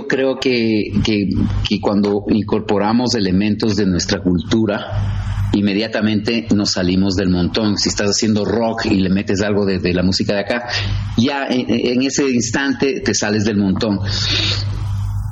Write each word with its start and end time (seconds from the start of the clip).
yo 0.00 0.08
creo 0.08 0.38
que, 0.38 0.92
que, 1.04 1.80
cuando 1.80 2.24
incorporamos 2.28 3.14
elementos 3.14 3.76
de 3.76 3.86
nuestra 3.86 4.20
cultura, 4.20 5.50
inmediatamente 5.52 6.46
nos 6.54 6.72
salimos 6.72 7.16
del 7.16 7.28
montón. 7.28 7.76
Si 7.76 7.90
estás 7.90 8.10
haciendo 8.10 8.44
rock 8.44 8.86
y 8.86 8.96
le 8.96 9.10
metes 9.10 9.42
algo 9.42 9.66
de, 9.66 9.92
la 9.92 10.02
música 10.02 10.34
de 10.34 10.40
acá, 10.40 10.68
ya 11.18 11.46
en, 11.50 12.02
ese 12.02 12.30
instante 12.30 13.00
te 13.00 13.14
sales 13.14 13.44
del 13.44 13.58
montón 13.58 13.98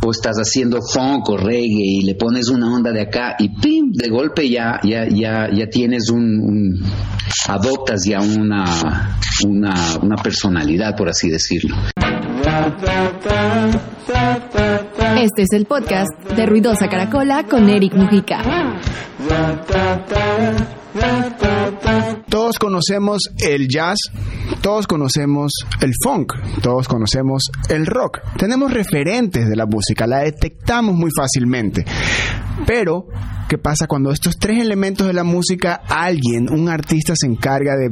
o 0.00 0.10
estás 0.12 0.36
haciendo 0.36 0.80
funk 0.80 1.28
o 1.28 1.36
reggae 1.36 1.98
y 1.98 2.02
le 2.02 2.14
pones 2.14 2.48
una 2.48 2.72
onda 2.72 2.92
de 2.92 3.02
acá 3.02 3.34
y 3.38 3.48
pim, 3.48 3.90
de 3.92 4.08
golpe 4.08 4.48
ya, 4.48 4.80
ya, 4.84 5.08
ya, 5.08 5.48
ya 5.52 5.68
tienes 5.68 6.08
un, 6.10 6.78
adoptas 7.48 8.04
ya 8.06 8.20
una, 8.20 9.16
una, 9.44 9.98
una 10.00 10.16
personalidad, 10.16 10.94
por 10.96 11.08
así 11.08 11.28
decirlo. 11.28 11.74
Este 15.16 15.42
es 15.42 15.52
el 15.52 15.66
podcast 15.66 16.10
de 16.34 16.46
Ruidosa 16.46 16.88
Caracola 16.88 17.44
con 17.44 17.68
Eric 17.68 17.94
Mujica. 17.94 18.42
Todos 22.28 22.58
conocemos 22.58 23.30
el 23.38 23.68
jazz, 23.68 23.98
todos 24.60 24.86
conocemos 24.86 25.52
el 25.80 25.92
funk, 26.02 26.32
todos 26.62 26.88
conocemos 26.88 27.50
el 27.68 27.86
rock. 27.86 28.20
Tenemos 28.36 28.72
referentes 28.72 29.48
de 29.48 29.56
la 29.56 29.66
música, 29.66 30.06
la 30.06 30.20
detectamos 30.20 30.94
muy 30.94 31.10
fácilmente. 31.16 31.84
Pero, 32.68 33.06
¿qué 33.48 33.56
pasa 33.56 33.86
cuando 33.86 34.12
estos 34.12 34.36
tres 34.38 34.60
elementos 34.60 35.06
de 35.06 35.14
la 35.14 35.24
música 35.24 35.80
alguien, 35.88 36.52
un 36.52 36.68
artista 36.68 37.14
se 37.16 37.26
encarga 37.26 37.76
de 37.76 37.88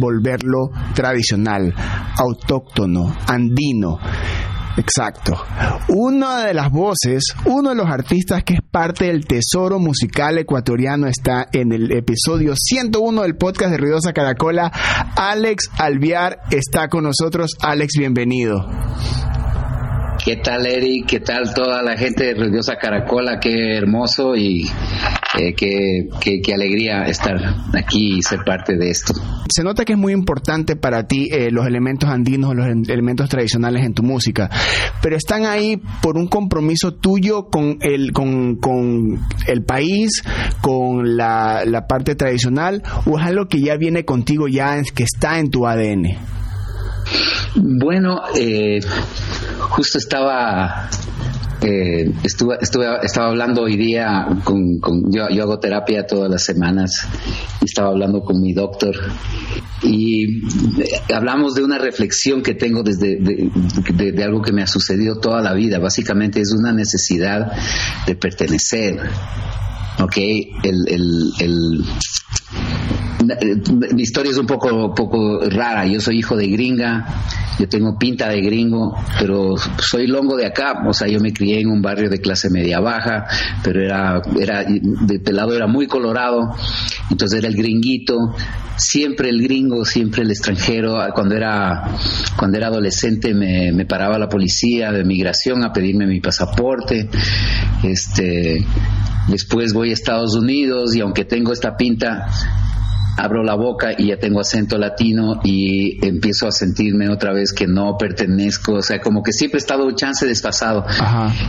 volverlo 0.00 0.70
tradicional, 0.96 1.72
autóctono, 2.16 3.16
andino? 3.28 4.00
Exacto. 4.78 5.32
Una 5.90 6.44
de 6.44 6.54
las 6.54 6.72
voces, 6.72 7.22
uno 7.44 7.68
de 7.68 7.76
los 7.76 7.86
artistas 7.86 8.42
que 8.42 8.54
es 8.54 8.60
parte 8.68 9.04
del 9.04 9.26
tesoro 9.26 9.78
musical 9.78 10.38
ecuatoriano 10.38 11.06
está 11.06 11.46
en 11.52 11.70
el 11.72 11.92
episodio 11.92 12.54
101 12.56 13.22
del 13.22 13.36
podcast 13.36 13.70
de 13.70 13.76
Ruidosa 13.78 14.12
Caracola. 14.12 14.72
Alex 15.14 15.70
Alviar 15.78 16.40
está 16.50 16.88
con 16.88 17.04
nosotros. 17.04 17.52
Alex, 17.60 17.92
bienvenido. 17.96 18.66
¿Qué 20.26 20.34
tal, 20.34 20.66
Eric? 20.66 21.06
¿Qué 21.06 21.20
tal 21.20 21.54
toda 21.54 21.84
la 21.84 21.96
gente 21.96 22.24
de 22.24 22.34
Religiosa 22.34 22.74
Caracola? 22.74 23.38
Qué 23.38 23.76
hermoso 23.76 24.34
y 24.34 24.64
eh, 25.38 25.54
qué, 25.54 26.08
qué, 26.20 26.52
alegría 26.52 27.04
estar 27.04 27.36
aquí 27.72 28.16
y 28.18 28.22
ser 28.22 28.40
parte 28.44 28.76
de 28.76 28.90
esto. 28.90 29.14
Se 29.48 29.62
nota 29.62 29.84
que 29.84 29.92
es 29.92 29.98
muy 29.98 30.12
importante 30.12 30.74
para 30.74 31.06
ti 31.06 31.28
eh, 31.30 31.52
los 31.52 31.64
elementos 31.64 32.10
andinos, 32.10 32.56
los 32.56 32.66
elementos 32.88 33.28
tradicionales 33.28 33.84
en 33.84 33.94
tu 33.94 34.02
música, 34.02 34.50
pero 35.00 35.14
están 35.14 35.44
ahí 35.44 35.80
por 36.02 36.16
un 36.16 36.26
compromiso 36.26 36.94
tuyo 36.94 37.44
con 37.44 37.78
el, 37.80 38.10
con, 38.10 38.56
con 38.56 39.20
el 39.46 39.62
país, 39.62 40.24
con 40.60 41.16
la, 41.16 41.64
la 41.64 41.86
parte 41.86 42.16
tradicional, 42.16 42.82
o 43.04 43.16
es 43.16 43.24
algo 43.24 43.46
que 43.46 43.60
ya 43.60 43.76
viene 43.76 44.04
contigo, 44.04 44.48
ya 44.48 44.82
que 44.92 45.04
está 45.04 45.38
en 45.38 45.50
tu 45.50 45.68
ADN. 45.68 46.18
Bueno, 47.54 48.20
eh, 48.38 48.80
justo 49.68 49.98
estaba 49.98 50.88
eh, 51.62 52.12
estuve, 52.22 52.58
estuve, 52.60 52.86
estaba 53.02 53.28
hablando 53.28 53.62
hoy 53.62 53.76
día 53.76 54.26
con, 54.44 54.78
yo, 55.10 55.28
yo, 55.30 55.42
hago 55.42 55.58
terapia 55.58 56.06
todas 56.06 56.30
las 56.30 56.44
semanas 56.44 57.08
y 57.62 57.64
estaba 57.64 57.88
hablando 57.88 58.20
con 58.20 58.40
mi 58.40 58.52
doctor 58.52 58.94
y 59.82 60.42
hablamos 61.12 61.54
de 61.54 61.64
una 61.64 61.78
reflexión 61.78 62.42
que 62.42 62.54
tengo 62.54 62.82
desde 62.82 63.16
de, 63.16 64.24
algo 64.24 64.42
que 64.42 64.52
me 64.52 64.62
ha 64.62 64.66
sucedido 64.66 65.18
toda 65.18 65.40
la 65.40 65.54
vida. 65.54 65.78
Básicamente 65.78 66.40
es 66.40 66.52
una 66.52 66.72
necesidad 66.72 67.52
de 68.06 68.14
pertenecer 68.14 69.00
ok 69.98 70.16
el, 70.62 71.32
el 71.40 71.84
mi 73.94 74.02
historia 74.02 74.32
es 74.32 74.38
un 74.38 74.46
poco, 74.46 74.94
poco 74.94 75.40
rara. 75.48 75.86
Yo 75.86 76.00
soy 76.00 76.18
hijo 76.18 76.36
de 76.36 76.46
gringa, 76.48 77.06
yo 77.58 77.68
tengo 77.68 77.98
pinta 77.98 78.28
de 78.28 78.40
gringo, 78.40 78.94
pero 79.18 79.54
soy 79.78 80.06
longo 80.06 80.36
de 80.36 80.46
acá. 80.46 80.82
O 80.86 80.92
sea, 80.92 81.08
yo 81.08 81.20
me 81.20 81.32
crié 81.32 81.60
en 81.60 81.68
un 81.68 81.82
barrio 81.82 82.08
de 82.10 82.20
clase 82.20 82.50
media 82.50 82.80
baja, 82.80 83.26
pero 83.62 83.82
era, 83.82 84.22
era 84.40 84.64
de 84.64 85.18
pelado 85.20 85.54
era 85.54 85.66
muy 85.66 85.86
colorado. 85.86 86.54
Entonces 87.10 87.38
era 87.38 87.48
el 87.48 87.56
gringuito, 87.56 88.16
siempre 88.76 89.28
el 89.28 89.42
gringo, 89.42 89.84
siempre 89.84 90.22
el 90.22 90.30
extranjero. 90.30 90.98
Cuando 91.14 91.34
era, 91.34 91.90
cuando 92.36 92.58
era 92.58 92.68
adolescente 92.68 93.34
me, 93.34 93.72
me 93.72 93.86
paraba 93.86 94.18
la 94.18 94.28
policía 94.28 94.92
de 94.92 95.04
migración 95.04 95.64
a 95.64 95.72
pedirme 95.72 96.06
mi 96.06 96.20
pasaporte. 96.20 97.08
Este, 97.82 98.64
después 99.28 99.72
voy 99.72 99.90
a 99.90 99.92
Estados 99.92 100.34
Unidos 100.34 100.94
y 100.94 101.00
aunque 101.00 101.24
tengo 101.24 101.52
esta 101.52 101.76
pinta, 101.76 102.26
abro 103.16 103.42
la 103.42 103.54
boca 103.54 103.92
y 103.96 104.08
ya 104.08 104.18
tengo 104.18 104.40
acento 104.40 104.78
latino 104.78 105.40
y 105.42 106.04
empiezo 106.06 106.46
a 106.48 106.52
sentirme 106.52 107.08
otra 107.08 107.32
vez 107.32 107.52
que 107.52 107.66
no 107.66 107.96
pertenezco, 107.96 108.74
o 108.74 108.82
sea, 108.82 109.00
como 109.00 109.22
que 109.22 109.32
siempre 109.32 109.58
he 109.58 109.60
estado 109.60 109.86
un 109.86 109.94
chance 109.94 110.26
desfasado. 110.26 110.84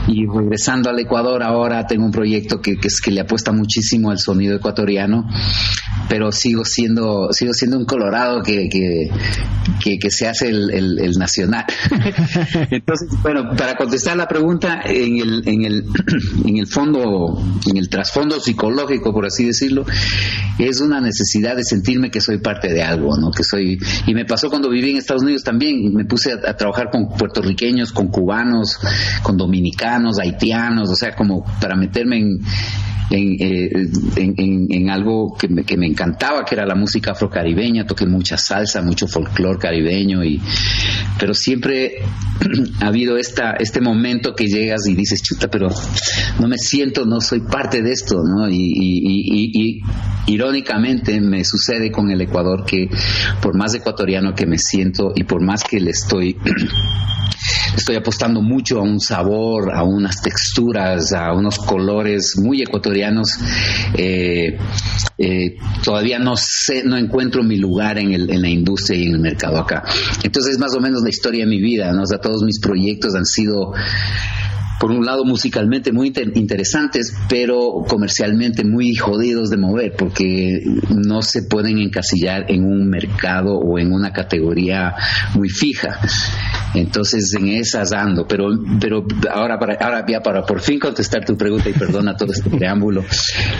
Y 0.07 0.25
regresando 0.25 0.89
al 0.89 0.99
Ecuador 0.99 1.43
ahora 1.43 1.85
tengo 1.85 2.05
un 2.05 2.11
proyecto 2.11 2.61
que, 2.61 2.77
que, 2.77 3.11
le 3.11 3.21
apuesta 3.21 3.51
muchísimo 3.51 4.11
al 4.11 4.19
sonido 4.19 4.55
ecuatoriano, 4.55 5.27
pero 6.09 6.31
sigo 6.31 6.65
siendo 6.65 7.29
sigo 7.31 7.53
siendo 7.53 7.77
un 7.77 7.85
colorado 7.85 8.41
que, 8.41 8.69
que, 8.69 9.99
que 9.99 10.11
se 10.11 10.27
hace 10.27 10.49
el, 10.49 10.71
el, 10.71 11.11
nacional. 11.17 11.65
Entonces, 12.71 13.09
bueno, 13.21 13.55
para 13.57 13.75
contestar 13.75 14.15
la 14.17 14.27
pregunta, 14.27 14.81
en 14.85 15.17
el, 15.17 15.47
en 15.47 15.63
el, 15.63 15.85
en 16.45 16.57
el 16.57 16.67
fondo, 16.67 17.41
en 17.69 17.77
el 17.77 17.89
trasfondo 17.89 18.39
psicológico, 18.39 19.13
por 19.13 19.25
así 19.25 19.45
decirlo, 19.45 19.85
es 20.59 20.79
una 20.81 21.01
necesidad 21.01 21.56
de 21.57 21.63
sentirme 21.63 22.09
que 22.09 22.21
soy 22.21 22.37
parte 22.37 22.71
de 22.71 22.81
algo, 22.81 23.17
¿no? 23.17 23.31
Que 23.31 23.43
soy 23.43 23.77
y 24.05 24.13
me 24.13 24.25
pasó 24.25 24.49
cuando 24.49 24.69
viví 24.69 24.91
en 24.91 24.97
Estados 24.97 25.23
Unidos 25.23 25.43
también, 25.43 25.93
me 25.93 26.05
puse 26.05 26.31
a, 26.33 26.55
trabajar 26.55 26.89
con 26.91 27.09
puertorriqueños, 27.09 27.91
con 27.91 28.07
cubanos, 28.07 28.79
con 29.23 29.37
dominicanos, 29.37 30.19
haitianos, 30.19 30.89
o 30.89 30.95
sea, 30.95 31.15
como 31.15 31.45
para 31.59 31.75
meterme 31.75 32.17
en 32.17 32.39
eh, 33.09 33.87
en, 34.17 34.67
en, 34.69 34.89
algo 34.89 35.33
que 35.39 35.47
me, 35.47 35.63
que 35.63 35.77
me, 35.77 35.87
encantaba, 35.87 36.43
que 36.43 36.55
era 36.55 36.65
la 36.65 36.75
música 36.75 37.11
afrocaribeña, 37.11 37.85
toqué 37.85 38.05
mucha 38.05 38.37
salsa, 38.37 38.81
mucho 38.81 39.07
folclore 39.07 39.57
caribeño, 39.57 40.25
y, 40.25 40.41
pero 41.17 41.33
siempre 41.33 41.99
ha 42.81 42.87
habido 42.87 43.15
esta, 43.15 43.51
este 43.59 43.79
momento 43.79 44.33
que 44.35 44.47
llegas 44.47 44.87
y 44.87 44.95
dices, 44.95 45.21
chuta, 45.23 45.47
pero 45.47 45.69
no 46.39 46.49
me 46.49 46.57
siento, 46.57 47.05
no 47.05 47.21
soy 47.21 47.39
parte 47.39 47.81
de 47.81 47.93
esto, 47.93 48.23
¿no? 48.23 48.49
Y 48.49 49.81
irónicamente 50.27 51.21
me 51.21 51.45
sucede 51.47 51.91
con 51.91 52.11
el 52.11 52.21
Ecuador 52.21 52.65
que 52.65 52.89
por 53.41 53.55
más 53.55 53.73
ecuatoriano 53.73 54.33
que 54.33 54.45
me 54.45 54.57
siento 54.57 55.13
y 55.15 55.23
por 55.23 55.41
más 55.41 55.63
que 55.63 55.79
le 55.79 55.91
estoy 55.91 56.37
estoy 57.75 57.95
apostando 57.95 58.41
mucho 58.41 58.79
a 58.79 58.83
un 58.83 58.99
sabor, 58.99 59.73
a 59.73 59.83
unas 59.83 60.21
texturas, 60.21 61.13
a 61.13 61.33
unos 61.33 61.59
colores 61.59 62.37
muy 62.37 62.61
ecuatorianos. 62.61 63.29
Eh, 63.93 64.57
eh, 65.17 65.57
todavía 65.83 66.19
no 66.19 66.35
sé, 66.35 66.83
no 66.83 66.97
encuentro 66.97 67.43
mi 67.43 67.57
lugar 67.57 67.97
en, 67.97 68.13
el, 68.13 68.29
en, 68.29 68.41
la 68.41 68.49
industria 68.49 68.99
y 68.99 69.07
en 69.07 69.13
el 69.15 69.19
mercado 69.19 69.57
acá. 69.57 69.83
Entonces 70.23 70.53
es 70.53 70.59
más 70.59 70.75
o 70.75 70.79
menos 70.79 71.01
la 71.03 71.09
historia 71.09 71.45
de 71.45 71.49
mi 71.49 71.61
vida, 71.61 71.91
¿no? 71.91 72.03
O 72.03 72.19
todos 72.19 72.43
mis 72.43 72.59
proyectos 72.59 73.15
han 73.15 73.25
sido 73.25 73.73
por 74.79 74.91
un 74.91 75.05
lado 75.05 75.25
musicalmente 75.25 75.91
muy 75.91 76.13
interesantes, 76.35 77.15
pero 77.29 77.83
comercialmente 77.87 78.63
muy 78.63 78.95
jodidos 78.95 79.49
de 79.49 79.57
mover, 79.57 79.93
porque 79.97 80.61
no 80.89 81.21
se 81.21 81.43
pueden 81.43 81.79
encasillar 81.79 82.45
en 82.49 82.63
un 82.63 82.87
mercado 82.89 83.57
o 83.57 83.79
en 83.79 83.91
una 83.91 84.11
categoría 84.11 84.95
muy 85.33 85.49
fija. 85.49 85.99
Entonces 86.75 87.33
en 87.33 87.47
esas 87.47 87.91
ando, 87.91 88.27
pero, 88.27 88.49
pero 88.79 89.05
ahora, 89.31 89.57
para, 89.57 89.75
ahora 89.75 90.05
ya 90.07 90.21
para 90.21 90.43
por 90.45 90.61
fin 90.61 90.79
contestar 90.79 91.25
tu 91.25 91.35
pregunta 91.35 91.69
y 91.69 91.73
perdona 91.73 92.15
todo 92.15 92.31
este 92.31 92.49
preámbulo. 92.49 93.03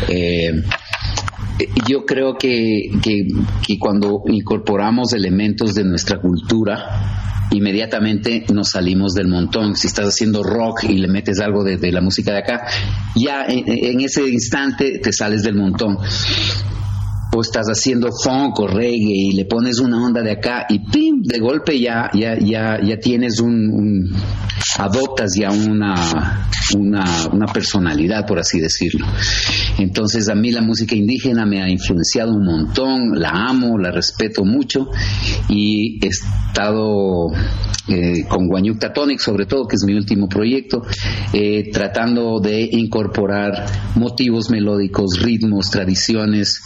Eh, 0.07 0.63
yo 1.87 2.05
creo 2.05 2.37
que, 2.37 2.91
que, 3.01 3.79
cuando 3.79 4.23
incorporamos 4.27 5.13
elementos 5.13 5.73
de 5.73 5.83
nuestra 5.83 6.19
cultura, 6.19 7.47
inmediatamente 7.51 8.45
nos 8.53 8.71
salimos 8.71 9.13
del 9.13 9.27
montón. 9.27 9.75
Si 9.75 9.87
estás 9.87 10.07
haciendo 10.07 10.43
rock 10.43 10.83
y 10.83 10.97
le 10.97 11.07
metes 11.07 11.39
algo 11.39 11.63
de, 11.63 11.91
la 11.91 12.01
música 12.01 12.31
de 12.31 12.39
acá, 12.39 12.67
ya 13.15 13.45
en, 13.47 14.01
ese 14.01 14.27
instante 14.27 14.99
te 14.99 15.11
sales 15.11 15.43
del 15.43 15.55
montón 15.55 15.97
o 17.37 17.41
estás 17.41 17.67
haciendo 17.67 18.09
funk 18.11 18.59
o 18.59 18.67
reggae 18.67 19.29
y 19.29 19.31
le 19.33 19.45
pones 19.45 19.79
una 19.79 20.03
onda 20.03 20.23
de 20.23 20.31
acá 20.31 20.65
y 20.67 20.79
pim, 20.79 21.21
de 21.21 21.37
golpe 21.37 21.79
ya, 21.79 22.09
ya, 22.11 22.35
ya, 22.35 22.79
ya 22.83 22.97
tienes 22.97 23.39
un, 23.39 24.09
adoptas 24.79 25.35
ya 25.37 25.51
una, 25.51 26.41
una, 26.75 27.27
una, 27.31 27.45
personalidad, 27.45 28.25
por 28.25 28.39
así 28.39 28.59
decirlo. 28.59 29.05
Entonces 29.77 30.29
a 30.29 30.35
mí 30.35 30.51
la 30.51 30.61
música 30.61 30.95
indígena 30.95 31.45
me 31.45 31.61
ha 31.61 31.69
influenciado 31.69 32.33
un 32.33 32.43
montón, 32.43 33.19
la 33.19 33.29
amo, 33.29 33.77
la 33.77 33.91
respeto 33.91 34.43
mucho 34.43 34.89
y 35.47 36.03
he 36.03 36.07
estado 36.07 37.27
eh, 37.87 38.25
con 38.27 38.47
Guanyucta 38.47 38.91
Tonic 38.91 39.19
sobre 39.19 39.45
todo, 39.45 39.65
que 39.67 39.75
es 39.75 39.83
mi 39.85 39.93
último 39.93 40.27
proyecto, 40.27 40.81
eh, 41.33 41.69
tratando 41.71 42.39
de 42.39 42.67
incorporar 42.71 43.65
motivos 43.95 44.49
melódicos, 44.49 45.19
ritmos, 45.21 45.71
tradiciones 45.71 46.61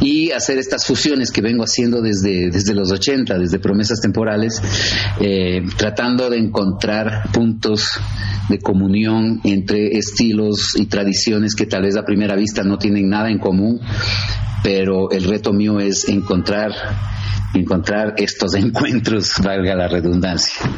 y 0.00 0.11
hacer 0.34 0.58
estas 0.58 0.86
fusiones 0.86 1.30
que 1.30 1.40
vengo 1.40 1.64
haciendo 1.64 2.00
desde, 2.00 2.50
desde 2.50 2.74
los 2.74 2.90
80, 2.90 3.38
desde 3.38 3.58
promesas 3.58 4.00
temporales, 4.00 4.60
eh, 5.20 5.62
tratando 5.76 6.30
de 6.30 6.38
encontrar 6.38 7.30
puntos 7.32 8.00
de 8.48 8.58
comunión 8.58 9.40
entre 9.44 9.96
estilos 9.96 10.76
y 10.76 10.86
tradiciones 10.86 11.54
que 11.54 11.66
tal 11.66 11.82
vez 11.82 11.96
a 11.96 12.04
primera 12.04 12.36
vista 12.36 12.62
no 12.62 12.78
tienen 12.78 13.08
nada 13.08 13.30
en 13.30 13.38
común, 13.38 13.80
pero 14.62 15.10
el 15.10 15.24
reto 15.24 15.52
mío 15.52 15.80
es 15.80 16.08
encontrar 16.08 16.72
encontrar 17.54 18.14
estos 18.16 18.54
encuentros, 18.56 19.34
valga 19.42 19.74
la 19.74 19.88
redundancia. 19.88 20.70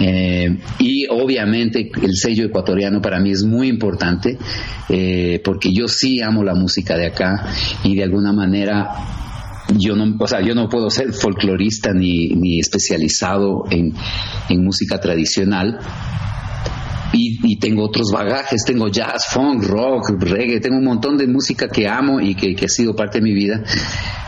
Eh, 0.00 0.58
y 0.78 1.06
obviamente 1.08 1.90
el 2.02 2.14
sello 2.14 2.44
ecuatoriano 2.46 3.00
para 3.00 3.18
mí 3.20 3.30
es 3.30 3.44
muy 3.44 3.68
importante 3.68 4.38
eh, 4.88 5.40
porque 5.44 5.72
yo 5.72 5.88
sí 5.88 6.20
amo 6.20 6.42
la 6.42 6.54
música 6.54 6.96
de 6.96 7.06
acá 7.06 7.46
y 7.84 7.96
de 7.96 8.04
alguna 8.04 8.32
manera 8.32 8.88
yo 9.76 9.94
no, 9.96 10.16
o 10.18 10.26
sea, 10.26 10.40
yo 10.40 10.54
no 10.54 10.68
puedo 10.68 10.90
ser 10.90 11.12
folclorista 11.12 11.92
ni, 11.92 12.28
ni 12.28 12.58
especializado 12.58 13.64
en, 13.70 13.92
en 14.48 14.64
música 14.64 14.98
tradicional, 14.98 15.78
y, 17.12 17.58
tengo 17.58 17.84
otros 17.84 18.10
bagajes, 18.12 18.64
tengo 18.64 18.88
jazz, 18.88 19.26
funk, 19.30 19.64
rock, 19.64 20.10
reggae, 20.20 20.60
tengo 20.60 20.78
un 20.78 20.84
montón 20.84 21.16
de 21.16 21.26
música 21.26 21.68
que 21.68 21.88
amo 21.88 22.20
y 22.20 22.34
que, 22.34 22.64
ha 22.64 22.68
sido 22.68 22.94
parte 22.94 23.18
de 23.18 23.24
mi 23.24 23.32
vida. 23.32 23.62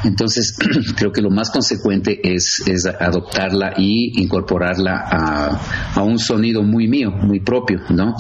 Entonces, 0.05 0.57
creo 0.97 1.13
que 1.13 1.23
lo 1.23 1.31
más 1.31 1.51
consecuente 1.51 2.21
es, 2.23 2.63
es 2.67 2.87
adoptarla 2.87 3.75
y 3.77 4.21
incorporarla 4.21 5.05
a, 5.11 5.61
a, 5.95 6.03
un 6.03 6.19
sonido 6.19 6.63
muy 6.63 6.89
mío, 6.89 7.11
muy 7.11 7.41
propio, 7.41 7.81
¿no? 7.91 8.17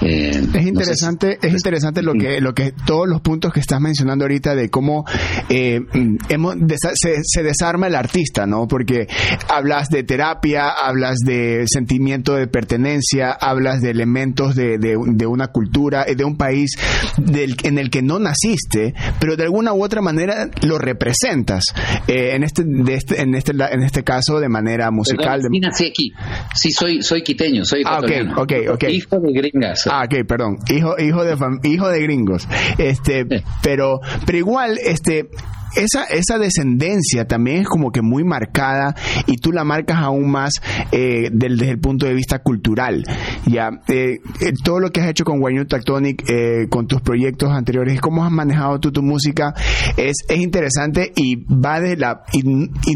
Eh, 0.00 0.42
es 0.54 0.66
interesante, 0.66 1.38
es 1.42 1.52
interesante 1.52 2.02
lo 2.02 2.12
que, 2.12 2.40
lo 2.40 2.54
que 2.54 2.72
todos 2.86 3.08
los 3.08 3.20
puntos 3.20 3.52
que 3.52 3.60
estás 3.60 3.80
mencionando 3.80 4.24
ahorita 4.24 4.54
de 4.54 4.70
cómo 4.70 5.04
eh, 5.48 5.80
hemos, 6.28 6.56
se, 6.94 7.42
desarma 7.42 7.88
el 7.88 7.94
artista, 7.94 8.46
¿no? 8.46 8.68
Porque 8.68 9.08
hablas 9.48 9.88
de 9.88 10.02
terapia, 10.04 10.68
hablas 10.68 11.18
de 11.24 11.64
sentimiento 11.66 12.34
de 12.34 12.46
pertenencia, 12.46 13.32
hablas 13.32 13.80
de 13.80 13.90
elementos 13.90 14.54
de, 14.54 14.78
de, 14.78 15.26
una 15.26 15.48
cultura, 15.48 16.04
de 16.04 16.24
un 16.24 16.36
país 16.36 16.76
del, 17.16 17.56
en 17.64 17.78
el 17.78 17.90
que 17.90 18.02
no 18.02 18.18
naciste, 18.18 18.94
pero 19.20 19.36
de 19.36 19.44
alguna 19.44 19.72
u 19.72 19.82
otra 19.82 20.00
manera 20.00 20.48
lo 20.62 20.78
representas. 20.78 21.64
Eh, 22.06 22.34
en 22.34 22.44
este, 22.44 22.62
de 22.64 22.94
este, 22.94 23.20
en 23.20 23.34
este, 23.34 23.52
en 23.52 23.82
este 23.82 24.04
caso 24.04 24.38
de 24.40 24.48
manera 24.48 24.90
musical. 24.90 25.40
Perdón, 25.42 25.60
nací 25.60 25.86
aquí. 25.86 26.12
Sí, 26.54 26.70
soy, 26.70 27.02
soy 27.02 27.22
quiteño, 27.22 27.64
soy 27.64 27.82
ah, 27.84 28.00
okay, 28.36 28.68
okay, 28.68 28.94
hijo 28.94 29.18
de 29.20 29.32
gringas. 29.32 29.87
Ah, 29.90 30.04
ok, 30.04 30.26
perdón. 30.26 30.58
Hijo, 30.68 30.98
hijo 30.98 31.24
de 31.24 31.36
hijo 31.64 31.88
de 31.88 32.02
gringos. 32.02 32.48
Este, 32.78 33.26
pero, 33.62 34.00
pero 34.26 34.38
igual, 34.38 34.78
este, 34.84 35.30
esa, 35.76 36.04
esa 36.04 36.38
descendencia 36.38 37.26
también 37.26 37.58
es 37.58 37.68
como 37.68 37.90
que 37.90 38.02
muy 38.02 38.24
marcada 38.24 38.94
y 39.26 39.36
tú 39.36 39.52
la 39.52 39.64
marcas 39.64 39.98
aún 39.98 40.30
más 40.30 40.54
eh, 40.92 41.28
desde 41.32 41.70
el 41.70 41.78
punto 41.78 42.06
de 42.06 42.14
vista 42.14 42.40
cultural. 42.40 43.04
Ya, 43.46 43.70
eh, 43.88 44.18
eh, 44.40 44.52
todo 44.64 44.80
lo 44.80 44.90
que 44.90 45.00
has 45.00 45.08
hecho 45.08 45.24
con 45.24 45.42
Wine 45.42 45.64
Tactonic, 45.64 46.24
con 46.68 46.86
tus 46.86 47.00
proyectos 47.00 47.50
anteriores, 47.50 48.00
cómo 48.00 48.24
has 48.24 48.30
manejado 48.30 48.78
tú 48.78 48.92
tu 48.92 49.02
música, 49.02 49.54
es, 49.96 50.16
es 50.28 50.38
interesante 50.38 51.12
y 51.14 51.36
va 51.44 51.80
de 51.80 51.96
la 51.96 52.22
y, 52.32 52.42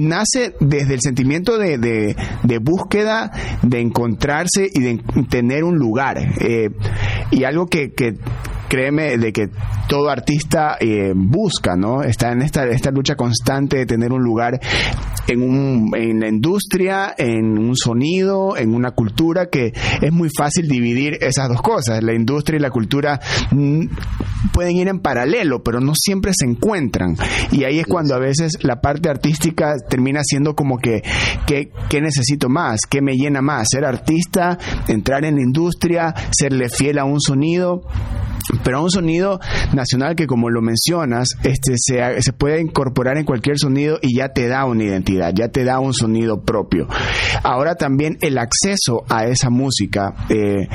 nace 0.01 0.55
desde 0.61 0.95
el 0.95 1.01
sentimiento 1.01 1.59
de, 1.59 1.79
de, 1.79 2.59
búsqueda, 2.59 3.31
de 3.63 3.81
encontrarse 3.81 4.69
y 4.73 4.81
de 4.81 5.03
tener 5.29 5.65
un 5.65 5.79
lugar. 5.79 6.19
y 7.31 7.45
algo 7.45 7.67
que, 7.67 7.93
que 7.93 8.15
créeme 8.73 9.19
de 9.19 9.35
que 9.35 9.51
todo 9.87 10.09
artista 10.09 10.79
eh, 10.81 11.13
busca, 11.15 11.77
¿no? 11.77 12.03
Está 12.03 12.33
en 12.33 12.41
esta, 12.41 12.65
esta 12.65 12.91
lucha 12.91 13.17
constante 13.17 13.77
de 13.77 13.85
tener 13.85 14.13
un 14.13 14.23
lugar 14.23 14.59
en, 15.29 15.43
un, 15.43 15.91
en 15.95 16.21
la 16.21 16.29
industria, 16.29 17.15
en 17.19 17.59
un 17.59 17.77
sonido, 17.77 18.57
en 18.57 18.75
una 18.75 18.93
cultura, 18.93 19.51
que 19.51 19.75
es 20.01 20.11
muy 20.11 20.31
fácil 20.35 20.69
dividir 20.69 21.19
esas 21.21 21.51
dos 21.51 21.61
cosas. 21.61 22.03
La 22.03 22.15
industria 22.15 22.57
y 22.57 22.61
la 22.61 22.71
cultura 22.71 23.21
mm, 23.51 23.85
pueden 24.55 24.75
ir 24.77 24.89
en 24.89 25.01
paralelo, 25.01 25.63
pero 25.63 25.79
no 25.79 25.93
siempre 25.95 26.33
se 26.35 26.47
encuentran. 26.47 27.15
Y 27.51 27.65
ahí 27.65 27.79
es 27.79 27.87
cuando 27.87 28.15
a 28.15 28.19
veces 28.19 28.57
la 28.63 28.81
parte 28.81 29.11
artística 29.11 29.75
termina 29.87 30.23
siendo 30.25 30.55
como 30.55 30.79
que, 30.79 31.03
¿qué 31.47 32.01
necesito 32.01 32.49
más? 32.49 32.81
¿Qué 32.89 33.03
me 33.03 33.17
llena 33.17 33.43
más? 33.43 33.69
¿Ser 33.71 33.85
artista? 33.85 34.57
¿Entrar 34.89 35.27
en 35.27 35.35
la 35.35 35.43
industria? 35.43 36.15
¿Serle 36.31 36.71
fiel 36.71 36.99
a 36.99 37.05
un 37.05 37.21
sonido? 37.21 37.83
Pero 38.65 38.79
a 38.79 38.83
un 38.83 38.91
sonido 38.91 39.41
nacional 39.73 40.17
que 40.17 40.27
como 40.27 40.51
lo 40.51 40.63
mencionas, 40.63 41.31
este 41.43 41.75
se, 41.77 42.23
se 42.23 42.33
puede 42.33 42.61
incorporar 42.61 43.17
en 43.19 43.25
cualquier 43.25 43.59
sonido 43.59 43.99
y 44.03 44.17
ya 44.17 44.31
te 44.31 44.49
da 44.49 44.65
una 44.65 44.85
identidad, 44.85 45.33
ya 45.35 45.49
te 45.49 45.65
da 45.65 45.81
un 45.81 45.95
sonido 45.95 46.43
propio. 46.43 46.89
Ahora 47.43 47.75
también 47.75 48.19
el 48.21 48.39
acceso 48.39 49.05
a 49.09 49.27
esa 49.27 49.51
música 49.51 50.15
eh, 50.29 50.69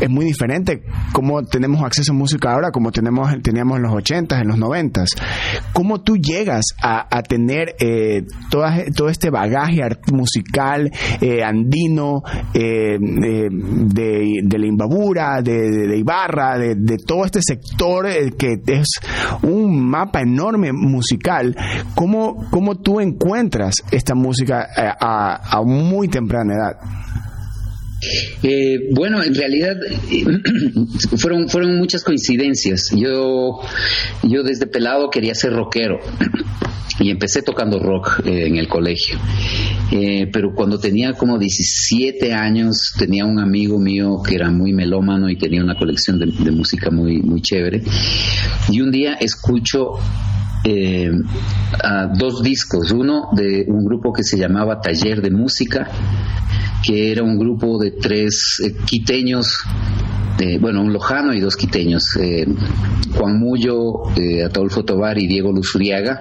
es 0.00 0.10
muy 0.10 0.24
diferente 0.24 0.82
cómo 1.12 1.42
tenemos 1.42 1.82
acceso 1.82 2.12
a 2.12 2.14
música 2.14 2.52
ahora 2.52 2.70
como 2.70 2.92
tenemos 2.92 3.30
teníamos 3.42 3.76
en 3.76 3.82
los 3.82 3.92
80 3.92 4.40
en 4.40 4.48
los 4.48 4.58
90 4.58 5.04
cómo 5.72 6.00
tú 6.02 6.16
llegas 6.16 6.64
a, 6.82 7.22
tener 7.22 7.76
eh, 7.78 8.24
todo 8.50 9.08
este 9.08 9.30
bagaje 9.30 9.82
musical 10.12 10.90
eh, 11.20 11.42
andino 11.42 12.22
eh, 12.52 12.98
de, 13.00 14.58
la 14.58 14.66
Imbabura 14.66 15.40
de, 15.42 15.96
Ibarra 15.96 16.58
de, 16.58 16.96
todo 16.98 17.24
este 17.24 17.40
sector 17.42 18.06
que 18.36 18.60
es 18.66 18.88
un 19.42 19.88
mapa 19.88 20.20
enorme 20.20 20.72
musical 20.72 21.56
cómo, 21.94 22.48
cómo 22.50 22.76
tú 22.76 23.00
encuentras 23.00 23.76
esta 23.90 24.14
música 24.14 24.66
a, 24.76 25.58
a 25.58 25.62
muy 25.62 26.08
temprana 26.08 26.54
edad 26.54 26.76
eh, 28.42 28.88
bueno, 28.90 29.22
en 29.22 29.34
realidad 29.34 29.76
eh, 30.10 30.24
fueron, 31.16 31.48
fueron 31.48 31.78
muchas 31.78 32.02
coincidencias. 32.02 32.90
Yo, 32.96 33.60
yo 34.22 34.42
desde 34.42 34.66
pelado 34.66 35.10
quería 35.10 35.34
ser 35.34 35.52
rockero 35.52 36.00
y 36.98 37.10
empecé 37.10 37.42
tocando 37.42 37.78
rock 37.78 38.20
eh, 38.24 38.46
en 38.46 38.56
el 38.56 38.68
colegio. 38.68 39.18
pero 40.32 40.54
cuando 40.54 40.78
tenía 40.78 41.12
como 41.12 41.38
17 41.38 42.32
años 42.32 42.92
tenía 42.98 43.24
un 43.24 43.38
amigo 43.38 43.78
mío 43.78 44.22
que 44.26 44.34
era 44.34 44.50
muy 44.50 44.72
melómano 44.72 45.28
y 45.28 45.36
tenía 45.36 45.62
una 45.62 45.76
colección 45.76 46.18
de, 46.18 46.50
música 46.50 46.90
muy, 46.90 47.22
muy 47.22 47.40
chévere. 47.40 47.82
Y 48.68 48.80
un 48.80 48.90
día 48.90 49.14
escucho 49.14 49.98
dos 52.14 52.42
discos, 52.42 52.90
uno 52.92 53.28
de 53.32 53.64
un 53.68 53.84
grupo 53.84 54.12
que 54.12 54.22
se 54.22 54.38
llamaba 54.38 54.80
Taller 54.80 55.20
de 55.20 55.30
Música 55.30 55.88
que 56.82 57.12
era 57.12 57.22
un 57.22 57.38
grupo 57.38 57.78
de 57.78 57.92
tres 57.92 58.60
eh, 58.62 58.74
quiteños, 58.84 59.64
bueno, 60.60 60.82
un 60.82 60.92
lojano 60.92 61.34
y 61.34 61.40
dos 61.40 61.56
quiteños, 61.56 62.16
eh, 62.20 62.46
Juan 63.14 63.38
Mullo, 63.38 64.10
eh, 64.16 64.44
Ataulfo 64.44 64.84
Tobar 64.84 65.18
y 65.18 65.26
Diego 65.26 65.52
Luzuriaga, 65.52 66.20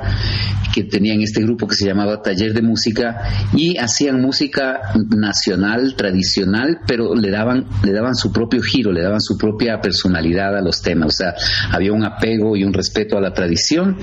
que 0.74 0.84
tenían 0.84 1.22
este 1.22 1.42
grupo 1.42 1.68
que 1.68 1.76
se 1.76 1.86
llamaba 1.86 2.22
Taller 2.22 2.54
de 2.54 2.62
Música 2.62 3.50
y 3.54 3.78
hacían 3.78 4.22
música 4.22 4.80
nacional, 5.10 5.96
tradicional, 5.96 6.80
pero 6.88 7.16
le 7.16 7.30
daban, 7.30 7.66
le 7.84 7.92
daban 7.92 8.16
su 8.16 8.32
propio 8.32 8.62
giro, 8.62 8.92
le 8.92 9.02
daban 9.02 9.22
su 9.22 9.38
propia 9.38 9.82
personalidad 9.82 10.58
a 10.58 10.62
los 10.62 10.82
temas. 10.82 11.08
O 11.08 11.12
sea, 11.12 11.34
había 11.72 11.92
un 11.92 12.04
apego 12.04 12.56
y 12.56 12.64
un 12.64 12.74
respeto 12.74 13.18
a 13.18 13.22
la 13.22 13.34
tradición 13.34 13.98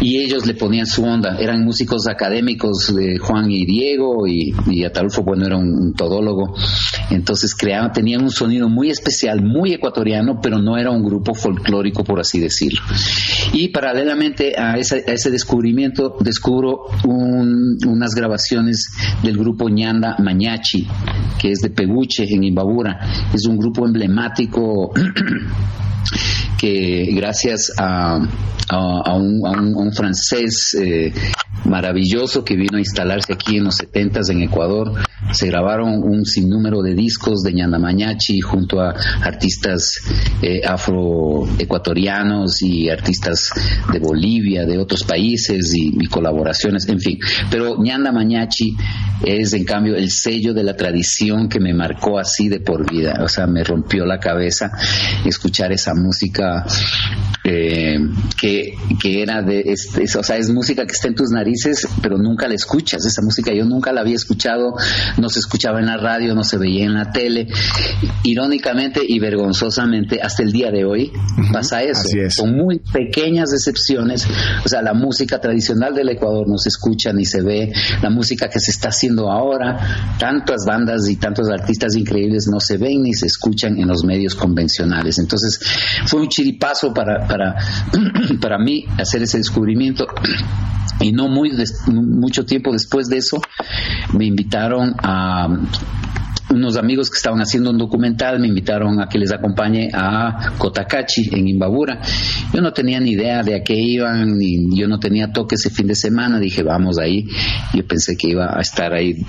y 0.00 0.18
ellos 0.18 0.46
le 0.46 0.54
ponían 0.54 0.86
su 0.86 1.04
onda. 1.04 1.36
Eran 1.38 1.64
músicos 1.64 2.06
académicos 2.08 2.94
de 2.94 3.18
Juan 3.18 3.50
y 3.50 3.64
Diego 3.66 4.26
y, 4.26 4.54
y 4.70 4.84
Ataulfo, 4.84 5.22
bueno, 5.22 5.46
era 5.46 5.56
un, 5.56 5.94
todólogo. 5.94 6.54
Entonces 7.10 7.54
creaban, 7.54 7.92
tenían 7.92 8.22
un 8.22 8.30
sonido 8.30 8.68
muy 8.68 8.81
especial, 8.90 9.42
muy 9.42 9.72
ecuatoriano, 9.72 10.40
pero 10.40 10.58
no 10.58 10.76
era 10.76 10.90
un 10.90 11.04
grupo 11.04 11.34
folclórico, 11.34 12.04
por 12.04 12.20
así 12.20 12.40
decirlo. 12.40 12.80
Y 13.52 13.68
paralelamente 13.68 14.54
a, 14.58 14.76
esa, 14.78 14.96
ese 14.96 15.30
descubrimiento 15.30 16.16
descubro 16.20 16.86
unas 17.04 18.14
grabaciones 18.14 18.92
del 19.22 19.36
grupo 19.36 19.68
Ñanda 19.68 20.16
Mañachi, 20.18 20.86
que 21.38 21.52
es 21.52 21.60
de 21.60 21.70
Peguche 21.70 22.24
en 22.24 22.44
Imbabura. 22.44 22.98
Es 23.32 23.46
un 23.46 23.56
grupo 23.56 23.86
emblemático 23.86 24.92
que 26.58 27.08
gracias 27.12 27.72
a, 27.78 28.18
un, 29.16 29.92
francés 29.92 30.76
eh, 30.80 31.12
maravilloso 31.64 32.44
que 32.44 32.56
vino 32.56 32.76
a 32.76 32.80
instalarse 32.80 33.32
aquí 33.32 33.56
en 33.56 33.64
los 33.64 33.76
70 33.76 34.20
en 34.30 34.42
Ecuador, 34.42 34.94
Se 35.30 35.46
grabaron 35.46 36.02
un 36.02 36.24
sinnúmero 36.24 36.82
de 36.82 36.94
discos 36.94 37.42
de 37.42 37.54
Ñandamañachi 37.54 38.40
junto 38.40 38.80
a 38.80 38.94
artistas 39.22 39.94
eh, 40.42 40.60
afroecuatorianos 40.66 42.60
y 42.62 42.90
artistas 42.90 43.50
de 43.92 43.98
Bolivia, 43.98 44.66
de 44.66 44.78
otros 44.78 45.04
países 45.04 45.72
y, 45.74 45.92
colaboraciones, 46.06 46.88
en 46.88 47.00
fin. 47.00 47.18
Pero 47.50 47.82
Ñandamañachi 47.82 48.76
es 49.24 49.52
en 49.52 49.64
cambio 49.64 49.94
el 49.94 50.10
sello 50.10 50.52
de 50.52 50.64
la 50.64 50.74
tradición 50.74 51.48
que 51.48 51.60
me 51.60 51.72
marcó 51.72 52.18
así 52.18 52.48
de 52.48 52.60
por 52.60 52.90
vida. 52.90 53.20
O 53.22 53.28
sea, 53.28 53.46
me 53.46 53.62
rompió 53.64 54.04
la 54.04 54.18
cabeza 54.18 54.70
escuchar 55.24 55.72
esa 55.72 55.94
música 55.94 56.66
eh, 57.44 57.98
que, 58.40 58.74
que, 59.00 59.22
era 59.22 59.42
de, 59.42 59.62
este, 59.66 60.04
o 60.18 60.22
sea, 60.22 60.36
es 60.36 60.50
música 60.50 60.86
que 60.86 60.92
está 60.92 61.08
en 61.08 61.14
tus 61.14 61.30
narices, 61.30 61.88
pero 62.02 62.18
nunca 62.18 62.48
la 62.48 62.54
escuchas. 62.54 63.04
Esa 63.04 63.22
música 63.22 63.52
yo 63.52 63.64
nunca 63.64 63.92
la 63.92 64.00
había 64.00 64.16
escuchado, 64.16 64.74
no 65.18 65.28
se 65.28 65.40
escuchaba 65.40 65.80
en 65.80 65.86
la 65.86 65.96
radio, 65.96 66.34
no 66.34 66.44
se 66.44 66.58
veía 66.58 66.84
en 66.84 66.94
la 66.94 67.10
tele. 67.10 67.48
Irónicamente 68.22 69.00
y 69.06 69.18
vergonzosamente, 69.18 70.20
hasta 70.22 70.42
el 70.42 70.52
día 70.52 70.70
de 70.70 70.84
hoy 70.84 71.12
pasa 71.52 71.82
eso. 71.82 72.08
Con 72.38 72.56
muy 72.56 72.78
pequeñas 72.78 73.52
excepciones, 73.52 74.26
o 74.64 74.68
sea, 74.68 74.82
la 74.82 74.94
música 74.94 75.40
tradicional 75.40 75.94
del 75.94 76.10
Ecuador 76.10 76.48
no 76.48 76.58
se 76.58 76.68
escucha 76.68 77.12
ni 77.12 77.24
se 77.24 77.42
ve, 77.42 77.72
la 78.02 78.10
música 78.10 78.48
que 78.48 78.60
se 78.60 78.70
está 78.70 78.88
haciendo 78.88 79.30
ahora, 79.30 80.16
tantas 80.18 80.64
bandas 80.66 81.08
y 81.08 81.16
tantos 81.16 81.48
artistas 81.48 81.96
increíbles 81.96 82.48
no 82.50 82.60
se 82.60 82.76
ven 82.76 83.02
ni 83.02 83.14
se 83.14 83.26
escuchan 83.26 83.78
en 83.78 83.88
los 83.88 84.04
medios 84.04 84.34
convencionales. 84.34 85.18
Entonces, 85.18 85.60
fue 86.06 86.20
un 86.20 86.28
chiripazo 86.28 86.92
para, 86.92 87.26
para, 87.26 87.56
para 88.40 88.58
mí 88.58 88.84
hacer 88.98 89.22
ese 89.22 89.38
descubrimiento. 89.38 90.06
Y 91.00 91.12
no 91.12 91.28
muy 91.28 91.50
mucho 91.86 92.44
tiempo 92.44 92.72
después 92.72 93.08
de 93.08 93.18
eso, 93.18 93.40
me 94.12 94.26
invitaron 94.26 94.91
a 95.02 95.48
unos 96.50 96.76
amigos 96.76 97.10
que 97.10 97.16
estaban 97.16 97.40
haciendo 97.40 97.70
un 97.70 97.78
documental 97.78 98.38
me 98.38 98.48
invitaron 98.48 99.00
a 99.00 99.08
que 99.08 99.18
les 99.18 99.32
acompañe 99.32 99.90
a 99.92 100.52
Cotacachi 100.58 101.30
en 101.32 101.48
Imbabura. 101.48 102.00
Yo 102.52 102.60
no 102.60 102.72
tenía 102.72 103.00
ni 103.00 103.12
idea 103.12 103.42
de 103.42 103.54
a 103.54 103.62
qué 103.62 103.74
iban, 103.74 104.36
ni 104.36 104.78
yo 104.78 104.86
no 104.86 104.98
tenía 104.98 105.32
toque 105.32 105.54
ese 105.54 105.70
fin 105.70 105.86
de 105.86 105.94
semana. 105.94 106.38
Dije, 106.38 106.62
vamos 106.62 106.98
ahí. 106.98 107.26
Yo 107.74 107.86
pensé 107.86 108.16
que 108.16 108.30
iba 108.30 108.56
a 108.56 108.60
estar 108.60 108.92
ahí 108.92 109.24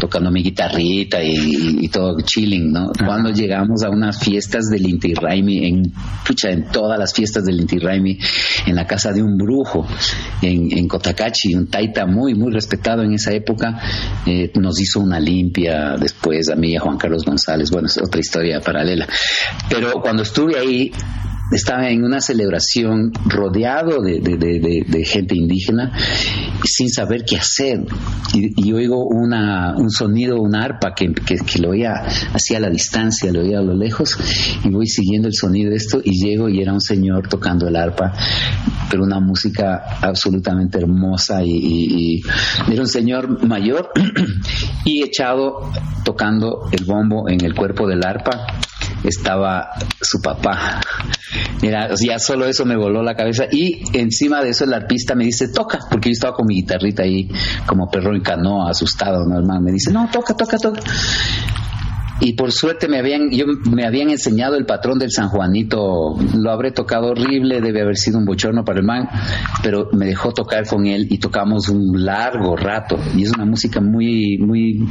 tocando 0.00 0.30
mi 0.30 0.42
guitarrita 0.42 1.22
y, 1.22 1.88
todo 1.88 2.20
chilling, 2.22 2.72
¿no? 2.72 2.90
Cuando 3.04 3.30
llegamos 3.30 3.82
a 3.84 3.90
unas 3.90 4.18
fiestas 4.18 4.70
del 4.70 4.88
Inti 4.88 5.14
Raimi, 5.14 5.66
en, 5.66 5.92
pucha, 6.26 6.50
en 6.50 6.68
todas 6.70 6.98
las 6.98 7.12
fiestas 7.12 7.44
del 7.44 7.60
Inti 7.60 7.78
Raimi, 7.78 8.18
en 8.66 8.74
la 8.74 8.86
casa 8.86 9.12
de 9.12 9.22
un 9.22 9.36
brujo, 9.36 9.86
en, 10.42 10.76
en 10.76 10.88
Cotacachi, 10.88 11.54
un 11.54 11.66
taita 11.66 12.06
muy, 12.06 12.34
muy 12.34 12.52
respetado 12.52 13.02
en 13.02 13.12
esa 13.12 13.32
época, 13.32 13.80
eh, 14.26 14.50
nos 14.54 14.80
hizo 14.80 15.00
una 15.00 15.20
limpia 15.20 15.96
después 15.98 16.48
a 16.48 16.56
mí 16.56 16.70
y 16.70 16.76
a 16.76 16.80
Juan 16.80 16.96
Carlos 16.96 17.24
González, 17.24 17.70
bueno, 17.70 17.86
es 17.86 17.98
otra 17.98 18.20
historia 18.20 18.60
paralela. 18.60 19.06
Pero 19.68 20.00
cuando 20.00 20.22
estuve 20.22 20.58
ahí, 20.58 20.92
estaba 21.50 21.88
en 21.90 22.04
una 22.04 22.20
celebración 22.20 23.12
rodeado 23.26 24.02
de, 24.02 25.04
gente 25.04 25.34
indígena 25.34 25.92
sin 26.64 26.90
saber 26.90 27.24
qué 27.24 27.36
hacer. 27.36 27.84
Y, 28.32 28.72
oigo 28.72 29.06
un 29.06 29.90
sonido, 29.90 30.40
una 30.40 30.64
arpa 30.64 30.94
que, 30.94 31.12
lo 31.60 31.70
oía 31.70 31.94
así 32.32 32.54
a 32.54 32.60
la 32.60 32.70
distancia, 32.70 33.32
lo 33.32 33.40
oía 33.40 33.58
a 33.58 33.62
lo 33.62 33.74
lejos, 33.74 34.16
y 34.64 34.70
voy 34.70 34.86
siguiendo 34.86 35.28
el 35.28 35.34
sonido 35.34 35.70
de 35.70 35.76
esto 35.76 36.00
y 36.04 36.24
llego 36.24 36.48
y 36.48 36.60
era 36.60 36.72
un 36.72 36.80
señor 36.80 37.28
tocando 37.28 37.66
el 37.66 37.76
arpa, 37.76 38.12
pero 38.90 39.02
una 39.02 39.20
música 39.20 39.98
absolutamente 40.00 40.78
hermosa 40.78 41.42
y, 41.44 42.20
era 42.70 42.80
un 42.80 42.88
señor 42.88 43.46
mayor 43.46 43.90
y 44.84 45.02
echado 45.02 45.70
tocando 46.04 46.68
el 46.72 46.84
bombo 46.84 47.28
en 47.28 47.44
el 47.44 47.54
cuerpo 47.54 47.86
del 47.86 48.04
arpa 48.04 48.46
estaba 49.04 49.70
su 50.00 50.20
papá. 50.20 50.80
Mira, 51.62 51.90
ya 52.00 52.18
solo 52.18 52.46
eso 52.46 52.64
me 52.64 52.76
voló 52.76 53.02
la 53.02 53.14
cabeza. 53.14 53.44
Y 53.50 53.82
encima 53.92 54.42
de 54.42 54.50
eso 54.50 54.64
el 54.64 54.74
arpista 54.74 55.14
me 55.14 55.24
dice, 55.24 55.48
toca, 55.48 55.78
porque 55.90 56.08
yo 56.10 56.12
estaba 56.12 56.34
con 56.34 56.46
mi 56.46 56.56
guitarrita 56.56 57.02
ahí 57.02 57.28
como 57.66 57.88
perro 57.90 58.14
en 58.14 58.22
canoa, 58.22 58.70
asustado, 58.70 59.26
¿no, 59.26 59.38
hermano? 59.38 59.60
Me 59.60 59.72
dice, 59.72 59.92
no, 59.92 60.08
toca, 60.10 60.34
toca, 60.34 60.58
toca. 60.58 60.80
Y 62.22 62.34
por 62.34 62.52
suerte 62.52 62.86
me 62.86 62.98
habían, 62.98 63.30
yo, 63.30 63.46
me 63.70 63.86
habían 63.86 64.10
enseñado 64.10 64.56
el 64.56 64.66
patrón 64.66 64.98
del 64.98 65.10
San 65.10 65.28
Juanito, 65.30 66.16
lo 66.34 66.50
habré 66.50 66.70
tocado 66.70 67.12
horrible, 67.12 67.62
debe 67.62 67.80
haber 67.80 67.96
sido 67.96 68.18
un 68.18 68.26
bochorno 68.26 68.62
para 68.62 68.80
el 68.80 68.84
man, 68.84 69.08
pero 69.62 69.88
me 69.92 70.04
dejó 70.04 70.30
tocar 70.32 70.66
con 70.66 70.84
él 70.84 71.06
y 71.08 71.18
tocamos 71.18 71.70
un 71.70 72.04
largo 72.04 72.56
rato. 72.56 72.98
Y 73.16 73.22
es 73.22 73.32
una 73.32 73.46
música 73.46 73.80
muy, 73.80 74.36
muy 74.36 74.86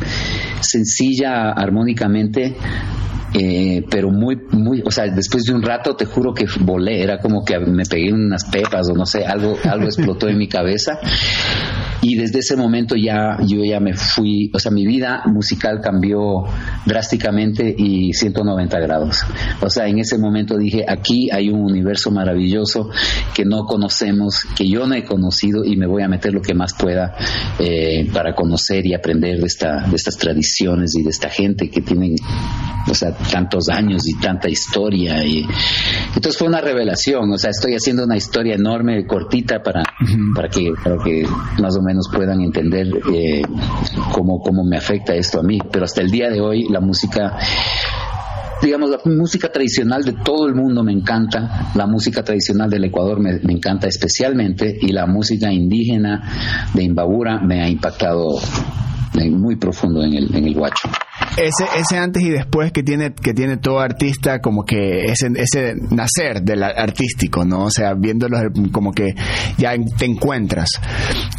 sencilla 0.62 1.52
armónicamente, 1.52 2.56
eh, 3.34 3.84
pero 3.90 4.10
muy, 4.12 4.38
muy, 4.52 4.82
o 4.86 4.92
sea, 4.92 5.06
después 5.06 5.44
de 5.44 5.54
un 5.54 5.62
rato 5.62 5.96
te 5.96 6.06
juro 6.06 6.34
que 6.34 6.46
volé, 6.62 7.04
era 7.04 7.20
como 7.20 7.44
que 7.44 7.60
me 7.60 7.86
pegué 7.86 8.12
unas 8.12 8.46
pepas 8.46 8.90
o 8.90 8.94
no 8.94 9.06
sé, 9.06 9.26
algo, 9.26 9.58
algo 9.70 9.86
explotó 9.86 10.28
en 10.28 10.38
mi 10.38 10.48
cabeza 10.48 11.00
y 12.02 12.16
desde 12.16 12.40
ese 12.40 12.56
momento 12.56 12.96
ya 12.96 13.38
yo 13.46 13.64
ya 13.64 13.80
me 13.80 13.94
fui, 13.94 14.52
o 14.54 14.60
sea, 14.60 14.72
mi 14.72 14.86
vida 14.86 15.24
musical 15.26 15.82
cambió 15.82 16.44
drásticamente 16.86 17.76
y 17.78 18.14
190 18.14 18.80
grados. 18.80 19.24
O 19.62 19.70
sea, 19.70 19.88
en 19.88 20.00
ese 20.00 20.18
momento 20.18 20.58
dije, 20.58 20.86
aquí 20.88 21.30
hay 21.32 21.50
un 21.50 21.62
universo 21.62 22.12
maravilloso 22.12 22.90
que 23.34 23.46
no 23.46 23.66
conocemos, 23.66 24.46
que 24.56 24.70
yo 24.70 24.88
no 24.88 24.96
he 24.96 25.04
conocido 25.04 25.66
y 25.66 25.76
me 25.76 25.88
voy 25.88 26.04
a 26.04 26.08
meter 26.08 26.34
lo 26.34 26.42
que 26.42 26.54
más 26.54 26.74
pueda 26.74 27.16
eh, 27.60 28.08
para 28.14 28.34
conocer 28.34 28.86
y 28.86 28.94
aprender 28.94 29.40
de, 29.40 29.48
esta, 29.48 29.86
de 29.88 29.96
estas 29.96 30.18
tradiciones 30.18 30.96
y 30.96 31.04
de 31.04 31.10
esta 31.10 31.30
gente 31.30 31.70
que 31.70 31.82
tienen, 31.82 32.16
o 32.90 32.94
sea, 32.94 33.14
tantos 33.32 33.70
años 33.70 34.08
y 34.08 34.20
tanta 34.20 34.50
historia. 34.50 35.24
Y... 35.24 35.46
Entonces 36.08 36.38
fue 36.38 36.48
una 36.48 36.62
revelación, 36.62 37.32
o 37.32 37.38
sea, 37.38 37.52
estoy 37.52 37.76
haciendo 37.76 38.04
una 38.04 38.18
historia 38.18 38.56
enorme, 38.56 39.06
cortita, 39.06 39.62
para, 39.62 39.84
para, 40.36 40.50
que, 40.50 40.72
para 40.84 40.98
que 41.04 41.26
más 41.62 41.78
o 41.78 41.82
menos 41.82 42.10
puedan 42.14 42.42
entender 42.42 42.88
eh, 43.14 43.44
cómo, 44.12 44.40
cómo 44.40 44.64
me 44.64 44.78
afecta 44.78 45.16
esto 45.16 45.40
a 45.40 45.44
mí. 45.44 45.60
Pero 45.72 45.86
hasta 45.86 46.02
el 46.02 46.12
día 46.12 46.30
de 46.30 46.42
hoy 46.42 46.68
la 46.70 46.80
música 46.80 47.38
digamos, 48.62 48.90
la 48.90 49.00
música 49.06 49.50
tradicional 49.50 50.04
de 50.04 50.12
todo 50.12 50.46
el 50.46 50.54
mundo 50.54 50.84
me 50.84 50.92
encanta, 50.92 51.72
la 51.76 51.88
música 51.88 52.24
tradicional 52.24 52.70
del 52.70 52.84
Ecuador 52.84 53.18
me, 53.22 53.40
me, 53.40 53.54
encanta 53.54 53.88
especialmente 53.88 54.78
y 54.82 54.92
la 54.92 55.06
música 55.06 55.50
indígena 55.50 56.70
de 56.74 56.84
Imbabura 56.84 57.40
me 57.40 57.62
ha 57.62 57.70
impactado 57.70 58.38
muy 59.32 59.56
profundo 59.56 60.04
en 60.04 60.14
el, 60.14 60.36
en 60.36 60.46
el 60.46 60.54
guacho 60.56 60.90
ese, 61.38 61.66
ese 61.78 61.98
antes 61.98 62.24
y 62.24 62.30
después 62.30 62.72
que 62.72 62.84
tiene, 62.84 63.14
que 63.14 63.34
tiene 63.34 63.58
todo 63.58 63.80
artista, 63.80 64.40
como 64.40 64.66
que 64.66 65.06
ese, 65.06 65.30
ese 65.36 65.76
nacer 65.92 66.42
del 66.42 66.64
artístico, 66.64 67.46
¿no? 67.46 67.66
O 67.66 67.72
sea, 67.72 67.94
viéndolo 67.94 68.38
como 68.72 68.92
que 68.92 69.16
ya 69.58 69.74
te 69.98 70.06
encuentras. 70.06 70.70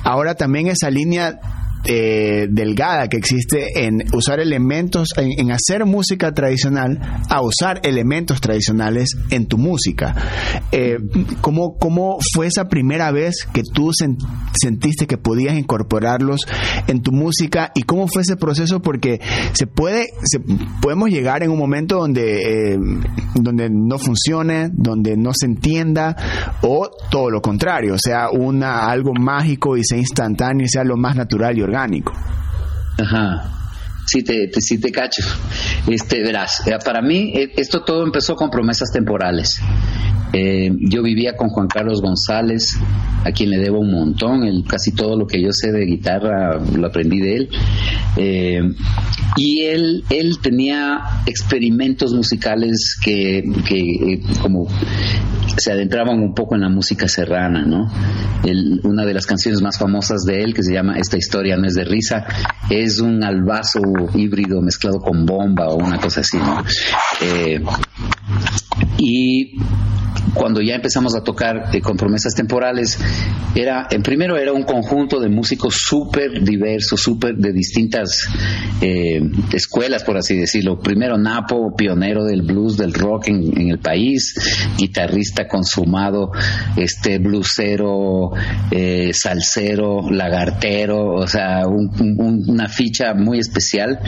Ahora 0.05 0.35
también 0.35 0.69
esa 0.69 0.91
línea 0.91 1.39
eh, 1.85 2.47
delgada 2.51 3.09
que 3.09 3.17
existe 3.17 3.87
en 3.87 4.03
usar 4.13 4.39
elementos, 4.39 5.09
en, 5.17 5.51
hacer 5.51 5.87
música 5.87 6.33
tradicional, 6.33 7.01
a 7.31 7.41
usar 7.41 7.81
elementos 7.85 8.41
tradicionales 8.43 9.17
en 9.31 9.47
tu 9.47 9.57
música. 9.57 10.15
Eh, 10.73 10.99
¿cómo, 11.41 11.79
¿Cómo 11.79 12.19
fue 12.35 12.49
esa 12.49 12.69
primera 12.69 13.11
vez 13.13 13.47
que 13.51 13.63
tú 13.63 13.93
sentiste 13.93 15.07
que 15.07 15.17
podías 15.17 15.57
incorporarlos 15.57 16.47
en 16.87 17.01
tu 17.01 17.13
música 17.13 17.73
y 17.75 17.85
cómo 17.85 18.09
fue 18.09 18.23
ese 18.23 18.37
proceso? 18.37 18.83
Porque 18.83 19.19
se 19.55 19.67
puede, 19.67 20.09
se, 20.25 20.39
podemos 20.83 21.09
llegar 21.09 21.43
en 21.43 21.51
un 21.51 21.59
momento 21.59 21.97
donde, 21.97 22.75
eh, 22.75 22.79
donde 23.37 23.71
no 23.71 23.99
funcione, 23.99 24.69
donde 24.71 25.17
no 25.17 25.31
se 25.33 25.47
entienda 25.47 26.15
o 26.61 26.91
todo 27.11 27.31
lo 27.31 27.41
contrario, 27.41 27.97
sea, 27.99 28.29
una, 28.31 28.91
algo 28.91 29.15
mágico 29.15 29.79
y 29.79 29.85
sea 29.85 29.97
instantáneo 29.97 30.67
y 30.67 30.69
sea 30.69 30.85
lo 30.85 30.99
más 30.99 31.17
natural 31.17 31.57
y. 31.57 31.70
Ajá. 32.99 33.61
Sí 34.07 34.23
te, 34.25 34.49
te, 34.49 34.61
sí 34.61 34.81
te 34.81 34.91
cacho. 34.91 35.23
Este, 35.87 36.21
verás, 36.23 36.67
eh, 36.67 36.77
para 36.85 37.01
mí 37.01 37.33
eh, 37.35 37.53
esto 37.57 37.83
todo 37.83 38.05
empezó 38.05 38.35
con 38.35 38.51
promesas 38.51 38.91
temporales. 38.93 39.61
Eh, 40.33 40.71
yo 40.89 41.03
vivía 41.03 41.37
con 41.37 41.49
Juan 41.49 41.69
Carlos 41.69 42.01
González, 42.01 42.77
a 43.25 43.33
quien 43.33 43.51
le 43.51 43.59
debo 43.59 43.81
un 43.81 43.93
montón, 43.93 44.45
el, 44.45 44.65
casi 44.65 44.93
todo 44.93 45.17
lo 45.17 45.27
que 45.27 45.41
yo 45.41 45.51
sé 45.53 45.73
de 45.73 45.85
guitarra 45.87 46.59
lo 46.59 46.87
aprendí 46.87 47.21
de 47.21 47.37
él. 47.37 47.49
y 49.37 49.63
él, 49.63 50.05
él 50.11 50.39
tenía 50.41 51.23
experimentos 51.27 52.13
musicales 52.13 52.97
que, 53.03 53.45
que 53.69 54.21
como 54.41 54.69
se 55.61 55.73
adentraban 55.73 56.19
un 56.19 56.35
poco 56.35 56.55
en 56.55 56.63
la 56.63 56.69
música 56.69 57.07
serrana, 57.09 57.65
¿no? 57.65 57.87
una 58.85 59.05
de 59.05 59.15
las 59.15 59.27
canciones 59.27 59.61
más 59.61 59.79
famosas 59.79 60.23
de 60.23 60.43
él, 60.43 60.55
que 60.55 60.63
se 60.63 60.73
llama 60.73 60.97
Esta 60.99 61.17
historia 61.17 61.57
no 61.57 61.67
es 61.67 61.75
de 61.75 61.85
risa, 61.85 62.25
es 62.71 62.99
un 62.99 63.23
albazo 63.23 63.81
híbrido 64.15 64.61
mezclado 64.63 64.99
con 64.99 65.27
bomba 65.27 65.69
o 65.69 65.77
una 65.77 65.99
cosa 65.99 66.21
así, 66.21 66.39
¿no? 66.39 66.63
Eh, 67.21 67.63
y 68.99 69.59
cuando 70.35 70.61
ya 70.61 70.75
empezamos 70.75 71.15
a 71.15 71.23
tocar 71.23 71.71
eh, 71.73 71.81
con 71.81 71.97
promesas 71.97 72.35
temporales, 72.35 72.99
era, 73.55 73.89
en 73.91 74.03
primero 74.03 74.37
era 74.37 74.53
un 74.53 74.63
conjunto 74.63 75.21
de 75.21 75.29
músicos 75.29 75.75
súper 75.77 76.43
diversos, 76.43 77.01
súper 77.01 77.37
de 77.37 77.53
distintas 77.53 78.29
eh, 78.81 79.21
escuelas, 79.53 80.05
por 80.05 80.17
así 80.17 80.37
decirlo. 80.37 80.81
Primero 80.81 81.19
Napo, 81.19 81.75
pionero 81.77 82.25
del 82.25 82.43
blues, 82.43 82.77
del 82.77 82.93
rock 82.93 83.29
en, 83.29 83.71
el 83.71 83.79
país, 83.79 84.35
guitarrista 84.79 85.49
consumado, 85.49 86.33
este 86.77 87.19
bluesero, 87.19 88.31
eh, 88.71 89.11
salsero, 89.13 90.11
lagartero, 90.11 91.15
o 91.15 91.27
sea, 91.27 91.67
una 91.67 92.69
ficha 92.69 93.15
muy 93.15 93.39
especial. 93.39 93.99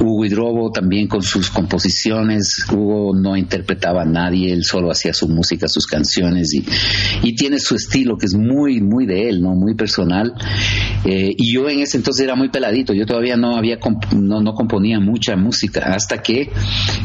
Hugo 0.00 0.24
Hidrobo 0.24 0.70
también 0.70 1.08
con 1.08 1.22
sus 1.22 1.50
composiciones. 1.50 2.64
Hugo 2.72 3.14
no 3.14 3.36
interpretaba 3.36 4.02
a 4.02 4.06
nadie, 4.06 4.53
él 4.54 4.64
solo 4.64 4.90
hacía 4.90 5.12
su 5.12 5.28
música, 5.28 5.68
sus 5.68 5.86
canciones 5.86 6.54
y, 6.54 6.64
y 7.22 7.34
tiene 7.34 7.58
su 7.58 7.74
estilo 7.74 8.16
que 8.16 8.26
es 8.26 8.34
muy, 8.34 8.80
muy 8.80 9.06
de 9.06 9.28
él, 9.28 9.40
¿no? 9.40 9.54
Muy 9.54 9.74
personal. 9.74 10.32
Eh, 11.04 11.34
y 11.36 11.52
yo 11.52 11.68
en 11.68 11.80
ese 11.80 11.98
entonces 11.98 12.24
era 12.24 12.34
muy 12.34 12.48
peladito, 12.48 12.94
yo 12.94 13.04
todavía 13.04 13.36
no 13.36 13.56
había, 13.56 13.78
no, 14.12 14.40
no 14.40 14.52
componía 14.54 15.00
mucha 15.00 15.36
música 15.36 15.92
hasta 15.94 16.18
que 16.22 16.50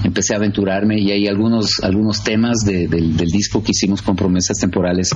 empecé 0.03 0.33
a 0.33 0.37
aventurarme 0.37 0.99
y 0.99 1.11
hay 1.11 1.27
algunos, 1.27 1.81
algunos 1.81 2.23
temas 2.23 2.59
del, 2.65 3.17
disco 3.29 3.61
que 3.63 3.71
hicimos 3.71 4.01
con 4.01 4.15
promesas 4.15 4.57
temporales 4.57 5.09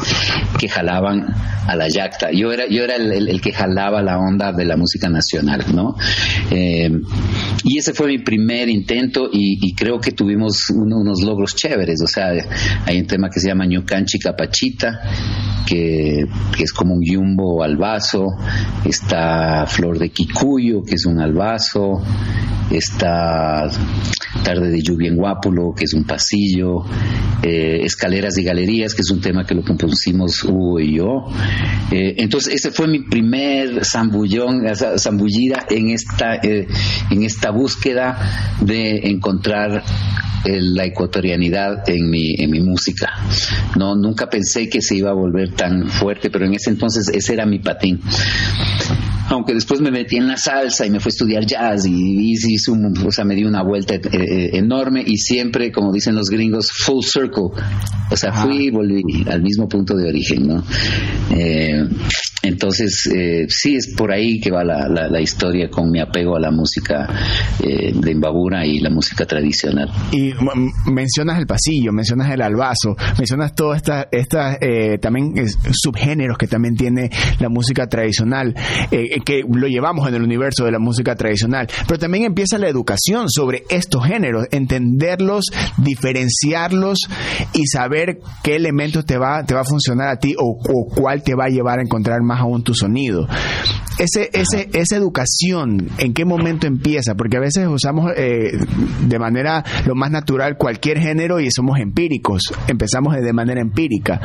que 0.60 0.68
jalaban 0.68 1.26
a 1.68 1.76
la 1.76 1.88
yacta. 1.88 2.32
Yo 2.32 2.52
era, 2.52 2.68
yo 2.68 2.84
era 2.84 2.96
el, 2.96 3.42
que 3.42 3.52
jalaba 3.52 4.02
la 4.02 4.18
onda 4.20 4.52
de 4.52 4.66
la 4.66 4.78
música 4.78 5.10
nacional, 5.10 5.64
¿no? 5.74 5.96
Eh, 6.52 6.92
y 7.64 7.78
ese 7.78 7.94
fue 7.94 8.08
mi 8.08 8.20
primer 8.20 8.70
intento 8.70 9.30
y, 9.32 9.74
creo 9.76 10.00
que 10.00 10.12
tuvimos 10.12 10.70
unos 10.70 11.24
logros 11.24 11.56
chéveres. 11.56 12.02
O 12.04 12.08
sea, 12.08 12.23
hay 12.86 13.00
un 13.00 13.08
tema 13.08 13.30
que 13.30 13.40
se 13.40 13.48
llama 13.48 13.66
Ñucanchi 13.66 14.20
Capachita, 14.20 15.02
que, 15.66 16.26
es 16.60 16.74
como 16.74 16.94
un 16.96 17.04
yumbo 17.04 17.64
albazo. 17.64 18.28
Está 18.86 19.66
Flor 19.68 20.00
de 20.00 20.10
Kikuyo, 20.10 20.84
que 20.84 20.96
es 20.96 21.06
un 21.06 21.20
albazo. 21.20 22.02
Está 22.72 23.70
Tarde 24.44 24.70
de 24.70 24.82
Lluvia 24.82 25.10
en 25.10 25.16
Guápulo, 25.16 25.74
que 25.76 25.86
es 25.86 25.94
un 25.94 26.04
pasillo. 26.06 26.84
Eh, 27.42 27.82
Escaleras 27.84 28.38
y 28.38 28.44
Galerías, 28.44 28.94
que 28.94 29.02
es 29.02 29.12
un 29.12 29.22
tema 29.22 29.46
que 29.46 29.54
lo 29.54 29.64
compusimos 29.64 30.44
Hugo 30.44 30.80
y 30.80 30.98
yo. 30.98 31.26
Eh, 31.92 32.16
entonces, 32.18 32.56
ese 32.56 32.72
fue 32.72 32.88
mi 32.88 33.04
primer 33.04 33.86
zambullón, 33.86 34.64
zambullida 34.98 35.66
en 35.70 35.90
esta, 35.90 36.36
eh, 36.36 36.68
en 37.10 37.24
esta 37.24 37.52
búsqueda 37.52 38.56
de 38.62 39.10
encontrar 39.10 39.84
la 40.46 40.84
ecuatorianidad 40.84 41.90
en 41.90 42.10
mi, 42.10 42.36
en 42.38 42.52
mi 42.52 42.60
música. 42.60 43.14
No, 43.78 43.96
nunca 43.96 44.30
pensé 44.30 44.68
que 44.68 44.82
se 44.82 44.96
iba 44.96 45.10
a 45.10 45.14
volver 45.14 45.54
tan 45.54 45.88
fuerte, 45.88 46.30
pero 46.30 46.46
en 46.46 46.54
ese 46.54 46.70
entonces 46.70 47.10
ese 47.14 47.34
era 47.34 47.46
mi 47.46 47.60
patín 47.60 48.02
aunque 49.36 49.54
después 49.54 49.82
me 49.82 49.92
metí 49.92 50.18
en 50.18 50.28
la 50.28 50.38
salsa 50.38 50.86
y 50.86 50.90
me 50.90 51.00
fui 51.00 51.10
a 51.10 51.14
estudiar 51.14 51.46
jazz 51.46 51.86
y, 51.86 52.32
hice 52.32 52.72
o 52.72 53.12
sea, 53.12 53.26
me 53.26 53.36
di 53.36 53.44
una 53.44 53.64
vuelta 53.64 53.96
eh, 53.96 54.00
eh, 54.12 54.50
enorme 54.54 55.04
y 55.06 55.18
siempre, 55.18 55.72
como 55.72 55.92
dicen 55.92 56.16
los 56.16 56.30
gringos, 56.30 56.72
full 56.72 57.04
circle. 57.04 57.50
O 58.12 58.16
sea, 58.16 58.32
fui 58.34 58.68
y 58.68 58.70
volví 58.70 59.02
al 59.30 59.42
mismo 59.42 59.68
punto 59.68 59.96
de 59.96 60.08
origen, 60.08 60.48
¿no? 60.48 60.64
Eh, 61.32 61.88
entonces, 62.44 63.10
sí, 63.48 63.76
es 63.76 63.94
por 63.96 64.12
ahí 64.12 64.40
que 64.40 64.52
va 64.52 64.64
la, 64.64 64.88
la, 64.88 65.22
historia 65.22 65.70
con 65.70 65.90
mi 65.90 66.00
apego 66.00 66.36
a 66.36 66.40
la 66.40 66.52
música 66.52 67.08
de 67.60 68.12
Imbabura 68.12 68.66
y 68.66 68.80
la 68.80 68.90
música 68.90 69.26
tradicional. 69.26 69.90
Y 70.12 70.34
mencionas 70.92 71.40
el 71.40 71.48
pasillo, 71.48 71.92
mencionas 71.94 72.32
el 72.32 72.42
albazo, 72.42 72.96
mencionas 73.18 73.56
todas 73.56 73.78
estas 73.78 74.08
esta, 74.12 74.58
también 75.00 75.34
subgéneros 75.72 76.38
que 76.38 76.48
también 76.48 76.76
tiene 76.76 77.10
la 77.40 77.50
música 77.50 77.88
tradicional. 77.88 78.54
Eh, 78.92 79.22
que 79.26 79.44
lo 79.48 79.68
llevamos 79.68 80.08
en 80.08 80.16
el 80.16 80.24
universo 80.24 80.66
de 80.66 80.72
la 80.72 80.80
música 80.80 81.16
tradicional, 81.16 81.68
pero 81.88 82.00
también 82.00 82.26
empieza 82.26 82.58
la 82.58 82.68
educación 82.68 83.30
sobre 83.30 83.64
estos 83.70 84.06
géneros, 84.06 84.48
entenderlos, 84.52 85.46
diferenciarlos 85.78 87.00
y 87.54 87.66
saber 87.68 88.20
qué 88.44 88.56
elementos 88.56 89.06
te 89.06 89.18
va, 89.18 89.44
te 89.46 89.54
va 89.54 89.62
a 89.62 89.66
funcionar 89.66 90.10
a 90.10 90.18
ti 90.18 90.36
o, 90.38 90.58
cuál 90.94 91.24
te 91.24 91.36
va 91.36 91.46
a 91.46 91.50
llevar 91.50 91.80
a 91.80 91.82
encontrar 91.82 92.22
más 92.22 92.33
aún 92.40 92.64
tu 92.64 92.74
sonido. 92.74 93.28
Ese, 94.00 94.30
ese, 94.34 94.70
esa 94.74 94.96
educación, 94.96 95.90
¿en 95.98 96.14
qué 96.14 96.26
momento 96.26 96.68
empieza? 96.68 97.16
Porque 97.16 97.38
a 97.38 97.40
veces 97.40 97.68
usamos 97.68 98.12
eh, 98.16 98.52
de 99.08 99.20
manera 99.20 99.64
lo 99.86 99.96
más 99.96 100.12
natural 100.12 100.58
cualquier 100.58 101.00
género 101.00 101.40
y 101.40 101.52
somos 101.52 101.80
empíricos, 101.80 102.54
empezamos 102.68 103.16
de 103.16 103.34
manera 103.34 103.62
empírica, 103.62 104.20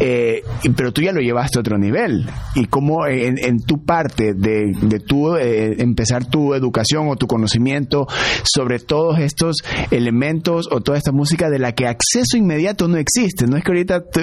eh, 0.00 0.42
pero 0.76 0.92
tú 0.92 1.02
ya 1.02 1.12
lo 1.12 1.20
llevaste 1.20 1.58
a 1.58 1.60
otro 1.60 1.78
nivel. 1.78 2.28
¿Y 2.54 2.66
cómo 2.66 3.06
en, 3.06 3.38
en 3.38 3.60
tu 3.60 3.84
parte 3.84 4.34
de, 4.34 4.72
de 4.80 5.00
tu, 5.00 5.36
eh, 5.36 5.76
empezar 5.78 6.24
tu 6.24 6.54
educación 6.54 7.08
o 7.08 7.16
tu 7.16 7.26
conocimiento 7.26 8.06
sobre 8.42 8.78
todos 8.78 9.18
estos 9.18 9.56
elementos 9.90 10.68
o 10.70 10.80
toda 10.80 10.98
esta 10.98 11.12
música 11.12 11.50
de 11.50 11.58
la 11.58 11.72
que 11.72 11.86
acceso 11.86 12.36
inmediato 12.36 12.88
no 12.88 12.96
existe. 12.96 13.46
No 13.46 13.56
es 13.56 13.64
que 13.64 13.70
ahorita 13.70 14.04
te, 14.04 14.22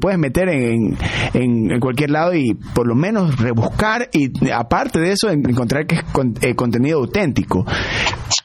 puedes 0.00 0.18
meter 0.18 0.48
en, 0.48 0.96
en, 1.32 1.80
cualquier 1.80 2.10
lado 2.10 2.34
y 2.34 2.54
por 2.74 2.86
lo 2.86 2.94
menos 2.94 3.38
rebuscar 3.38 4.08
y 4.12 4.28
aparte 4.52 5.00
de 5.00 5.12
eso 5.12 5.30
encontrar 5.30 5.86
que 5.86 5.96
es 5.96 6.02
eh, 6.42 6.54
contenido 6.54 6.98
auténtico. 6.98 7.66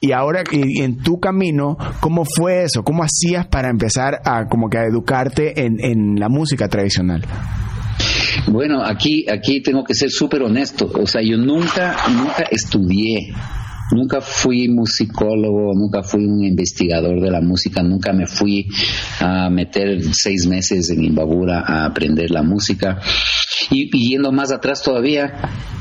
Y 0.02 0.12
ahora 0.12 0.44
en 0.52 0.98
tu 0.98 1.20
camino, 1.20 1.78
¿cómo 2.00 2.24
fue 2.26 2.64
eso? 2.64 2.84
¿Cómo 2.84 3.04
hacías 3.04 3.48
para 3.48 3.70
empezar 3.70 4.22
a 4.24 4.48
como 4.48 4.70
que 4.70 4.78
a 4.78 4.84
educarte 4.84 5.66
en, 5.66 5.84
en 5.84 6.20
la 6.20 6.30
música 6.30 6.68
tradicional? 6.68 7.26
Bueno, 8.48 8.84
aquí, 8.84 9.26
aquí 9.30 9.62
tengo 9.62 9.84
que 9.84 9.94
ser 9.94 10.10
súper 10.10 10.42
honesto. 10.44 10.90
O 10.94 11.06
sea, 11.06 11.22
yo 11.22 11.38
nunca, 11.38 11.98
nunca 12.10 12.44
estudié 12.50 13.34
nunca 13.92 14.22
fui 14.22 14.68
musicólogo, 14.70 15.74
nunca 15.74 16.04
fui 16.04 16.26
un 16.26 16.44
investigador 16.44 17.22
de 17.22 17.32
la 17.32 17.42
música, 17.42 17.82
nunca 17.82 18.14
me 18.14 18.28
fui 18.28 18.68
a 19.20 19.50
meter 19.50 20.02
seis 20.14 20.46
meses 20.48 20.90
en 20.90 21.04
Imbabura 21.04 21.64
a 21.66 21.86
aprender 21.86 22.32
la 22.32 22.44
música. 22.44 23.00
Y, 23.72 23.90
yendo 24.10 24.32
más 24.32 24.52
atrás 24.52 24.82
todavía, 24.82 25.34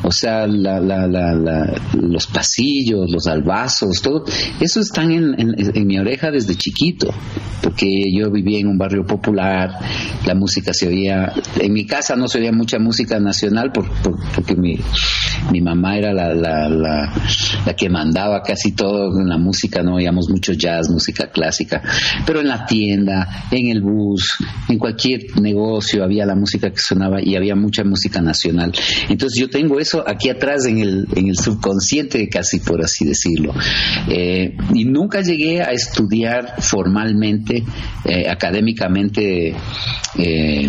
o 0.03 0.11
sea, 0.11 0.47
los 0.47 2.27
pasillos, 2.27 3.11
los 3.11 3.27
albazos, 3.27 4.03
todo, 4.03 4.25
eso 4.61 4.81
están 4.81 5.11
en, 5.12 5.87
mi 5.87 5.99
oreja 5.99 6.31
desde 6.31 6.55
chiquito, 6.55 7.14
porque 7.62 8.12
yo 8.12 8.31
vivía 8.31 8.59
en 8.59 8.68
un 8.68 8.79
barrio 8.79 9.07
popular, 9.07 9.71
la 10.27 10.35
música 10.35 10.73
se 10.73 10.88
oía, 10.88 11.33
en 11.59 11.73
mi 11.73 11.87
casa 11.87 12.16
no 12.16 12.29
se 12.29 12.38
oía 12.38 12.53
mucha 12.53 12.79
música 12.79 13.21
nacional 13.21 13.73
porque 13.73 14.55
mi, 14.57 14.79
mi 15.51 15.61
mamá 15.61 15.97
era 15.97 16.12
la, 16.12 16.35
la, 16.35 16.68
la, 16.68 17.12
la 17.64 17.77
que 17.77 17.88
mandaba 17.99 18.43
casi 18.43 18.73
todo 18.73 19.19
en 19.21 19.29
la 19.29 19.39
música, 19.39 19.83
no 19.83 19.97
oíamos 19.97 20.29
mucho 20.31 20.53
jazz, 20.53 20.89
música 20.89 21.31
clásica, 21.31 21.83
pero 22.25 22.41
en 22.41 22.47
la 22.47 22.65
tienda, 22.65 23.47
en 23.51 23.71
el 23.71 23.81
bus, 23.83 24.37
en 24.69 24.79
cualquier 24.79 25.41
negocio 25.41 26.05
había 26.05 26.25
la 26.25 26.37
música 26.37 26.71
que 26.71 26.79
sonaba 26.79 27.21
y 27.21 27.35
había 27.35 27.57
mucha 27.57 27.83
música 27.83 28.21
nacional. 28.21 28.73
Entonces 29.09 29.41
yo 29.41 29.51
tengo 29.51 29.81
eso 29.81 30.05
aquí 30.07 30.29
atrás 30.29 30.67
en 30.67 30.79
el, 30.79 31.09
en 31.17 31.27
el 31.27 31.37
subconsciente, 31.37 32.29
casi 32.29 32.61
por 32.61 32.81
así 32.83 33.05
decirlo. 33.05 33.53
Eh, 34.09 34.57
y 34.75 34.85
nunca 34.85 35.21
llegué 35.21 35.63
a 35.63 35.73
estudiar 35.73 36.55
formalmente, 36.61 37.65
eh, 38.05 38.29
académicamente, 38.31 39.57
eh, 40.17 40.69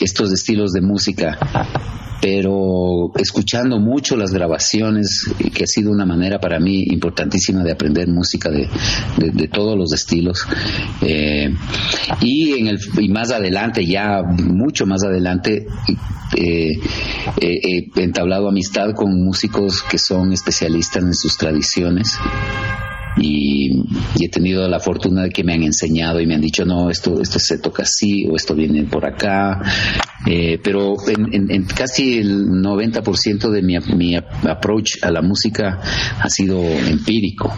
estos 0.00 0.32
estilos 0.32 0.70
de 0.70 0.80
música 0.80 1.36
pero 2.20 3.12
escuchando 3.16 3.78
mucho 3.78 4.16
las 4.16 4.32
grabaciones, 4.32 5.24
que 5.54 5.64
ha 5.64 5.66
sido 5.66 5.90
una 5.90 6.04
manera 6.04 6.40
para 6.40 6.58
mí 6.58 6.84
importantísima 6.90 7.62
de 7.62 7.72
aprender 7.72 8.08
música 8.08 8.50
de, 8.50 8.68
de, 9.16 9.48
todos 9.48 9.76
los 9.76 9.92
estilos. 9.92 10.46
Eh, 11.00 11.54
y, 12.20 12.52
en 12.58 12.68
el, 12.68 12.78
y 12.98 13.08
más 13.08 13.30
adelante, 13.30 13.86
ya 13.86 14.22
mucho 14.22 14.86
más 14.86 15.04
adelante, 15.04 15.66
eh, 16.36 16.78
eh, 17.40 17.90
he 17.96 18.02
entablado 18.02 18.48
amistad 18.48 18.92
con 18.94 19.24
músicos 19.24 19.82
que 19.82 19.98
son 19.98 20.32
especialistas 20.32 21.02
en 21.02 21.14
sus 21.14 21.36
tradiciones 21.36 22.18
y, 23.20 23.82
he 24.20 24.28
tenido 24.28 24.68
la 24.68 24.80
fortuna 24.80 25.22
de 25.22 25.30
que 25.30 25.44
me 25.44 25.54
han 25.54 25.62
enseñado 25.62 26.20
y 26.20 26.26
me 26.26 26.34
han 26.34 26.40
dicho, 26.40 26.64
no, 26.64 26.90
esto, 26.90 27.20
esto 27.20 27.38
se 27.38 27.58
toca 27.58 27.84
así 27.84 28.26
o 28.28 28.36
esto 28.36 28.54
viene 28.54 28.84
por 28.84 29.06
acá, 29.06 29.60
eh, 30.26 30.58
pero 30.62 30.94
en, 31.06 31.64
casi 31.64 32.18
el 32.18 32.48
90% 32.48 33.50
de 33.50 33.62
mi, 33.62 33.78
mi 33.94 34.16
approach 34.16 35.02
a 35.02 35.10
la 35.10 35.22
música 35.22 35.80
ha 36.20 36.28
sido 36.28 36.60
empírico. 36.60 37.54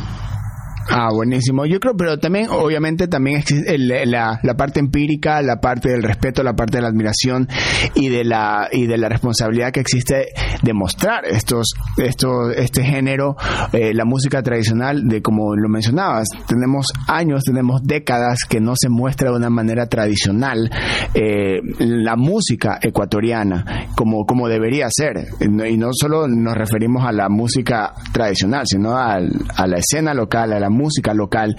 Ah, 0.88 1.10
buenísimo. 1.12 1.66
Yo 1.66 1.78
creo, 1.78 1.96
pero 1.96 2.18
también, 2.18 2.48
obviamente, 2.50 3.06
también 3.06 3.38
existe 3.38 3.78
la, 3.78 4.40
la, 4.42 4.54
parte 4.56 4.80
empírica, 4.80 5.42
la 5.42 5.60
parte 5.60 5.90
del 5.90 6.02
respeto, 6.02 6.42
la 6.42 6.54
parte 6.54 6.78
de 6.78 6.82
la 6.82 6.88
admiración 6.88 7.48
y 7.94 8.08
de 8.08 8.24
la 8.24 8.68
y 8.72 8.86
de 8.86 8.98
la 8.98 9.08
responsabilidad 9.08 9.72
que 9.72 9.80
existe 9.80 10.28
de 10.62 10.72
mostrar 10.72 11.24
estos, 11.26 11.74
estos, 11.96 12.56
este 12.56 12.82
género, 12.82 13.36
eh, 13.72 13.92
la 13.94 14.04
música 14.04 14.42
tradicional, 14.42 15.06
de 15.06 15.22
como 15.22 15.54
lo 15.54 15.68
mencionabas, 15.68 16.28
tenemos 16.46 16.86
años, 17.06 17.42
tenemos 17.44 17.82
décadas 17.82 18.40
que 18.48 18.60
no 18.60 18.74
se 18.76 18.88
muestra 18.88 19.30
de 19.30 19.36
una 19.36 19.50
manera 19.50 19.86
tradicional 19.86 20.70
eh, 21.14 21.60
la 21.78 22.16
música 22.16 22.78
ecuatoriana 22.80 23.88
como, 23.94 24.24
como 24.24 24.48
debería 24.48 24.88
ser. 24.90 25.26
Y 25.40 25.76
no 25.76 25.90
solo 25.92 26.26
nos 26.26 26.54
referimos 26.54 27.06
a 27.06 27.12
la 27.12 27.28
música 27.28 27.92
tradicional, 28.12 28.64
sino 28.66 28.96
a, 28.96 29.16
a 29.16 29.66
la 29.66 29.78
escena 29.78 30.14
local, 30.14 30.52
a 30.52 30.60
la 30.60 30.69
música 30.70 31.14
local. 31.14 31.56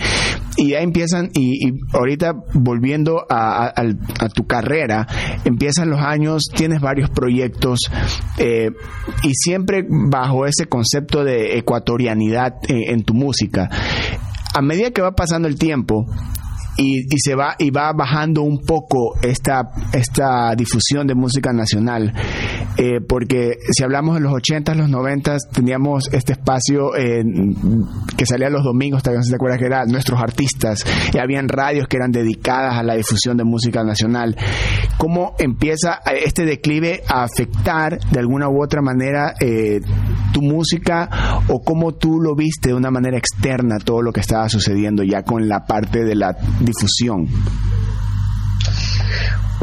Y 0.58 0.70
ya 0.70 0.80
empiezan, 0.80 1.30
y, 1.34 1.72
ahorita 1.94 2.34
volviendo 2.54 3.26
a, 3.30 3.74
tu 4.34 4.46
carrera, 4.46 5.08
empiezan 5.46 5.90
los 5.90 6.00
años, 6.00 6.44
tienes 6.54 6.82
varios 6.82 7.10
proyectos 7.10 7.80
eh, 8.38 8.70
y 9.24 9.34
siempre 9.34 9.86
bajo 9.88 10.46
ese 10.46 10.66
concepto 10.66 11.24
de 11.24 11.58
ecuatorianidad 11.58 12.56
eh, 12.68 12.92
en 12.92 13.04
tu 13.04 13.14
música. 13.14 13.70
A 14.54 14.62
medida 14.62 14.92
que 14.92 15.02
va 15.02 15.12
pasando 15.12 15.48
el 15.48 15.58
tiempo, 15.58 16.06
y, 16.78 17.06
se 17.18 17.36
va 17.36 17.56
y 17.58 17.70
va 17.70 17.92
bajando 17.94 18.42
un 18.42 18.60
poco 18.60 19.16
esta 19.22 19.72
esta 19.94 20.56
difusión 20.56 21.08
de 21.08 21.16
música 21.16 21.52
nacional 21.54 22.14
eh, 22.78 23.02
porque 23.02 23.58
si 23.72 23.84
hablamos 23.84 24.16
de 24.16 24.22
los 24.22 24.34
80 24.34 24.76
los 24.76 24.90
90 24.90 25.38
teníamos 25.54 26.12
este 26.14 26.34
espacio 26.34 26.96
eh, 26.96 27.24
que 28.18 28.26
salía 28.26 28.50
los 28.50 28.64
domingos 28.64 29.04
también 29.04 29.24
se 29.24 29.36
acuerda 29.36 29.58
que 29.58 29.66
era 29.66 29.86
nuestros 29.86 30.22
artistas 30.22 30.86
y 31.14 31.18
habían 31.18 31.50
radios 31.50 31.88
que 31.88 31.98
eran 31.98 32.12
dedicadas 32.12 32.78
a 32.78 32.84
la 32.84 32.96
difusión 32.96 33.38
de 33.38 33.44
música 33.44 33.84
nacional 33.84 34.36
cómo 34.98 35.36
empieza 35.40 36.00
este 36.24 36.46
declive 36.46 37.04
a 37.08 37.24
afectar 37.24 38.00
de 38.00 38.20
alguna 38.20 38.50
u 38.50 38.64
otra 38.64 38.82
manera 38.82 39.34
eh, 39.40 39.82
tu 40.34 40.42
música 40.42 41.42
o 41.48 41.62
cómo 41.62 41.94
tú 41.94 42.20
lo 42.20 42.36
viste 42.36 42.70
de 42.70 42.76
una 42.76 42.92
manera 42.92 43.18
externa 43.18 43.78
todo 43.80 44.02
lo 44.02 44.12
que 44.12 44.22
estaba 44.22 44.48
sucediendo 44.50 45.04
ya 45.04 45.24
con 45.24 45.48
la 45.48 45.66
parte 45.66 46.04
de 46.04 46.16
la 46.16 46.36
difusión. 46.60 47.28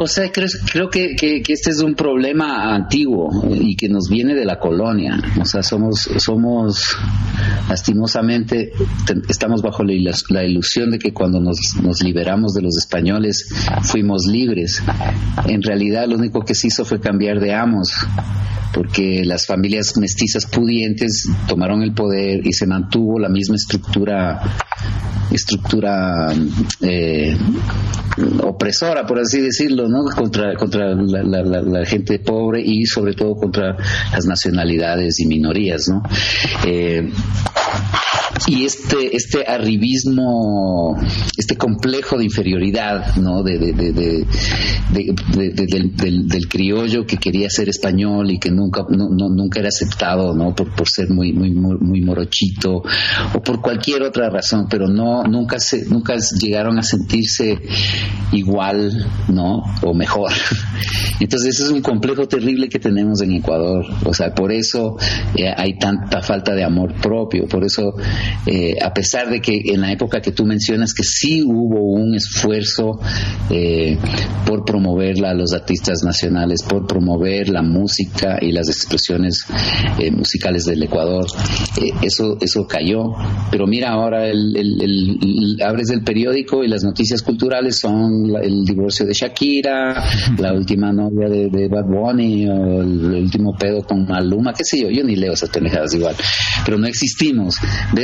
O 0.00 0.06
sea, 0.06 0.30
creo, 0.30 0.46
creo 0.70 0.88
que, 0.90 1.42
este 1.48 1.70
es 1.70 1.80
un 1.80 1.96
problema 1.96 2.72
antiguo 2.72 3.30
y 3.50 3.74
que 3.74 3.88
nos 3.88 4.08
viene 4.08 4.32
de 4.32 4.44
la 4.44 4.60
colonia. 4.60 5.20
O 5.40 5.44
sea, 5.44 5.64
somos, 5.64 6.08
somos 6.18 6.96
lastimosamente, 7.68 8.70
estamos 9.28 9.60
bajo 9.60 9.82
la, 9.82 10.12
la 10.28 10.44
ilusión 10.44 10.92
de 10.92 11.00
que 11.00 11.12
cuando 11.12 11.40
nos, 11.40 11.58
nos, 11.82 12.00
liberamos 12.00 12.54
de 12.54 12.62
los 12.62 12.76
españoles 12.76 13.48
fuimos 13.82 14.26
libres. 14.26 14.80
En 15.46 15.62
realidad, 15.62 16.06
lo 16.06 16.14
único 16.14 16.44
que 16.44 16.54
se 16.54 16.68
hizo 16.68 16.84
fue 16.84 17.00
cambiar 17.00 17.40
de 17.40 17.54
amos, 17.54 17.92
porque 18.72 19.24
las 19.24 19.46
familias 19.46 19.96
mestizas 19.96 20.46
pudientes 20.46 21.28
tomaron 21.48 21.82
el 21.82 21.92
poder 21.92 22.46
y 22.46 22.52
se 22.52 22.68
mantuvo 22.68 23.18
la 23.18 23.28
misma 23.28 23.56
estructura 23.56 24.40
estructura 25.30 26.32
eh, 26.80 27.36
opresora, 28.42 29.06
por 29.06 29.20
así 29.20 29.40
decirlo, 29.40 29.87
¿no? 29.88 30.04
Contra, 30.04 30.54
contra 30.54 30.94
la, 30.94 31.84
gente 31.86 32.18
pobre 32.18 32.60
y 32.60 32.86
sobre 32.86 33.14
todo 33.14 33.34
contra 33.36 33.76
las 34.12 34.26
nacionalidades 34.26 35.20
y 35.20 35.26
minorías, 35.26 35.88
¿no? 35.88 36.02
Eh, 36.66 37.10
y 38.46 38.64
este 38.64 39.16
este 39.16 39.44
arribismo 39.46 40.96
este 41.36 41.56
complejo 41.56 42.18
de 42.18 42.24
inferioridad 42.24 43.16
no 43.16 43.42
de, 43.42 43.58
del, 43.58 44.26
criollo 46.48 47.04
que 47.06 47.16
quería 47.16 47.50
ser 47.50 47.68
español 47.68 48.30
y 48.30 48.38
que 48.38 48.50
nunca 48.50 48.84
nunca 48.88 49.60
era 49.60 49.68
aceptado 49.68 50.34
no 50.34 50.54
por, 50.54 50.74
por 50.74 50.88
ser 50.88 51.10
muy 51.10 51.32
muy 51.32 51.50
muy 51.52 52.00
morochito 52.00 52.82
o 53.34 53.42
por 53.42 53.60
cualquier 53.60 54.02
otra 54.02 54.30
razón 54.30 54.66
pero 54.70 54.88
no 54.88 55.24
nunca 55.24 55.58
se 55.58 55.86
nunca 55.86 56.14
llegaron 56.40 56.78
a 56.78 56.82
sentirse 56.82 57.58
igual 58.32 59.06
no 59.28 59.62
o 59.82 59.94
mejor. 59.94 60.30
Entonces 61.20 61.54
ese 61.54 61.64
es 61.64 61.70
un 61.70 61.82
complejo 61.82 62.28
terrible 62.28 62.68
que 62.68 62.78
tenemos 62.78 63.20
en 63.22 63.32
Ecuador. 63.32 63.84
O 64.04 64.14
sea 64.14 64.34
por 64.34 64.52
eso 64.52 64.96
eh, 65.34 65.52
hay 65.56 65.78
tanta 65.78 66.22
falta 66.22 66.54
de 66.54 66.64
amor 66.64 66.94
propio 67.00 67.46
por 67.48 67.64
eso 67.64 67.94
eh, 68.46 68.76
a 68.82 68.92
pesar 68.92 69.30
de 69.30 69.40
que 69.40 69.60
en 69.64 69.80
la 69.80 69.92
época 69.92 70.20
que 70.20 70.32
tú 70.32 70.44
mencionas 70.44 70.94
que 70.94 71.02
sí 71.02 71.42
hubo 71.42 71.92
un 71.92 72.14
esfuerzo 72.14 72.98
eh, 73.50 73.98
por 74.46 74.64
promover 74.64 75.24
a 75.24 75.34
los 75.34 75.52
artistas 75.52 76.02
nacionales, 76.02 76.62
por 76.62 76.86
promover 76.86 77.48
la 77.48 77.62
música 77.62 78.38
y 78.40 78.52
las 78.52 78.68
expresiones 78.68 79.44
eh, 79.98 80.10
musicales 80.10 80.64
del 80.64 80.82
Ecuador, 80.82 81.26
eso, 82.02 82.38
eso 82.40 82.66
cayó. 82.66 83.12
Pero 83.50 83.66
mira, 83.66 83.90
ahora 83.90 84.26
el, 84.26 85.58
abres 85.64 85.90
el 85.90 86.02
periódico 86.02 86.64
y 86.64 86.68
las 86.68 86.84
noticias 86.84 87.22
culturales 87.22 87.78
son 87.78 88.34
el 88.42 88.64
divorcio 88.64 89.06
de 89.06 89.12
Shakira, 89.12 90.04
la 90.38 90.52
última 90.52 90.92
novia 90.92 91.28
de, 91.28 91.68
Bad 91.68 91.86
Bunny, 91.86 92.48
o 92.48 92.80
el, 92.82 93.24
último 93.24 93.54
pedo 93.56 93.82
con 93.82 94.06
Maluma, 94.06 94.52
qué 94.52 94.64
sé 94.64 94.80
yo, 94.80 94.90
yo 94.90 95.04
ni 95.04 95.16
leo 95.16 95.32
esas 95.32 95.50
pendejadas 95.50 95.94
igual, 95.94 96.14
pero 96.64 96.78
no 96.78 96.86
existimos. 96.86 97.56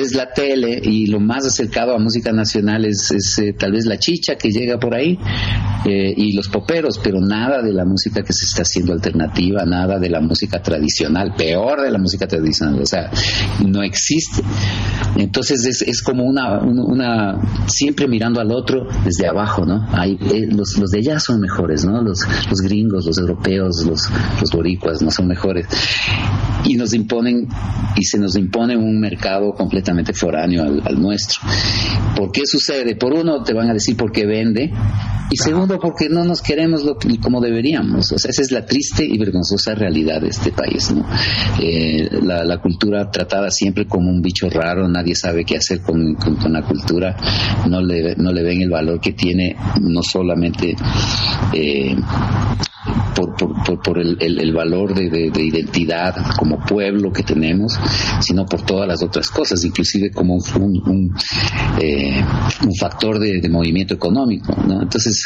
Ves 0.05 0.15
la 0.15 0.35
tele 0.35 0.83
y 0.83 1.07
lo 1.07 1.19
más 1.19 1.47
acercado 1.47 1.95
a 1.95 1.99
música 1.99 2.31
nacional 2.31 2.85
es, 2.85 3.11
eh, 3.39 3.55
tal 3.59 3.73
vez 3.73 3.87
la 3.87 3.99
chicha 3.99 4.35
que 4.35 4.51
llega 4.51 4.79
por 4.79 4.95
ahí 4.95 5.19
eh, 5.87 6.13
y 6.15 6.33
los 6.35 6.49
poperos, 6.49 7.01
pero 7.03 7.21
nada 7.23 7.63
de 7.63 7.73
la 7.73 7.87
música 7.87 8.23
que 8.23 8.35
se 8.35 8.45
está 8.45 8.63
haciendo 8.63 8.93
alternativa, 8.93 9.65
nada 9.65 9.99
de 9.99 10.11
la 10.11 10.21
música 10.21 10.61
tradicional, 10.61 11.33
peor 11.35 11.81
de 11.81 11.91
la 11.91 11.97
música 11.97 12.27
tradicional, 12.29 12.83
o 12.83 12.87
sea, 12.87 13.11
no 13.67 13.83
existe. 13.83 14.43
Entonces 15.17 15.65
es, 15.65 15.81
es 15.81 16.03
como 16.03 16.25
una, 16.25 16.59
una, 16.61 17.41
siempre 17.67 18.07
mirando 18.07 18.43
al 18.43 18.53
otro 18.53 18.87
desde 19.07 19.27
abajo, 19.27 19.65
¿no? 19.65 19.87
Hay, 19.91 20.19
eh, 20.21 20.47
los, 20.51 20.77
los 20.79 20.91
de 20.91 20.99
allá 20.99 21.19
son 21.19 21.41
mejores, 21.41 21.87
¿no? 21.87 22.03
Los, 22.03 22.19
los 22.51 22.61
gringos, 22.61 23.07
los 23.07 23.17
europeos, 23.17 23.87
los, 23.87 24.03
los 24.39 24.51
boricuas 24.51 25.01
no 25.01 25.11
son 25.11 25.29
mejores. 25.29 25.67
Y 26.65 26.75
nos 26.75 26.95
imponen, 26.95 27.47
y 27.97 28.05
se 28.05 28.19
nos 28.19 28.37
impone 28.37 28.77
un 28.77 28.99
mercado 28.99 29.53
completamente 29.53 30.13
foráneo 30.13 30.63
al, 30.63 31.01
nuestro. 31.01 31.43
¿Por 32.17 32.33
qué 32.33 32.43
sucede? 32.47 32.97
Por 32.97 33.13
uno, 33.13 33.43
te 33.43 33.53
van 33.53 33.69
a 33.71 33.75
decir 33.75 33.97
por 33.97 34.13
qué 34.13 34.25
vende, 34.25 34.73
y 35.31 35.37
segundo, 35.37 35.79
porque 35.79 36.09
no 36.09 36.25
nos 36.25 36.43
queremos 36.43 36.85
lo, 36.85 36.97
como 37.21 37.41
deberíamos. 37.41 38.13
O 38.13 38.19
sea, 38.19 38.31
esa 38.31 38.43
es 38.43 38.51
la 38.51 38.65
triste 38.67 39.05
y 39.05 39.19
vergonzosa 39.19 39.75
realidad 39.75 40.21
de 40.21 40.29
este 40.29 40.53
país. 40.53 40.93
¿no? 40.93 41.07
Eh, 41.61 42.09
la, 42.23 42.59
cultura 42.59 43.11
tratada 43.11 43.51
siempre 43.51 43.87
como 43.87 44.11
un 44.11 44.23
bicho 44.23 44.49
raro, 44.49 44.89
nadie 44.89 45.15
sabe 45.15 45.45
qué 45.45 45.57
hacer 45.57 45.81
con, 45.83 46.17
la 46.51 46.63
cultura, 46.63 47.17
no 47.69 47.83
le, 47.83 48.15
no 48.17 48.33
le 48.33 48.43
ven 48.43 48.63
el 48.63 48.71
valor 48.71 49.01
que 49.01 49.13
tiene, 49.13 49.57
no 49.81 50.03
solamente. 50.03 50.77
Eh, 51.53 51.97
por, 53.15 53.35
por, 53.37 53.83
por, 53.83 53.99
el, 53.99 54.17
el, 54.21 54.53
valor 54.53 54.95
de, 54.95 55.09
de, 55.09 55.43
identidad 55.43 56.15
como 56.37 56.59
pueblo 56.59 57.13
que 57.13 57.23
tenemos, 57.23 57.79
sino 58.21 58.45
por 58.45 58.63
todas 58.63 58.87
las 58.87 59.03
otras 59.03 59.29
cosas, 59.29 59.65
inclusive 59.65 60.11
como 60.11 60.35
un, 60.35 60.83
un, 60.87 61.15
eh, 61.81 62.23
un 62.63 62.75
factor 62.75 63.19
de, 63.19 63.41
de, 63.41 63.49
movimiento 63.49 63.95
económico. 63.95 64.55
¿no? 64.67 64.83
Entonces, 64.83 65.25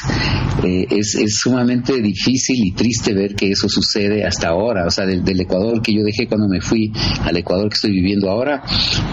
eh, 0.62 0.86
es, 0.90 1.14
es, 1.14 1.34
sumamente 1.34 2.00
difícil 2.00 2.56
y 2.64 2.72
triste 2.72 3.12
ver 3.12 3.34
que 3.34 3.50
eso 3.50 3.68
sucede 3.68 4.24
hasta 4.24 4.48
ahora. 4.48 4.86
O 4.86 4.90
sea, 4.90 5.06
del, 5.06 5.24
del, 5.24 5.40
Ecuador 5.40 5.80
que 5.82 5.94
yo 5.94 6.02
dejé 6.02 6.26
cuando 6.26 6.48
me 6.48 6.60
fui 6.60 6.92
al 7.22 7.36
Ecuador 7.36 7.68
que 7.68 7.74
estoy 7.74 7.92
viviendo 7.92 8.30
ahora, 8.30 8.62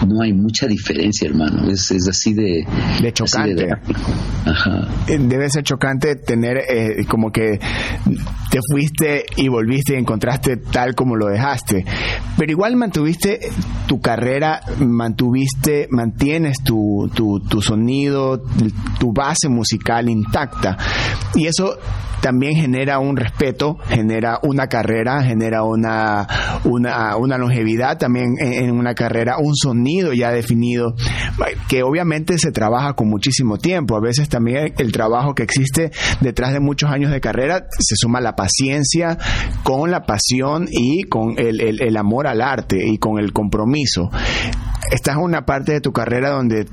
no 0.06 0.22
hay 0.22 0.32
mucha 0.32 0.66
diferencia, 0.66 1.28
hermano. 1.28 1.68
Es, 1.70 1.90
es 1.90 2.08
así 2.08 2.32
de... 2.34 2.66
De 3.00 3.12
chocante. 3.12 3.68
Ajá. 4.44 4.88
Eh, 5.08 5.18
debe 5.18 5.48
ser 5.50 5.64
chocante 5.64 6.16
tener 6.16 6.58
eh, 6.58 7.04
como 7.08 7.30
que 7.30 7.58
te 8.56 8.60
fuiste 8.70 9.26
y 9.36 9.48
volviste 9.48 9.94
y 9.94 9.96
encontraste 9.96 10.56
tal 10.56 10.94
como 10.94 11.16
lo 11.16 11.26
dejaste. 11.26 11.84
Pero 12.38 12.50
igual 12.50 12.76
mantuviste 12.76 13.40
tu 13.86 14.00
carrera, 14.00 14.60
mantuviste, 14.80 15.88
mantienes 15.90 16.62
tu, 16.64 17.10
tu, 17.14 17.40
tu 17.40 17.60
sonido, 17.60 18.42
tu 18.98 19.12
base 19.12 19.48
musical 19.48 20.08
intacta. 20.08 20.76
Y 21.34 21.46
eso 21.46 21.76
también 22.20 22.56
genera 22.56 22.98
un 22.98 23.16
respeto, 23.16 23.76
genera 23.88 24.38
una 24.42 24.68
carrera, 24.68 25.22
genera 25.22 25.62
una, 25.62 26.26
una, 26.64 27.16
una 27.16 27.38
longevidad 27.38 27.98
también 27.98 28.34
en, 28.38 28.70
una 28.72 28.94
carrera, 28.94 29.36
un 29.38 29.54
sonido 29.54 30.12
ya 30.12 30.30
definido, 30.30 30.94
que 31.68 31.82
obviamente 31.82 32.38
se 32.38 32.52
trabaja 32.52 32.94
con 32.94 33.08
muchísimo 33.08 33.58
tiempo. 33.58 33.96
A 33.96 34.00
veces 34.00 34.28
también 34.28 34.74
el 34.78 34.92
trabajo 34.92 35.34
que 35.34 35.42
existe 35.42 35.90
detrás 36.20 36.52
de 36.52 36.60
muchos 36.60 36.90
años 36.90 37.10
de 37.10 37.20
carrera 37.20 37.66
se 37.78 37.96
suma 37.96 38.20
la 38.20 38.34
paciencia 38.34 39.18
con 39.62 39.90
la 39.90 40.04
pasión 40.04 40.66
y 40.70 41.04
con 41.04 41.38
el, 41.38 41.60
el 41.60 41.96
amor 41.96 42.26
al 42.26 42.40
arte 42.40 42.78
y 42.86 42.98
con 42.98 43.18
el 43.18 43.32
compromiso. 43.32 44.10
Estás 44.90 45.16
en 45.16 45.22
una 45.22 45.44
parte 45.44 45.72
de 45.72 45.80
tu 45.80 45.92
carrera 45.92 46.30
donde 46.30 46.66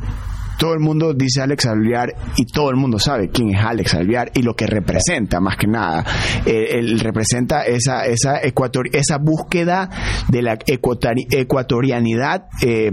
todo 0.58 0.74
el 0.74 0.80
mundo 0.80 1.14
dice 1.14 1.42
Alex 1.42 1.66
Alvear 1.66 2.14
y 2.38 2.46
todo 2.46 2.70
el 2.70 2.76
mundo 2.76 3.00
sabe 3.00 3.30
quién 3.30 3.56
es 3.56 3.64
Alex 3.64 3.94
Alvear 3.96 4.32
y 4.34 4.42
lo 4.42 4.56
que 4.56 4.68
representa, 4.68 5.40
más 5.40 5.58
que 5.58 5.68
nada. 5.68 6.06
Eh, 6.46 6.78
él 6.80 7.00
representa 7.00 7.64
esa, 7.64 8.06
esa, 8.06 8.42
ecuator, 8.42 8.88
esa 8.94 9.18
búsqueda 9.18 9.90
de 10.30 10.42
la 10.42 10.58
ecuatorianidad. 10.68 12.48
Eh, 12.62 12.92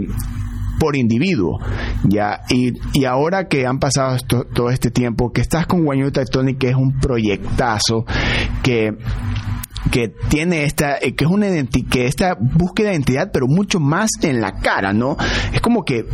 por 0.80 0.96
individuo. 0.96 1.58
Ya, 2.08 2.40
y, 2.48 2.72
y 2.94 3.04
ahora 3.04 3.46
que 3.48 3.66
han 3.66 3.78
pasado 3.78 4.16
todo 4.54 4.70
este 4.70 4.90
tiempo, 4.90 5.30
que 5.30 5.42
estás 5.42 5.66
con 5.66 5.84
Guañu 5.84 6.10
Tectonic, 6.10 6.56
que 6.56 6.70
es 6.70 6.74
un 6.74 6.98
proyectazo, 6.98 8.06
que 8.62 8.96
que 9.90 10.12
tiene 10.28 10.64
esta, 10.64 10.98
eh, 10.98 11.14
que 11.14 11.24
es 11.24 11.30
una 11.30 11.48
que 11.90 12.06
esta 12.06 12.36
búsqueda 12.38 12.88
de 12.88 12.94
identidad, 12.94 13.30
pero 13.32 13.46
mucho 13.48 13.80
más 13.80 14.10
en 14.22 14.40
la 14.40 14.52
cara, 14.60 14.92
¿no? 14.92 15.16
Es 15.52 15.60
como 15.60 15.84
que 15.84 16.04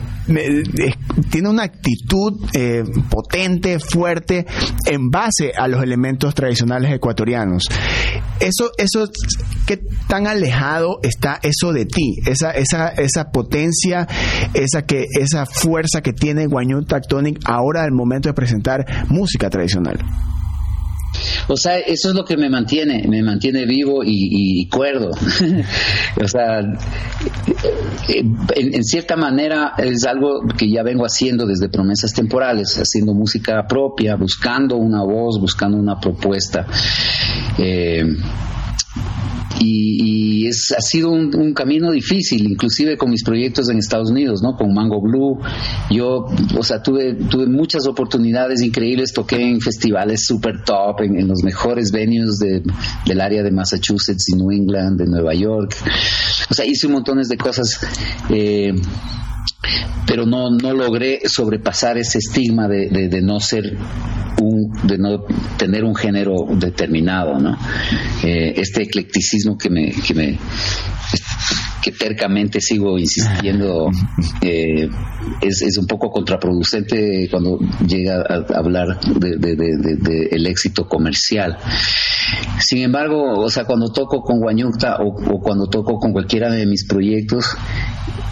tiene 1.31 1.49
una 1.49 1.65
actitud 1.65 2.49
eh, 2.53 2.85
potente, 3.11 3.79
fuerte, 3.79 4.47
en 4.87 5.11
base 5.11 5.53
a 5.57 5.69
los 5.69 5.83
elementos 5.83 6.35
tradicionales 6.35 6.93
ecuatorianos. 6.93 7.65
Eso, 8.41 8.71
eso, 8.79 9.11
¿qué 9.67 9.81
tan 10.09 10.27
alejado 10.27 11.01
está 11.03 11.39
eso 11.43 11.73
de 11.73 11.87
ti? 11.87 12.17
Esa, 12.27 12.53
esa, 12.53 12.89
esa 12.89 13.31
potencia, 13.31 14.07
esa 14.55 14.83
que, 14.83 15.07
esa 15.19 15.47
fuerza 15.47 16.03
que 16.03 16.13
tiene 16.13 16.47
Guañú 16.47 16.85
Tactonic 16.85 17.41
ahora 17.45 17.83
al 17.83 17.93
momento 17.93 18.29
de 18.29 18.35
presentar 18.35 18.85
música 19.09 19.51
tradicional. 19.51 19.99
O 21.49 21.57
sea, 21.57 21.79
eso 21.79 22.09
es 22.11 22.15
lo 22.15 22.25
que 22.25 22.37
me 22.37 22.49
mantiene, 22.49 23.07
me 23.09 23.23
mantiene 23.23 23.67
vivo 23.67 24.03
y, 24.05 24.69
cuerdo. 24.69 25.11
o 26.23 26.29
sea, 26.29 26.61
en, 28.09 28.85
cierta 28.85 29.17
manera 29.17 29.75
es 29.79 30.05
algo 30.05 30.41
que 30.57 30.71
ya 30.71 30.83
vengo 30.83 31.05
haciendo 31.05 31.47
desde 31.47 31.69
promesas 31.69 32.13
temporales, 32.13 32.77
haciendo 32.77 33.15
música 33.15 33.67
propia, 33.67 34.17
buscando 34.17 34.77
una 34.77 35.03
voz, 35.03 35.41
buscando 35.41 35.77
una 35.77 35.99
propuesta. 36.01 36.67
Eh, 37.59 38.05
y, 39.61 40.47
es, 40.47 40.73
ha 40.77 40.81
sido 40.81 41.11
un, 41.11 41.53
camino 41.55 41.91
difícil, 41.91 42.51
inclusive 42.51 42.97
con 42.97 43.11
mis 43.11 43.25
proyectos 43.25 43.69
en 43.71 43.79
Estados 43.79 44.11
Unidos, 44.11 44.43
¿no? 44.43 44.55
Con 44.55 44.73
Mango 44.75 45.01
Blue, 45.01 45.39
yo, 45.91 46.27
o 46.57 46.63
sea, 46.63 46.83
tuve, 46.83 47.15
tuve 47.15 47.47
muchas 47.47 47.87
oportunidades 47.87 48.63
increíbles, 48.63 49.13
toqué 49.13 49.43
en 49.43 49.61
festivales 49.61 50.25
super 50.27 50.63
top, 50.65 51.01
en, 51.01 51.27
los 51.27 51.43
mejores 51.43 51.91
venues 51.91 52.39
de, 52.39 52.63
del 53.07 53.21
área 53.21 53.43
de 53.43 53.51
Massachusetts 53.51 54.29
y 54.29 54.37
New 54.37 54.53
England, 54.53 54.99
de 54.99 55.07
Nueva 55.07 55.35
York, 55.35 55.75
o 56.51 56.55
sea, 56.55 56.65
hice 56.65 56.87
un 56.87 56.93
montón 56.95 57.17
de 57.17 57.37
cosas. 57.37 57.81
Eh, 58.29 58.75
pero 60.07 60.27
no, 60.27 60.51
no 60.51 60.73
logré 60.73 61.21
sobrepasar 61.27 61.99
ese 61.99 62.19
estigma 62.19 62.69
de, 62.69 62.89
de, 63.09 63.23
no 63.23 63.41
ser 63.41 63.77
un, 64.41 64.73
de 64.85 64.99
no 64.99 65.25
tener 65.57 65.85
un 65.85 65.95
género 65.95 66.47
determinado, 66.51 67.39
¿no? 67.39 67.59
Eh, 68.23 68.55
este 68.57 68.83
eclecticismo 68.83 69.57
que 69.59 69.71
me, 69.71 69.91
que 69.91 70.15
me 70.15 70.39
que 71.87 71.93
tercamente 71.93 72.61
sigo 72.61 72.99
insistiendo 72.99 73.93
eh, 74.43 74.89
es, 75.41 75.63
es, 75.63 75.79
un 75.79 75.87
poco 75.87 76.11
contraproducente 76.11 77.29
cuando 77.31 77.61
llega 77.87 78.25
a 78.29 78.59
hablar 78.59 78.99
de, 79.01 79.37
de, 79.39 80.29
el 80.33 80.49
éxito 80.49 80.89
comercial. 80.89 81.57
Sin 82.59 82.83
embargo, 82.83 83.39
o 83.39 83.49
sea, 83.49 83.67
cuando 83.67 83.93
toco 83.93 84.21
con 84.23 84.41
Guañucta 84.41 84.97
o, 84.97 85.11
o 85.33 85.41
cuando 85.41 85.69
toco 85.69 86.01
con 86.01 86.13
cualquiera 86.13 86.51
de 86.51 86.67
mis 86.67 86.85
proyectos, 86.89 87.57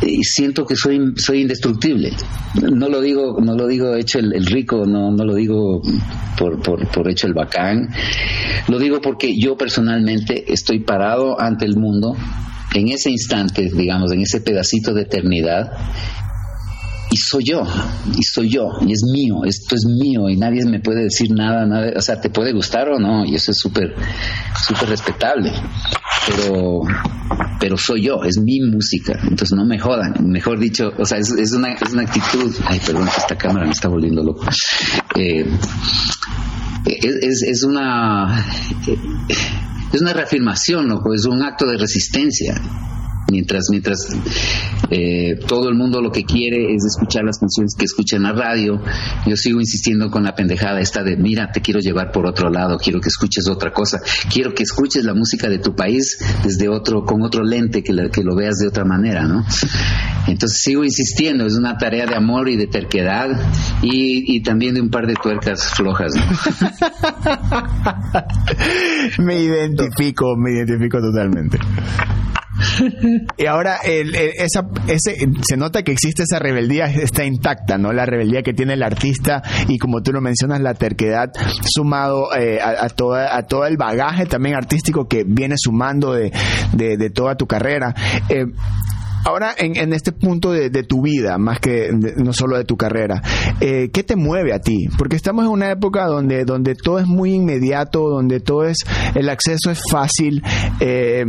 y 0.02 0.24
siento 0.24 0.66
que 0.66 0.74
soy 0.74 1.14
soy 1.16 1.42
indestructible. 1.42 2.10
No 2.60 2.88
lo 2.88 3.00
digo 3.00 3.40
no 3.40 3.54
lo 3.54 3.68
digo 3.68 3.94
hecho 3.94 4.18
el, 4.18 4.44
rico 4.46 4.84
no 4.84 5.12
no 5.12 5.24
lo 5.24 5.34
digo 5.34 5.80
por, 6.36 6.60
por, 6.60 6.88
por 6.88 7.08
hecho 7.08 7.28
el 7.28 7.34
bacán. 7.34 7.88
Lo 8.66 8.80
digo 8.80 9.00
porque 9.00 9.38
yo 9.38 9.56
personalmente 9.56 10.52
estoy 10.52 10.80
parado 10.80 11.40
ante 11.40 11.66
el 11.66 11.76
mundo 11.76 12.16
en 12.74 12.88
ese 12.88 13.10
instante 13.10 13.70
digamos 13.72 14.12
en 14.12 14.20
ese 14.20 14.40
pedacito 14.40 14.92
de 14.92 15.02
eternidad 15.02 15.72
y 17.14 17.16
soy 17.16 17.44
yo, 17.44 17.62
y 18.16 18.22
soy 18.24 18.50
yo, 18.50 18.70
y 18.84 18.92
es 18.92 19.04
mío, 19.04 19.44
esto 19.44 19.76
es 19.76 19.84
mío, 19.84 20.28
y 20.28 20.36
nadie 20.36 20.64
me 20.64 20.80
puede 20.80 21.04
decir 21.04 21.30
nada, 21.30 21.64
nada, 21.64 21.92
o 21.96 22.00
sea, 22.00 22.20
te 22.20 22.28
puede 22.28 22.52
gustar 22.52 22.88
o 22.88 22.98
no, 22.98 23.24
y 23.24 23.36
eso 23.36 23.52
es 23.52 23.58
súper, 23.58 23.94
súper 24.66 24.88
respetable, 24.88 25.52
pero, 26.26 26.80
pero 27.60 27.76
soy 27.76 28.06
yo, 28.06 28.24
es 28.24 28.38
mi 28.38 28.60
música, 28.62 29.12
entonces 29.22 29.52
no 29.52 29.64
me 29.64 29.78
jodan, 29.78 30.14
mejor 30.28 30.58
dicho, 30.58 30.90
o 30.98 31.04
sea, 31.04 31.18
es, 31.18 31.52
una, 31.52 31.74
es 31.74 31.92
una 31.92 32.02
actitud, 32.02 32.52
ay, 32.66 32.80
perdón, 32.84 33.06
esta 33.06 33.36
cámara 33.36 33.66
me 33.66 33.72
está 33.72 33.88
volviendo 33.88 34.24
loco, 34.24 34.46
eh, 35.16 35.46
es, 36.86 37.42
es, 37.42 37.62
una, 37.62 38.44
es 39.94 40.02
una 40.02 40.12
reafirmación, 40.12 40.88
loco, 40.88 41.14
es 41.14 41.24
un 41.24 41.42
acto 41.42 41.66
de 41.66 41.78
resistencia, 41.78 42.60
mientras 43.30 43.66
mientras 43.70 44.08
eh, 44.90 45.38
todo 45.46 45.68
el 45.68 45.74
mundo 45.74 46.00
lo 46.00 46.12
que 46.12 46.24
quiere 46.24 46.74
es 46.74 46.84
escuchar 46.84 47.24
las 47.24 47.38
canciones 47.38 47.74
que 47.74 47.84
escucha 47.84 48.16
en 48.16 48.24
la 48.24 48.32
radio 48.32 48.80
yo 49.26 49.36
sigo 49.36 49.60
insistiendo 49.60 50.10
con 50.10 50.24
la 50.24 50.34
pendejada 50.34 50.80
esta 50.80 51.02
de 51.02 51.16
mira 51.16 51.50
te 51.52 51.60
quiero 51.60 51.80
llevar 51.80 52.12
por 52.12 52.26
otro 52.26 52.50
lado 52.50 52.78
quiero 52.78 53.00
que 53.00 53.08
escuches 53.08 53.48
otra 53.48 53.72
cosa 53.72 54.00
quiero 54.32 54.54
que 54.54 54.62
escuches 54.62 55.04
la 55.04 55.14
música 55.14 55.48
de 55.48 55.58
tu 55.58 55.74
país 55.74 56.18
desde 56.42 56.68
otro 56.68 57.04
con 57.04 57.22
otro 57.22 57.44
lente 57.44 57.82
que, 57.82 57.94
que 58.12 58.22
lo 58.22 58.34
veas 58.34 58.56
de 58.56 58.68
otra 58.68 58.84
manera 58.84 59.26
no 59.26 59.44
entonces 60.26 60.60
sigo 60.60 60.84
insistiendo 60.84 61.46
es 61.46 61.54
una 61.54 61.78
tarea 61.78 62.06
de 62.06 62.14
amor 62.14 62.48
y 62.48 62.56
de 62.56 62.66
terquedad 62.66 63.28
y, 63.82 64.36
y 64.36 64.42
también 64.42 64.74
de 64.74 64.82
un 64.82 64.90
par 64.90 65.06
de 65.06 65.14
tuercas 65.14 65.72
flojas 65.74 66.12
me 69.18 69.42
identifico 69.42 70.36
me 70.36 70.52
identifico 70.52 71.00
totalmente 71.00 71.58
y 73.36 73.46
ahora 73.46 73.78
esa, 73.84 74.66
ese, 74.86 75.16
se 75.42 75.56
nota 75.56 75.82
que 75.82 75.92
existe 75.92 76.22
esa 76.22 76.38
rebeldía, 76.38 76.86
está 76.86 77.24
intacta, 77.24 77.78
¿no? 77.78 77.92
La 77.92 78.06
rebeldía 78.06 78.42
que 78.42 78.52
tiene 78.52 78.74
el 78.74 78.82
artista 78.82 79.42
y 79.68 79.78
como 79.78 80.02
tú 80.02 80.12
lo 80.12 80.20
mencionas, 80.20 80.60
la 80.60 80.74
terquedad 80.74 81.30
sumado 81.62 82.34
eh, 82.36 82.60
a, 82.60 82.88
toda, 82.88 83.36
a 83.36 83.42
todo 83.42 83.66
el 83.66 83.76
bagaje 83.76 84.26
también 84.26 84.56
artístico 84.56 85.06
que 85.08 85.24
viene 85.24 85.56
sumando 85.58 86.12
de, 86.12 86.32
de, 86.72 87.10
toda 87.10 87.36
tu 87.36 87.46
carrera. 87.46 87.94
Eh, 88.28 88.46
ahora, 89.24 89.54
en, 89.56 89.92
este 89.92 90.12
punto 90.12 90.52
de, 90.52 90.70
tu 90.82 91.02
vida, 91.02 91.38
más 91.38 91.58
que 91.60 91.90
no 92.16 92.32
solo 92.32 92.56
de 92.56 92.64
tu 92.64 92.76
carrera, 92.76 93.22
eh, 93.60 93.90
¿qué 93.92 94.02
te 94.02 94.16
mueve 94.16 94.52
a 94.52 94.60
ti? 94.60 94.88
Porque 94.98 95.16
estamos 95.16 95.44
en 95.44 95.50
una 95.50 95.70
época 95.70 96.06
donde, 96.06 96.44
donde 96.44 96.74
todo 96.74 96.98
es 96.98 97.06
muy 97.06 97.34
inmediato, 97.34 98.08
donde 98.08 98.40
todo 98.40 98.64
es, 98.64 98.78
el 99.14 99.28
acceso 99.28 99.70
es 99.70 99.80
fácil. 99.90 100.42
Eh, 100.80 101.24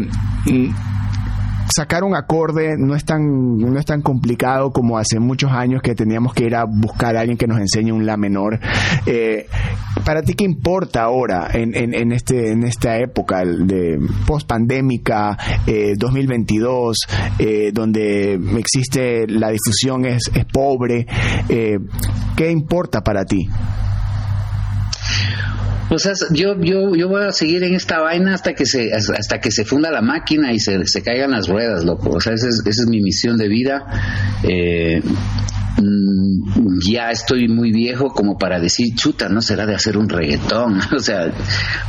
sacar 1.73 2.03
un 2.03 2.15
acorde 2.15 2.75
no 2.77 2.95
es 2.95 3.05
tan 3.05 3.57
no 3.57 3.79
es 3.79 3.85
tan 3.85 4.01
complicado 4.01 4.71
como 4.71 4.97
hace 4.97 5.19
muchos 5.19 5.51
años 5.51 5.81
que 5.81 5.95
teníamos 5.95 6.33
que 6.33 6.45
ir 6.45 6.55
a 6.55 6.65
buscar 6.65 7.17
a 7.17 7.21
alguien 7.21 7.37
que 7.37 7.47
nos 7.47 7.59
enseñe 7.59 7.91
un 7.91 8.05
la 8.05 8.17
menor. 8.17 8.59
Eh, 9.05 9.47
para 10.05 10.21
ti 10.21 10.33
qué 10.33 10.43
importa 10.43 11.03
ahora 11.03 11.49
en, 11.53 11.73
en, 11.75 12.11
este 12.11 12.51
en 12.51 12.63
esta 12.63 12.97
época 12.97 13.43
de 13.43 13.99
post 14.27 14.47
pandémica 14.47 15.37
eh, 15.65 15.93
2022 15.97 16.97
eh, 17.39 17.71
donde 17.73 18.33
existe 18.57 19.27
la 19.27 19.49
difusión 19.49 20.05
es, 20.05 20.29
es 20.33 20.45
pobre 20.45 21.07
eh, 21.49 21.79
qué 22.35 22.51
importa 22.51 23.01
para 23.01 23.25
ti 23.25 23.49
o 25.89 25.99
sea, 25.99 26.13
yo, 26.31 26.55
yo, 26.61 26.95
yo 26.95 27.07
voy 27.07 27.23
a 27.23 27.31
seguir 27.31 27.63
en 27.63 27.75
esta 27.75 27.99
vaina 27.99 28.33
hasta 28.33 28.53
que 28.53 28.65
se, 28.65 28.91
hasta 28.93 29.39
que 29.39 29.51
se 29.51 29.65
funda 29.65 29.91
la 29.91 30.01
máquina 30.01 30.51
y 30.51 30.59
se, 30.59 30.85
se 30.85 31.03
caigan 31.03 31.31
las 31.31 31.47
ruedas, 31.47 31.85
loco. 31.85 32.09
O 32.09 32.19
sea, 32.19 32.33
esa 32.33 32.47
es, 32.47 32.61
esa 32.65 32.81
es 32.83 32.87
mi 32.87 33.01
misión 33.01 33.37
de 33.37 33.47
vida. 33.47 33.85
Eh, 34.43 35.01
mm, 35.77 36.79
ya 36.87 37.11
estoy 37.11 37.47
muy 37.47 37.71
viejo 37.71 38.09
como 38.09 38.37
para 38.37 38.59
decir 38.59 38.95
chuta 38.95 39.29
no 39.29 39.41
será 39.41 39.65
de 39.65 39.75
hacer 39.75 39.97
un 39.97 40.09
reggaetón 40.09 40.79
o 40.95 40.99
sea 40.99 41.31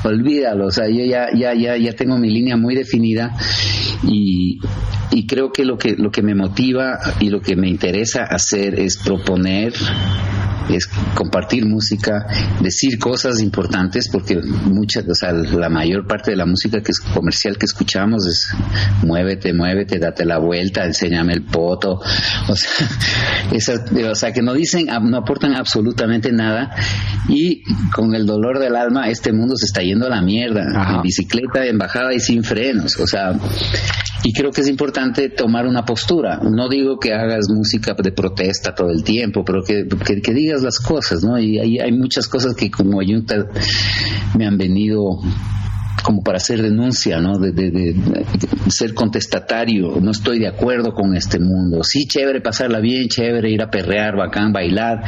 olvídalo 0.05 0.67
o 0.67 0.71
sea 0.71 0.89
yo 0.89 1.05
ya 1.05 1.29
ya 1.35 1.55
ya 1.55 1.77
ya 1.77 1.93
tengo 1.93 2.19
mi 2.19 2.31
línea 2.31 2.57
muy 2.57 2.75
definida 2.75 3.37
y, 4.05 4.59
y 5.11 5.27
creo 5.27 5.53
que 5.53 5.65
lo 5.65 5.77
que 5.79 5.97
lo 5.97 6.11
que 6.11 6.23
me 6.23 6.35
motiva 6.35 6.99
y 7.21 7.31
lo 7.31 7.41
que 7.41 7.57
me 7.57 7.69
interesa 7.69 8.25
hacer 8.25 8.79
es 8.79 8.97
proponer 8.97 9.73
es 10.75 10.89
compartir 11.15 11.65
música, 11.67 12.27
decir 12.61 12.99
cosas 12.99 13.41
importantes, 13.41 14.09
porque 14.09 14.37
muchas, 14.37 15.05
o 15.09 15.15
sea, 15.15 15.33
la 15.33 15.69
mayor 15.69 16.07
parte 16.07 16.33
de 16.33 16.37
la 16.37 16.47
música 16.47 16.81
que 16.83 16.93
es 16.93 17.01
comercial 17.01 17.57
que 17.59 17.67
escuchamos 17.67 18.27
es 18.27 18.49
muévete, 19.03 19.53
muévete, 19.53 19.99
date 19.99 20.25
la 20.25 20.39
vuelta, 20.39 20.85
enséñame 20.85 21.35
el 21.35 21.45
poto, 21.45 22.01
o 22.49 22.57
sea, 22.57 22.89
o 24.11 24.15
sea 24.15 24.33
que 24.33 24.43
no 24.43 24.55
dicen, 24.55 24.87
no 24.87 25.19
aportan 25.19 25.55
absolutamente 25.55 26.33
nada 26.33 26.71
y 27.29 27.63
con 27.93 28.15
el 28.15 28.27
dolor 28.27 28.59
del 28.59 28.77
alma 28.77 29.09
este 29.09 29.33
mundo 29.33 29.57
se 29.57 29.67
está 29.67 29.83
yendo 29.83 30.07
a 30.07 30.11
la 30.11 30.23
mierda, 30.23 30.63
en 30.97 31.03
bicicleta, 31.03 31.65
en 31.67 31.79
bajada 31.79 32.15
y 32.15 32.21
sin 32.21 32.45
frenos, 32.45 32.99
o 32.99 33.07
sea, 33.07 33.33
y 34.27 34.33
creo 34.33 34.51
que 34.51 34.63
es 34.63 34.69
importante 34.69 35.29
tomar 35.29 35.67
una 35.67 35.85
postura. 35.85 36.41
No 36.43 36.69
digo 36.69 36.99
que 36.99 37.15
hagas 37.15 37.47
música 37.49 37.95
de 37.95 38.11
protesta 38.11 38.75
todo 38.75 38.91
el 38.91 39.05
tiempo, 39.05 39.45
pero 39.45 39.63
que, 39.63 39.87
que, 39.87 40.35
digas 40.35 40.56
las 40.63 40.79
cosas, 40.81 41.23
¿no? 41.23 41.39
Y 41.39 41.59
hay, 41.59 41.79
hay 41.79 41.93
muchas 41.93 42.29
cosas 42.29 42.55
que 42.55 42.71
como 42.71 43.01
ayunta 43.01 43.49
me 44.37 44.47
han 44.47 44.59
venido 44.59 45.21
como 46.03 46.23
para 46.23 46.37
hacer 46.37 46.63
denuncia, 46.63 47.21
¿no? 47.21 47.39
De, 47.39 47.53
de, 47.53 47.95
ser 48.69 48.95
contestatario, 48.95 50.01
no 50.01 50.11
estoy 50.11 50.39
de 50.39 50.49
acuerdo 50.49 50.93
con 50.93 51.17
este 51.17 51.39
mundo. 51.39 51.83
Sí, 51.83 52.07
chévere 52.07 52.41
pasarla 52.41 52.81
bien, 52.81 53.09
chévere 53.09 53.51
ir 53.51 53.63
a 53.63 53.71
perrear, 53.71 54.17
bacán, 54.17 54.53
bailar, 54.53 55.03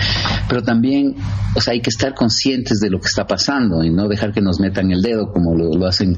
pero 0.48 0.62
también, 0.62 1.14
o 1.54 1.60
sea, 1.60 1.72
hay 1.72 1.80
que 1.80 1.90
estar 1.90 2.14
conscientes 2.14 2.78
de 2.80 2.90
lo 2.90 3.00
que 3.00 3.06
está 3.06 3.26
pasando 3.26 3.82
y 3.84 3.90
no 3.90 4.08
dejar 4.08 4.32
que 4.32 4.40
nos 4.40 4.60
metan 4.60 4.90
el 4.90 5.02
dedo 5.02 5.32
como 5.32 5.54
lo, 5.54 5.86
hacen 5.86 6.16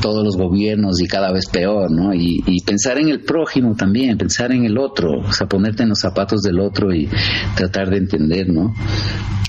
todos 0.00 0.24
los 0.24 0.36
gobiernos 0.36 1.00
y 1.00 1.06
cada 1.06 1.32
vez 1.32 1.46
peor, 1.46 1.90
¿no? 1.90 2.14
Y, 2.14 2.42
y, 2.46 2.62
pensar 2.62 2.98
en 2.98 3.08
el 3.08 3.22
prójimo 3.22 3.74
también, 3.76 4.18
pensar 4.18 4.52
en 4.52 4.64
el 4.64 4.78
otro, 4.78 5.20
o 5.20 5.32
sea, 5.32 5.46
ponerte 5.46 5.82
en 5.82 5.90
los 5.90 6.00
zapatos 6.00 6.42
del 6.42 6.58
otro 6.60 6.92
y 6.92 7.08
tratar 7.54 7.90
de 7.90 7.98
entender, 7.98 8.48
¿no? 8.48 8.74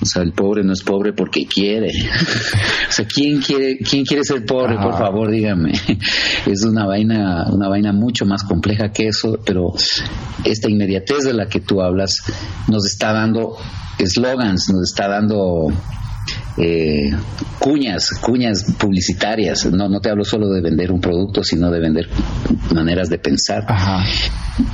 O 0.00 0.06
sea, 0.06 0.22
el 0.22 0.32
pobre 0.32 0.62
no 0.62 0.72
es 0.72 0.82
pobre 0.82 1.12
porque 1.12 1.46
quiere. 1.46 1.90
o 2.88 2.92
sea, 2.92 3.04
¿quién 3.06 3.40
quiere, 3.40 3.78
quién 3.78 4.04
quiere 4.04 4.22
ser 4.22 4.44
pobre? 4.48 4.76
Por 4.76 4.98
favor, 4.98 5.30
dígame. 5.30 5.72
es 6.46 6.64
una 6.64 6.86
vaina, 6.86 7.46
una 7.52 7.68
vaina 7.68 7.92
mucho 7.92 8.26
más 8.26 8.42
compleja 8.42 8.90
que 8.90 9.08
eso, 9.08 9.38
pero 9.44 9.72
esta 10.44 10.68
inmediatez 10.68 11.24
de 11.24 11.34
la 11.34 11.46
que 11.46 11.60
tú 11.60 11.80
hablas 11.80 12.16
nos 12.66 12.86
está 12.86 13.12
dando 13.12 13.56
eslogans, 13.98 14.70
nos 14.70 14.90
está 14.90 15.08
dando 15.08 15.68
eh, 16.60 17.10
cuñas, 17.58 18.10
cuñas 18.20 18.64
publicitarias. 18.78 19.66
No, 19.66 19.88
no 19.88 20.00
te 20.00 20.10
hablo 20.10 20.24
solo 20.24 20.48
de 20.48 20.60
vender 20.60 20.92
un 20.92 21.00
producto, 21.00 21.42
sino 21.42 21.70
de 21.70 21.80
vender 21.80 22.08
maneras 22.74 23.08
de 23.08 23.18
pensar. 23.18 23.64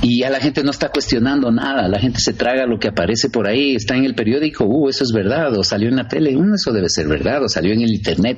Y 0.01 0.21
ya 0.21 0.29
la 0.29 0.39
gente 0.39 0.63
no 0.63 0.71
está 0.71 0.89
cuestionando 0.89 1.51
nada, 1.51 1.87
la 1.87 1.99
gente 1.99 2.19
se 2.19 2.33
traga 2.33 2.65
lo 2.65 2.79
que 2.79 2.87
aparece 2.87 3.29
por 3.29 3.47
ahí, 3.47 3.75
está 3.75 3.95
en 3.95 4.05
el 4.05 4.15
periódico, 4.15 4.65
uh, 4.65 4.89
eso 4.89 5.03
es 5.03 5.11
verdad, 5.11 5.55
o 5.55 5.63
salió 5.63 5.89
en 5.89 5.95
la 5.95 6.07
tele, 6.07 6.35
uh, 6.35 6.55
eso 6.55 6.71
debe 6.71 6.89
ser 6.89 7.07
verdad, 7.07 7.43
o 7.43 7.49
salió 7.49 7.71
en 7.73 7.81
el 7.81 7.93
internet, 7.93 8.37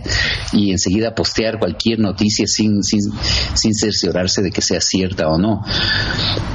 y 0.52 0.72
enseguida 0.72 1.16
postear 1.16 1.58
cualquier 1.58 2.00
noticia 2.00 2.46
sin, 2.48 2.84
sin, 2.84 3.00
sin 3.54 3.74
cerciorarse 3.74 4.42
de 4.42 4.52
que 4.52 4.62
sea 4.62 4.82
cierta 4.82 5.30
o 5.30 5.38
no. 5.38 5.64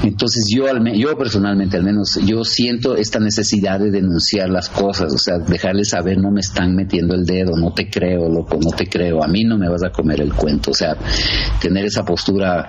Entonces 0.02 0.44
yo, 0.54 0.66
yo 0.94 1.16
personalmente 1.16 1.76
al 1.76 1.84
menos, 1.84 2.18
yo 2.26 2.44
siento 2.44 2.96
esta 2.96 3.18
necesidad 3.18 3.80
de 3.80 3.90
denunciar 3.90 4.50
las 4.50 4.68
cosas, 4.68 5.12
o 5.14 5.18
sea, 5.18 5.38
dejarles 5.38 5.90
saber 5.90 6.18
no 6.18 6.30
me 6.30 6.40
están 6.40 6.74
metiendo 6.82 7.14
el 7.14 7.24
dedo, 7.24 7.56
no 7.56 7.72
te 7.72 7.88
creo, 7.88 8.28
loco, 8.28 8.58
no 8.60 8.70
te 8.76 8.86
creo, 8.86 9.22
a 9.22 9.28
mí 9.28 9.44
no 9.44 9.56
me 9.56 9.68
vas 9.68 9.84
a 9.84 9.90
comer 9.90 10.20
el 10.20 10.32
cuento, 10.32 10.72
o 10.72 10.74
sea, 10.74 10.96
tener 11.60 11.86
esa 11.86 12.04
postura 12.04 12.68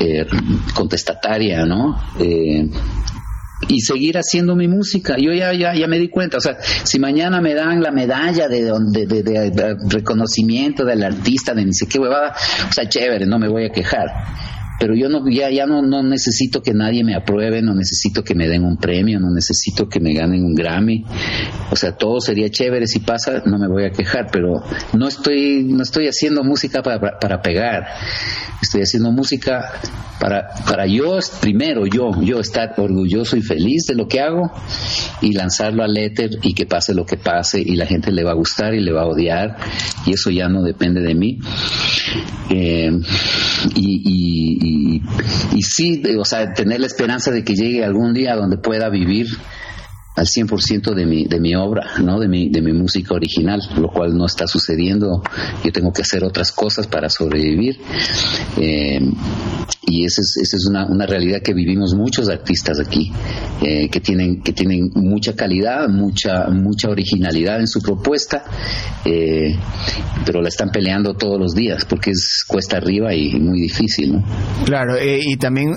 eh, 0.00 0.26
contestataria, 0.74 1.64
¿no? 1.64 1.96
Eh, 2.20 2.68
y 3.68 3.80
seguir 3.80 4.16
haciendo 4.16 4.54
mi 4.54 4.68
música. 4.68 5.16
Yo 5.18 5.32
ya, 5.32 5.52
ya, 5.52 5.74
ya 5.74 5.88
me 5.88 5.98
di 5.98 6.08
cuenta, 6.08 6.36
o 6.36 6.40
sea, 6.40 6.58
si 6.60 7.00
mañana 7.00 7.40
me 7.40 7.54
dan 7.54 7.82
la 7.82 7.90
medalla 7.90 8.46
de, 8.48 8.70
de, 8.92 9.06
de, 9.06 9.50
de 9.50 9.76
reconocimiento 9.88 10.84
del 10.84 11.02
artista, 11.02 11.54
de 11.54 11.64
ni 11.64 11.72
sé 11.72 11.86
qué 11.88 11.98
huevada, 11.98 12.34
o 12.68 12.72
sea, 12.72 12.88
chévere, 12.88 13.26
no 13.26 13.38
me 13.38 13.48
voy 13.48 13.64
a 13.64 13.70
quejar 13.70 14.06
pero 14.78 14.94
yo 14.94 15.08
no 15.08 15.28
ya 15.28 15.50
ya 15.50 15.66
no, 15.66 15.82
no 15.82 16.02
necesito 16.02 16.62
que 16.62 16.72
nadie 16.72 17.02
me 17.04 17.14
apruebe, 17.14 17.62
no 17.62 17.74
necesito 17.74 18.22
que 18.22 18.34
me 18.34 18.48
den 18.48 18.64
un 18.64 18.76
premio, 18.76 19.18
no 19.18 19.30
necesito 19.30 19.88
que 19.88 20.00
me 20.00 20.14
ganen 20.14 20.44
un 20.44 20.54
Grammy. 20.54 21.04
O 21.70 21.76
sea, 21.76 21.96
todo 21.96 22.20
sería 22.20 22.48
chévere 22.48 22.86
si 22.86 23.00
pasa, 23.00 23.42
no 23.44 23.58
me 23.58 23.68
voy 23.68 23.84
a 23.84 23.90
quejar, 23.90 24.28
pero 24.30 24.62
no 24.92 25.08
estoy 25.08 25.64
no 25.64 25.82
estoy 25.82 26.06
haciendo 26.06 26.44
música 26.44 26.82
para, 26.82 27.18
para 27.18 27.42
pegar. 27.42 27.86
Estoy 28.62 28.82
haciendo 28.82 29.10
música 29.10 29.72
para 30.20 30.48
para 30.66 30.86
yo 30.86 31.18
primero 31.40 31.86
yo 31.86 32.10
yo 32.22 32.40
estar 32.40 32.74
orgulloso 32.76 33.36
y 33.36 33.42
feliz 33.42 33.86
de 33.86 33.94
lo 33.94 34.08
que 34.08 34.20
hago 34.20 34.50
y 35.20 35.32
lanzarlo 35.32 35.84
al 35.84 35.96
éter 35.96 36.30
y 36.42 36.54
que 36.54 36.66
pase 36.66 36.92
lo 36.92 37.06
que 37.06 37.16
pase 37.16 37.60
y 37.60 37.76
la 37.76 37.86
gente 37.86 38.10
le 38.10 38.24
va 38.24 38.32
a 38.32 38.34
gustar 38.34 38.74
y 38.74 38.80
le 38.80 38.92
va 38.92 39.02
a 39.02 39.06
odiar 39.06 39.56
y 40.06 40.14
eso 40.14 40.30
ya 40.30 40.48
no 40.48 40.62
depende 40.62 41.00
de 41.00 41.14
mí. 41.14 41.38
Eh, 42.50 42.90
y 43.74 43.88
y, 44.04 44.67
sí, 45.60 46.02
o 46.18 46.24
sea, 46.24 46.52
tener 46.52 46.80
la 46.80 46.86
esperanza 46.86 47.30
de 47.30 47.44
que 47.44 47.54
llegue 47.54 47.84
algún 47.84 48.14
día 48.14 48.36
donde 48.36 48.58
pueda 48.58 48.88
vivir 48.88 49.28
al 50.18 50.26
100% 50.26 50.94
de 50.94 51.06
mi, 51.06 51.24
de 51.26 51.38
mi 51.38 51.54
obra, 51.54 51.92
¿no? 52.02 52.18
De 52.18 52.28
mi, 52.28 52.48
de 52.48 52.60
mi 52.60 52.72
música 52.72 53.14
original, 53.14 53.60
lo 53.76 53.88
cual 53.88 54.16
no 54.16 54.26
está 54.26 54.48
sucediendo. 54.48 55.22
Yo 55.64 55.72
tengo 55.72 55.92
que 55.92 56.02
hacer 56.02 56.24
otras 56.24 56.50
cosas 56.52 56.88
para 56.88 57.08
sobrevivir. 57.08 57.80
Eh, 58.56 59.00
y 59.88 60.04
esa 60.04 60.20
es, 60.22 60.36
esa 60.42 60.56
es 60.56 60.66
una, 60.68 60.86
una, 60.86 61.06
realidad 61.06 61.40
que 61.42 61.54
vivimos 61.54 61.94
muchos 61.94 62.28
artistas 62.28 62.80
aquí, 62.80 63.12
eh, 63.62 63.88
que, 63.88 64.00
tienen, 64.00 64.42
que 64.42 64.52
tienen 64.52 64.90
mucha 64.94 65.34
calidad, 65.34 65.88
mucha, 65.88 66.48
mucha 66.48 66.88
originalidad 66.88 67.60
en 67.60 67.68
su 67.68 67.80
propuesta, 67.80 68.44
eh, 69.04 69.56
pero 70.26 70.42
la 70.42 70.48
están 70.48 70.70
peleando 70.70 71.14
todos 71.14 71.38
los 71.38 71.54
días 71.54 71.84
porque 71.84 72.10
es 72.10 72.44
cuesta 72.46 72.76
arriba 72.76 73.14
y 73.14 73.38
muy 73.38 73.60
difícil. 73.60 74.14
¿no? 74.14 74.24
Claro, 74.64 74.96
y 75.00 75.36
también 75.36 75.76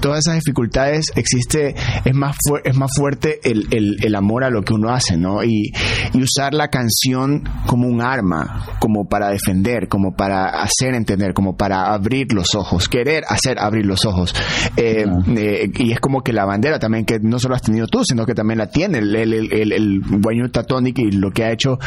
todas 0.00 0.20
esas 0.20 0.36
dificultades 0.36 1.06
existe, 1.14 1.74
es 2.04 2.14
más, 2.14 2.36
es 2.64 2.76
más 2.76 2.90
fuerte 2.96 3.02
fuerte 3.02 3.40
el, 3.42 3.96
el, 4.00 4.14
amor 4.14 4.44
a 4.44 4.50
lo 4.50 4.62
que 4.62 4.74
uno 4.74 4.90
hace, 4.90 5.16
¿no? 5.16 5.42
Y, 5.42 5.72
usar 6.14 6.54
la 6.54 6.68
canción 6.68 7.42
como 7.66 7.88
un 7.88 8.00
arma, 8.00 8.76
como 8.78 9.08
para 9.08 9.30
defender, 9.30 9.88
como 9.88 10.14
para 10.14 10.62
hacer 10.62 10.94
entender, 10.94 11.34
como 11.34 11.56
para 11.56 11.92
abrir 11.92 12.32
los 12.32 12.54
ojos, 12.54 12.71
querer 12.88 13.24
hacer 13.28 13.58
abrir 13.58 13.86
los 13.86 14.04
ojos. 14.04 14.34
Eh, 14.76 15.06
eh, 15.36 15.70
y 15.78 15.92
es 15.92 16.00
como 16.00 16.22
que 16.22 16.32
la 16.32 16.44
bandera 16.44 16.78
también, 16.78 17.04
que 17.04 17.18
no 17.20 17.38
solo 17.38 17.54
has 17.54 17.62
tenido 17.62 17.86
tú, 17.86 18.04
sino 18.04 18.26
que 18.26 18.34
también 18.34 18.58
la 18.58 18.68
tiene 18.68 18.98
el, 18.98 19.14
el, 19.14 19.52
el, 19.52 19.72
el, 19.72 20.52
Tonic 20.66 20.98
y 20.98 21.10
lo 21.12 21.30
que 21.30 21.44
ha 21.44 21.52
hecho. 21.52 21.78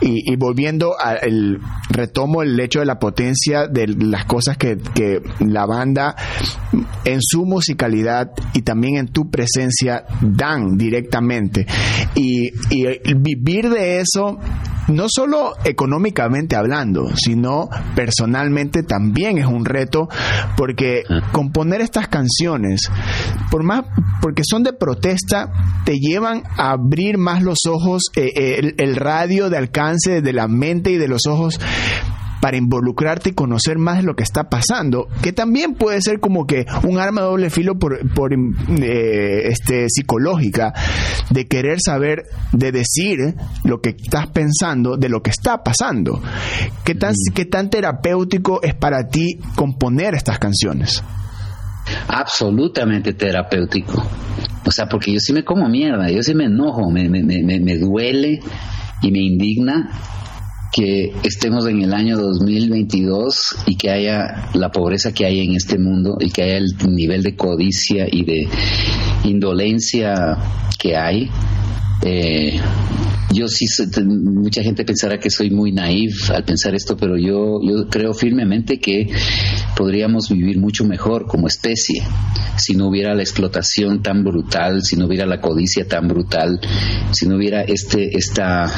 Y, 0.00 0.34
volviendo 0.36 0.94
al 0.98 1.60
retomo 1.90 2.42
el 2.42 2.58
hecho 2.58 2.80
de 2.80 2.86
la 2.86 2.98
potencia 2.98 3.66
de 3.66 3.86
las 3.86 4.24
cosas 4.24 4.56
que, 4.56 4.76
que 4.94 5.20
la 5.40 5.66
banda 5.66 6.16
en 7.04 7.20
su 7.20 7.44
musicalidad 7.44 8.32
y 8.52 8.62
también 8.62 8.96
en 8.96 9.08
tu 9.08 9.30
presencia 9.30 10.04
dan 10.20 10.76
directamente. 10.76 11.66
Y, 12.14 12.50
vivir 13.16 13.70
de 13.70 14.00
eso, 14.00 14.38
no 14.88 15.06
solo 15.08 15.54
económicamente 15.64 16.56
hablando, 16.56 17.10
sino 17.16 17.68
personalmente 17.94 18.82
también 18.82 19.38
es 19.38 19.46
un 19.46 19.64
reto, 19.64 20.08
porque 20.56 21.02
componer 21.32 21.80
estas 21.80 22.08
canciones, 22.08 22.90
por 23.50 23.62
más, 23.62 23.84
porque 24.20 24.42
son 24.48 24.62
de 24.62 24.72
protesta, 24.72 25.50
te 25.84 25.98
llevan 25.98 26.42
a 26.56 26.72
abrir 26.72 27.18
más 27.18 27.42
los 27.42 27.58
ojos, 27.68 28.04
eh, 28.16 28.30
eh, 28.34 28.56
el, 28.58 28.74
el 28.78 28.96
radio 28.96 29.50
de 29.50 29.58
alcance 29.58 30.22
de 30.22 30.32
la 30.32 30.48
mente 30.48 30.90
y 30.90 30.96
de 30.96 31.08
los 31.08 31.26
ojos 31.26 31.60
para 32.44 32.58
involucrarte 32.58 33.30
y 33.30 33.32
conocer 33.32 33.78
más 33.78 33.96
de 33.96 34.02
lo 34.02 34.16
que 34.16 34.22
está 34.22 34.50
pasando, 34.50 35.08
que 35.22 35.32
también 35.32 35.72
puede 35.72 36.02
ser 36.02 36.20
como 36.20 36.46
que 36.46 36.66
un 36.82 36.98
arma 36.98 37.22
de 37.22 37.28
doble 37.28 37.48
filo 37.48 37.78
por, 37.78 38.06
por 38.12 38.34
eh, 38.34 39.48
este, 39.48 39.86
psicológica, 39.88 40.74
de 41.30 41.46
querer 41.46 41.78
saber, 41.82 42.24
de 42.52 42.70
decir 42.70 43.34
lo 43.64 43.80
que 43.80 43.96
estás 43.98 44.26
pensando, 44.26 44.98
de 44.98 45.08
lo 45.08 45.22
que 45.22 45.30
está 45.30 45.62
pasando. 45.62 46.20
¿Qué 46.84 46.94
tan, 46.94 47.12
mm. 47.12 47.32
qué 47.32 47.46
tan 47.46 47.70
terapéutico 47.70 48.62
es 48.62 48.74
para 48.74 49.08
ti 49.08 49.38
componer 49.56 50.14
estas 50.14 50.38
canciones? 50.38 51.02
absolutamente 52.08 53.14
terapéutico. 53.14 54.06
O 54.66 54.70
sea, 54.70 54.86
porque 54.86 55.14
yo 55.14 55.18
sí 55.18 55.32
me 55.32 55.44
como 55.44 55.66
mierda, 55.70 56.10
yo 56.10 56.22
sí 56.22 56.34
me 56.34 56.44
enojo, 56.44 56.90
me, 56.90 57.08
me, 57.08 57.22
me, 57.22 57.42
me 57.42 57.78
duele 57.78 58.40
y 59.00 59.10
me 59.10 59.20
indigna 59.20 59.88
que 60.74 61.12
estemos 61.22 61.68
en 61.68 61.82
el 61.82 61.94
año 61.94 62.16
2022 62.16 63.58
y 63.66 63.76
que 63.76 63.90
haya 63.90 64.50
la 64.54 64.72
pobreza 64.72 65.12
que 65.12 65.24
hay 65.24 65.38
en 65.38 65.54
este 65.54 65.78
mundo 65.78 66.16
y 66.18 66.30
que 66.30 66.42
haya 66.42 66.56
el 66.56 66.74
nivel 66.88 67.22
de 67.22 67.36
codicia 67.36 68.08
y 68.10 68.24
de 68.24 68.48
indolencia 69.22 70.36
que 70.76 70.96
hay. 70.96 71.30
Eh, 72.02 72.58
yo 73.32 73.46
sí, 73.46 73.66
mucha 74.04 74.64
gente 74.64 74.84
pensará 74.84 75.18
que 75.18 75.30
soy 75.30 75.50
muy 75.50 75.70
naif 75.70 76.30
al 76.32 76.44
pensar 76.44 76.74
esto, 76.74 76.96
pero 76.96 77.16
yo, 77.16 77.60
yo 77.62 77.88
creo 77.88 78.12
firmemente 78.12 78.80
que 78.80 79.08
podríamos 79.76 80.28
vivir 80.28 80.58
mucho 80.58 80.84
mejor 80.84 81.26
como 81.26 81.46
especie 81.46 82.02
si 82.56 82.74
no 82.74 82.88
hubiera 82.88 83.14
la 83.14 83.22
explotación 83.22 84.02
tan 84.02 84.24
brutal, 84.24 84.82
si 84.82 84.96
no 84.96 85.06
hubiera 85.06 85.24
la 85.24 85.40
codicia 85.40 85.86
tan 85.86 86.08
brutal, 86.08 86.60
si 87.12 87.28
no 87.28 87.36
hubiera 87.36 87.62
este, 87.62 88.16
esta 88.18 88.72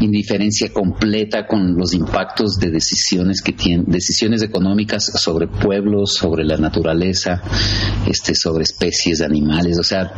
indiferencia 0.00 0.72
completa 0.72 1.46
con 1.46 1.76
los 1.76 1.94
impactos 1.94 2.58
de 2.58 2.70
decisiones 2.70 3.42
que 3.42 3.52
tienen, 3.52 3.86
decisiones 3.86 4.42
económicas 4.42 5.04
sobre 5.04 5.46
pueblos, 5.46 6.14
sobre 6.14 6.44
la 6.44 6.56
naturaleza, 6.56 7.42
este, 8.06 8.34
sobre 8.34 8.64
especies 8.64 9.20
animales. 9.20 9.78
O 9.78 9.84
sea, 9.84 10.12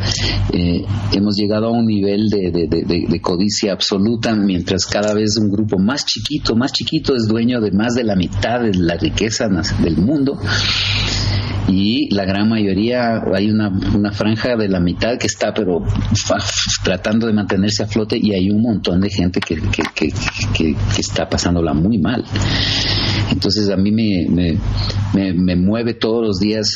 eh, 0.52 0.84
hemos 1.12 1.36
llegado 1.36 1.66
a 1.66 1.70
un 1.70 1.86
nivel 1.86 2.28
de, 2.28 2.50
de, 2.50 3.20
codicia 3.20 3.72
absoluta, 3.72 4.34
mientras 4.34 4.86
cada 4.86 5.14
vez 5.14 5.36
un 5.36 5.50
grupo 5.50 5.78
más 5.78 6.04
chiquito, 6.04 6.54
más 6.54 6.72
chiquito 6.72 7.14
es 7.14 7.26
dueño 7.26 7.60
de 7.60 7.72
más 7.72 7.94
de 7.94 8.04
la 8.04 8.14
mitad 8.14 8.60
de 8.60 8.74
la 8.74 8.96
riqueza 8.96 9.48
del 9.82 9.96
mundo 9.96 10.38
y 11.68 12.14
la 12.14 12.24
gran 12.24 12.48
mayoría, 12.48 13.22
hay 13.34 13.50
una, 13.50 13.68
una 13.68 14.12
franja 14.12 14.56
de 14.56 14.68
la 14.68 14.78
mitad 14.78 15.18
que 15.18 15.26
está 15.26 15.52
pero 15.52 15.82
tratando 16.84 17.26
de 17.26 17.32
mantenerse 17.32 17.82
a 17.82 17.86
flote 17.86 18.18
y 18.20 18.32
hay 18.32 18.50
un 18.50 18.62
montón 18.62 19.00
de 19.00 19.10
gente 19.10 19.40
que, 19.40 19.56
que, 19.56 20.12
que, 20.54 20.76
está 20.98 21.28
pasándola 21.28 21.74
muy 21.74 21.98
mal. 21.98 22.24
Entonces 23.32 23.68
a 23.70 23.76
mí 23.76 23.90
me, 23.90 24.26
me, 25.12 25.32
me, 25.32 25.56
mueve 25.56 25.94
todos 25.94 26.24
los 26.24 26.38
días 26.38 26.70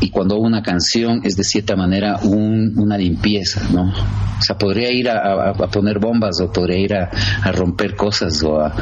y 0.00 0.10
cuando 0.10 0.36
hago 0.36 0.44
una 0.44 0.62
canción 0.62 1.20
es 1.24 1.36
de 1.36 1.42
cierta 1.42 1.74
manera 1.74 2.18
un, 2.22 2.78
una 2.78 2.96
limpieza, 2.96 3.68
¿no? 3.72 3.90
O 3.90 4.42
sea, 4.42 4.56
podría 4.56 4.92
ir 4.92 5.08
a, 5.10 5.50
a, 5.50 5.54
poner 5.54 5.98
bombas 5.98 6.40
o 6.40 6.52
podría 6.52 6.78
ir 6.78 6.94
a, 6.94 7.10
a 7.42 7.50
romper 7.50 7.96
cosas 7.96 8.40
o 8.44 8.60
a 8.60 8.72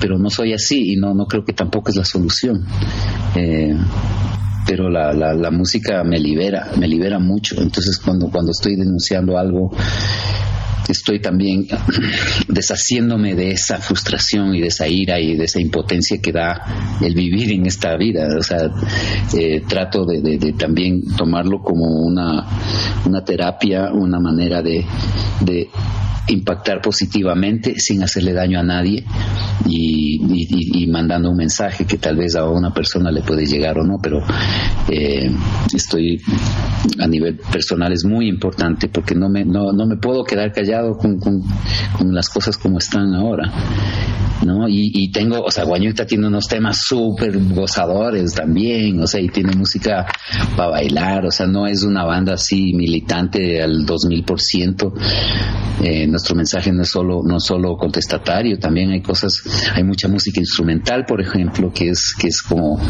pero 0.00 0.18
no 0.18 0.30
soy 0.30 0.52
así 0.52 0.92
y 0.92 0.96
no 0.96 1.14
no 1.14 1.26
creo 1.26 1.44
que 1.44 1.52
tampoco 1.52 1.90
es 1.90 1.96
la 1.96 2.04
solución 2.04 2.66
eh, 3.36 3.76
pero 4.66 4.90
la, 4.90 5.12
la, 5.12 5.32
la, 5.32 5.50
música 5.50 6.02
me 6.02 6.18
libera, 6.18 6.70
me 6.76 6.88
libera 6.88 7.18
mucho. 7.18 7.60
Entonces 7.60 7.98
cuando, 7.98 8.28
cuando 8.30 8.50
estoy 8.50 8.76
denunciando 8.76 9.38
algo, 9.38 9.70
estoy 10.88 11.20
también 11.20 11.66
deshaciéndome 12.48 13.34
de 13.34 13.50
esa 13.52 13.78
frustración 13.78 14.54
y 14.54 14.60
de 14.60 14.68
esa 14.68 14.88
ira 14.88 15.20
y 15.20 15.36
de 15.36 15.44
esa 15.44 15.60
impotencia 15.60 16.18
que 16.20 16.32
da 16.32 16.98
el 17.00 17.14
vivir 17.14 17.52
en 17.52 17.66
esta 17.66 17.96
vida. 17.96 18.28
O 18.38 18.42
sea, 18.42 18.70
eh, 19.36 19.62
trato 19.66 20.04
de, 20.04 20.54
también 20.58 21.02
tomarlo 21.16 21.60
como 21.62 21.84
una, 21.84 22.46
una 23.04 23.24
terapia, 23.24 23.90
una 23.92 24.20
manera 24.20 24.62
de, 24.62 24.84
de 25.40 25.68
impactar 26.28 26.80
positivamente 26.80 27.78
sin 27.78 28.02
hacerle 28.02 28.32
daño 28.32 28.58
a 28.58 28.62
nadie 28.62 29.04
y, 29.68 30.86
mandando 30.88 31.30
un 31.30 31.36
mensaje 31.36 31.84
que 31.84 31.98
tal 31.98 32.16
vez 32.16 32.36
a 32.36 32.48
una 32.48 32.72
persona 32.72 33.10
le 33.10 33.20
puede 33.20 33.44
llegar 33.44 33.78
o 33.78 33.84
no, 33.84 33.96
pero 34.00 34.20
eh, 34.88 35.30
estoy 35.74 36.22
a 36.98 37.06
nivel 37.06 37.38
personal 37.52 37.92
es 37.92 38.04
muy 38.04 38.28
importante 38.28 38.88
porque 38.88 39.14
no 39.14 39.28
me, 39.28 39.44
no, 39.44 39.72
no 39.72 39.86
me 39.86 39.96
puedo 39.96 40.24
quedar 40.24 40.52
callado 40.52 40.75
con, 40.98 41.18
con, 41.18 41.42
con 41.96 42.14
las 42.14 42.28
cosas 42.28 42.56
como 42.56 42.78
están 42.78 43.14
ahora. 43.14 43.52
¿no? 44.44 44.68
Y, 44.68 45.10
tengo, 45.10 45.42
o 45.42 45.50
sea, 45.50 45.64
Guañuta 45.64 46.06
tiene 46.06 46.26
unos 46.26 46.46
temas 46.46 46.80
súper 46.80 47.38
gozadores 47.54 48.34
también, 48.34 49.00
o 49.00 49.06
sea, 49.06 49.20
y 49.20 49.28
tiene 49.28 49.54
música 49.54 50.06
para 50.56 50.70
bailar, 50.70 51.26
o 51.26 51.30
sea, 51.30 51.46
no 51.46 51.66
es 51.66 51.82
una 51.82 52.04
banda 52.04 52.34
así 52.34 52.72
militante 52.74 53.62
al 53.62 53.86
2000%. 53.86 54.92
Eh, 55.82 56.06
nuestro 56.06 56.34
mensaje 56.34 56.72
no 56.72 56.82
es 56.82 56.88
solo 56.88 57.20
no 57.22 57.38
solo 57.38 57.76
contestatario, 57.76 58.58
también 58.58 58.90
hay 58.90 59.02
cosas, 59.02 59.42
hay 59.74 59.84
mucha 59.84 60.08
música 60.08 60.40
instrumental, 60.40 61.04
por 61.06 61.20
ejemplo, 61.20 61.70
que 61.72 61.90
es 61.90 62.14
que 62.18 62.28
es 62.28 62.40
como 62.42 62.80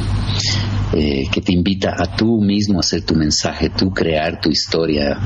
eh, 0.93 1.25
que 1.31 1.41
te 1.41 1.53
invita 1.53 1.95
a 1.99 2.17
tú 2.17 2.41
mismo 2.41 2.81
hacer 2.81 3.03
tu 3.03 3.15
mensaje, 3.15 3.71
tú 3.71 3.91
crear 3.93 4.41
tu 4.41 4.51
historia. 4.51 5.19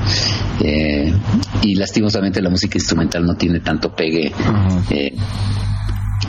Eh, 0.59 1.13
y 1.63 1.75
lastimosamente 1.75 2.41
la 2.41 2.49
música 2.49 2.77
instrumental 2.77 3.25
no 3.25 3.35
tiene 3.35 3.59
tanto 3.59 3.93
pegue. 3.95 4.31
eh, 4.89 5.13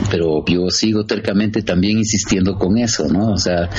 pero 0.09 0.43
yo 0.45 0.69
sigo 0.69 1.05
tercamente 1.05 1.61
también 1.61 1.99
insistiendo 1.99 2.55
con 2.57 2.77
eso, 2.77 3.07
¿no? 3.07 3.31
O 3.31 3.37
sea, 3.37 3.69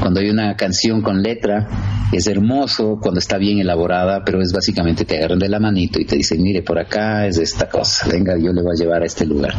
cuando 0.00 0.20
hay 0.20 0.30
una 0.30 0.56
canción 0.56 1.02
con 1.02 1.22
letra, 1.22 1.66
es 2.12 2.26
hermoso 2.26 2.98
cuando 3.00 3.20
está 3.20 3.38
bien 3.38 3.58
elaborada, 3.58 4.22
pero 4.24 4.40
es 4.40 4.52
básicamente 4.52 5.04
te 5.04 5.18
agarran 5.18 5.38
de 5.38 5.48
la 5.48 5.60
manito 5.60 6.00
y 6.00 6.04
te 6.04 6.16
dicen, 6.16 6.42
mire, 6.42 6.62
por 6.62 6.78
acá 6.78 7.26
es 7.26 7.38
esta 7.38 7.68
cosa, 7.68 8.08
venga, 8.08 8.36
yo 8.38 8.52
le 8.52 8.62
voy 8.62 8.72
a 8.72 8.78
llevar 8.82 9.02
a 9.02 9.06
este 9.06 9.26
lugar. 9.26 9.54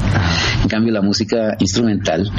En 0.64 0.70
cambio, 0.70 0.91
la 0.93 1.02
música 1.02 1.56
instrumental 1.60 2.32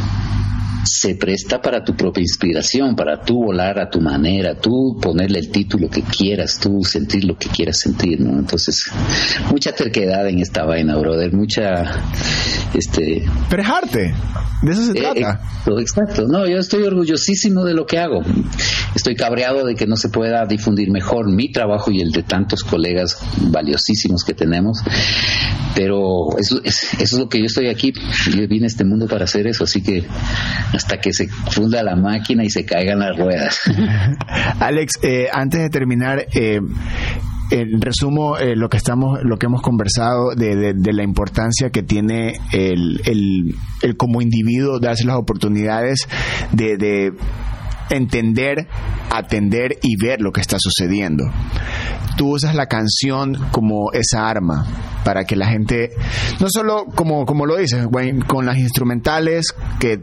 se 0.85 1.15
presta 1.15 1.61
para 1.61 1.85
tu 1.85 1.95
propia 1.95 2.23
inspiración, 2.23 2.97
para 2.97 3.23
tú 3.23 3.45
volar 3.45 3.79
a 3.79 3.91
tu 3.91 4.01
manera, 4.01 4.55
tú 4.55 4.99
ponerle 5.01 5.39
el 5.39 5.51
título 5.51 5.89
que 5.89 6.03
quieras, 6.03 6.59
tú 6.59 6.83
sentir 6.83 7.25
lo 7.25 7.37
que 7.37 7.49
quieras 7.49 7.79
sentir, 7.79 8.21
¿no? 8.21 8.39
Entonces, 8.39 8.91
mucha 9.51 9.73
terquedad 9.73 10.29
en 10.29 10.41
esta 10.41 10.65
vaina, 10.65 10.97
brother, 10.97 11.33
mucha, 11.33 12.03
este... 12.75 13.25
Pero 13.49 13.63
es 13.63 13.69
arte, 13.69 14.15
de 14.63 14.73
eso 14.73 14.85
se 14.85 14.93
eh, 14.93 15.01
trata. 15.01 15.19
Exacto, 15.19 15.81
exacto. 15.81 16.29
No, 16.29 16.47
yo 16.47 16.59
estoy 16.59 16.83
orgullosísimo 16.83 17.65
de 17.65 17.75
lo 17.75 17.87
que 17.87 17.99
hago. 17.99 18.23
Estoy 18.95 19.15
cabreado 19.17 19.65
de 19.65 19.75
que 19.75 19.87
no 19.87 19.97
se 19.97 20.09
pueda 20.09 20.45
difundir 20.47 20.91
mejor 20.91 21.31
mi 21.31 21.51
trabajo 21.51 21.91
y 21.91 22.01
el 22.01 22.11
de 22.11 22.23
tantos 22.23 22.65
colegas 22.65 23.19
valiosísimos 23.51 24.25
que 24.25 24.35
tenemos, 24.35 24.79
pero 25.75 26.39
eso 26.39 26.61
es, 26.63 26.95
eso 26.95 27.17
es 27.17 27.19
lo 27.19 27.29
que 27.29 27.39
yo 27.39 27.47
estoy 27.47 27.69
aquí. 27.69 27.93
Yo 28.27 28.47
vine 28.49 28.65
a 28.65 28.67
este 28.67 28.85
mundo 28.85 29.07
para 29.07 29.25
hacer 29.25 29.47
eso, 29.47 29.65
así 29.65 29.83
que 29.83 30.05
hasta 30.73 30.99
que 30.99 31.13
se 31.13 31.29
funda 31.29 31.83
la 31.83 31.97
máquina 31.97 32.45
y 32.45 32.51
se 32.51 32.65
caigan 32.65 33.01
las 33.01 33.17
ruedas. 33.17 33.59
Alex, 34.61 34.99
eh, 35.03 35.29
antes 35.33 35.61
de 35.61 35.71
terminar, 35.71 36.27
eh, 36.35 36.61
resumo 37.81 38.39
eh, 38.39 38.55
lo 38.55 38.69
que 38.69 38.77
estamos 38.77 39.19
lo 39.25 39.37
que 39.37 39.47
hemos 39.47 39.63
conversado 39.63 40.35
de, 40.37 40.75
de, 40.75 40.93
la 40.93 41.03
importancia 41.03 41.71
que 41.71 41.83
tiene 41.83 42.35
el, 42.53 43.01
el, 43.05 43.55
el, 43.83 43.97
como 43.97 44.23
individuo 44.23 44.79
darse 44.79 45.05
las 45.05 45.17
oportunidades 45.17 46.07
de, 46.53 46.77
de 46.77 47.13
entender, 47.91 48.69
atender 49.11 49.79
y 49.83 49.97
ver 50.03 50.21
lo 50.21 50.33
que 50.33 50.41
está 50.41 50.57
sucediendo. 50.59 51.25
Tú 52.17 52.35
usas 52.35 52.55
la 52.55 52.67
canción 52.67 53.37
como 53.51 53.93
esa 53.93 54.29
arma 54.29 54.67
para 55.05 55.25
que 55.25 55.37
la 55.37 55.49
gente, 55.49 55.91
no 56.41 56.49
solo 56.49 56.87
como, 56.95 57.25
como 57.27 57.47
lo 57.47 57.57
dices, 57.57 57.87
con 58.27 58.47
las 58.47 58.59
instrumentales, 58.59 59.55
que, 59.79 60.01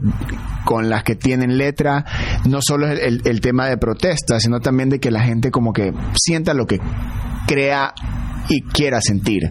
con 0.64 0.88
las 0.90 1.02
que 1.02 1.14
tienen 1.14 1.58
letra, 1.58 2.04
no 2.46 2.58
solo 2.60 2.88
el, 2.88 3.22
el 3.24 3.40
tema 3.40 3.66
de 3.66 3.78
protesta, 3.78 4.40
sino 4.40 4.60
también 4.60 4.88
de 4.88 5.00
que 5.00 5.10
la 5.10 5.22
gente 5.22 5.50
como 5.50 5.72
que 5.72 5.92
sienta 6.14 6.54
lo 6.54 6.66
que 6.66 6.80
crea 7.46 7.94
y 8.48 8.62
quiera 8.62 9.00
sentir. 9.00 9.50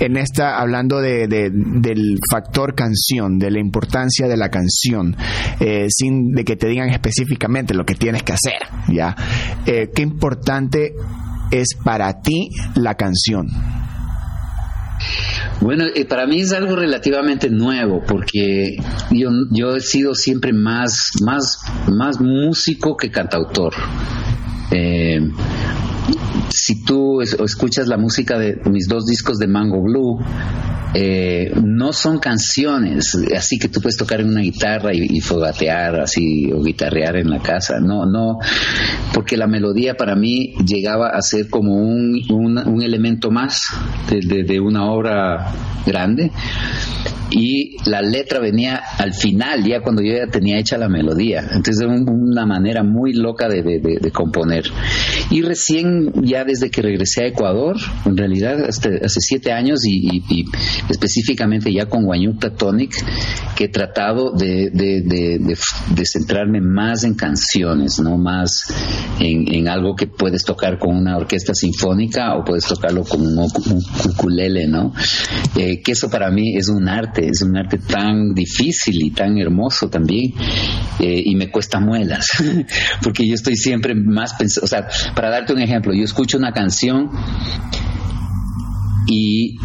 En 0.00 0.16
esta, 0.16 0.58
hablando 0.58 1.00
de, 1.00 1.28
de, 1.28 1.50
del 1.52 2.18
factor 2.30 2.74
canción, 2.74 3.38
de 3.38 3.50
la 3.50 3.60
importancia 3.60 4.26
de 4.26 4.36
la 4.36 4.50
canción, 4.50 5.16
eh, 5.60 5.86
sin 5.88 6.32
de 6.32 6.44
que 6.44 6.56
te 6.56 6.66
digan 6.66 6.90
específicamente 6.90 7.74
lo 7.74 7.84
que 7.84 7.94
tienes 7.94 8.22
que 8.22 8.32
hacer, 8.32 8.58
¿ya? 8.92 9.14
Eh, 9.66 9.90
¿Qué 9.94 10.02
importante 10.02 10.94
es 11.52 11.68
para 11.84 12.20
ti 12.20 12.50
la 12.74 12.96
canción? 12.96 13.46
Bueno, 15.60 15.84
eh, 15.94 16.04
para 16.04 16.26
mí 16.26 16.40
es 16.40 16.52
algo 16.52 16.76
relativamente 16.76 17.48
nuevo 17.48 18.02
porque 18.06 18.76
yo, 19.10 19.30
yo 19.50 19.76
he 19.76 19.80
sido 19.80 20.14
siempre 20.14 20.52
más, 20.52 21.10
más, 21.24 21.58
más 21.88 22.20
músico 22.20 22.96
que 22.96 23.10
cantautor. 23.10 23.72
Eh, 24.70 25.20
si 26.48 26.84
tú 26.84 27.20
escuchas 27.20 27.88
la 27.88 27.96
música 27.96 28.38
de 28.38 28.60
mis 28.70 28.88
dos 28.88 29.06
discos 29.06 29.38
de 29.38 29.46
Mango 29.46 29.82
Blue, 29.82 30.18
eh, 30.96 31.52
no 31.60 31.92
son 31.92 32.20
canciones 32.20 33.18
así 33.36 33.58
que 33.58 33.68
tú 33.68 33.80
puedes 33.80 33.96
tocar 33.96 34.20
en 34.20 34.28
una 34.28 34.42
guitarra 34.42 34.94
y, 34.94 35.20
fogatear 35.20 36.00
así 36.00 36.52
o 36.52 36.62
guitarrear 36.62 37.16
en 37.16 37.30
la 37.30 37.40
casa. 37.40 37.80
No, 37.80 38.06
no, 38.06 38.38
porque 39.12 39.36
la 39.36 39.46
melodía 39.46 39.94
para 39.96 40.14
mí 40.14 40.54
llegaba 40.64 41.08
a 41.08 41.20
ser 41.22 41.48
como 41.48 41.74
un, 41.74 42.20
un, 42.30 42.82
elemento 42.82 43.30
más 43.30 43.62
de, 44.08 44.44
de 44.44 44.60
una 44.60 44.90
obra 44.90 45.52
grande 45.86 46.30
y 47.36 47.76
la 47.86 48.00
letra 48.00 48.38
venía 48.38 48.80
al 48.98 49.12
final, 49.12 49.64
ya 49.64 49.80
cuando 49.80 50.02
yo 50.02 50.12
ya 50.12 50.30
tenía 50.30 50.58
hecha 50.58 50.78
la 50.78 50.88
melodía. 50.88 51.40
Entonces, 51.40 51.80
era 51.80 51.90
una 51.90 52.46
manera 52.46 52.84
muy 52.84 53.12
loca 53.12 53.48
de, 53.48 53.62
de, 53.62 54.10
componer. 54.12 54.64
Y 55.30 55.42
recién, 55.42 56.12
ya 56.22 56.44
desde 56.44 56.70
que 56.70 56.80
regresé 56.80 57.24
a 57.24 57.26
Ecuador, 57.26 57.76
en 58.04 58.16
realidad 58.16 58.64
hace, 58.68 59.00
hace 59.04 59.20
siete 59.20 59.52
años 59.52 59.80
y, 59.84 60.22
específicamente 60.88 61.72
ya 61.72 61.86
con 61.86 62.04
Guanyuta 62.04 62.50
Tonic, 62.50 62.94
que 63.56 63.64
he 63.64 63.68
tratado 63.68 64.30
de, 64.32 64.70
de, 64.70 66.06
centrarme 66.06 66.60
más 66.60 67.02
en 67.02 67.14
canciones, 67.14 67.98
no 67.98 68.16
más 68.16 68.72
en, 69.18 69.66
algo 69.66 69.96
que 69.96 70.06
puedes 70.06 70.44
tocar 70.44 70.78
con 70.78 70.94
una 70.94 71.16
orquesta 71.16 71.54
sinfónica 71.54 72.36
o 72.36 72.44
puedes 72.44 72.66
tocarlo 72.66 73.02
con 73.02 73.22
un, 73.22 73.48
ukulele, 74.04 74.68
¿no? 74.68 74.92
Eh, 75.56 75.80
que 75.82 75.92
eso 75.92 76.10
para 76.10 76.30
mí 76.30 76.56
es 76.56 76.68
un 76.68 76.88
arte, 76.88 77.23
es 77.28 77.42
un 77.42 77.56
arte 77.56 77.78
tan 77.78 78.34
difícil 78.34 79.02
y 79.02 79.10
tan 79.10 79.38
hermoso 79.38 79.88
también, 79.88 80.32
eh, 81.00 81.22
y 81.24 81.34
me 81.34 81.50
cuesta 81.50 81.80
muelas, 81.80 82.26
porque 83.02 83.26
yo 83.26 83.34
estoy 83.34 83.56
siempre 83.56 83.94
más 83.94 84.34
pensando, 84.34 84.64
o 84.64 84.68
sea, 84.68 84.86
para 85.14 85.30
darte 85.30 85.52
un 85.52 85.60
ejemplo, 85.60 85.92
yo 85.94 86.04
escucho 86.04 86.38
una 86.38 86.52
canción 86.52 87.10
y 89.06 89.56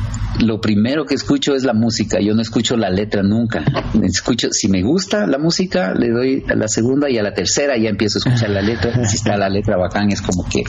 lo 0.41 0.61
primero 0.61 1.05
que 1.05 1.15
escucho 1.15 1.53
es 1.55 1.63
la 1.63 1.73
música, 1.73 2.19
yo 2.21 2.33
no 2.33 2.41
escucho 2.41 2.77
la 2.77 2.89
letra 2.89 3.23
nunca. 3.23 3.63
Escucho, 4.03 4.49
si 4.51 4.67
me 4.67 4.81
gusta 4.81 5.27
la 5.27 5.37
música, 5.37 5.93
le 5.93 6.09
doy 6.09 6.43
a 6.49 6.55
la 6.55 6.67
segunda 6.67 7.09
y 7.09 7.17
a 7.17 7.23
la 7.23 7.33
tercera 7.33 7.77
ya 7.77 7.89
empiezo 7.89 8.17
a 8.19 8.29
escuchar 8.29 8.49
la 8.49 8.61
letra. 8.61 9.05
Si 9.05 9.15
está 9.15 9.37
la 9.37 9.49
letra 9.49 9.77
bacán, 9.77 10.11
es 10.11 10.21
como 10.21 10.47
que, 10.47 10.63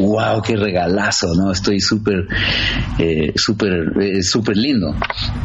wow, 0.00 0.42
qué 0.42 0.56
regalazo, 0.56 1.28
¿no? 1.34 1.52
Estoy 1.52 1.80
súper, 1.80 2.26
eh, 2.98 3.32
súper, 3.36 3.92
eh, 4.00 4.22
súper 4.22 4.56
lindo. 4.56 4.94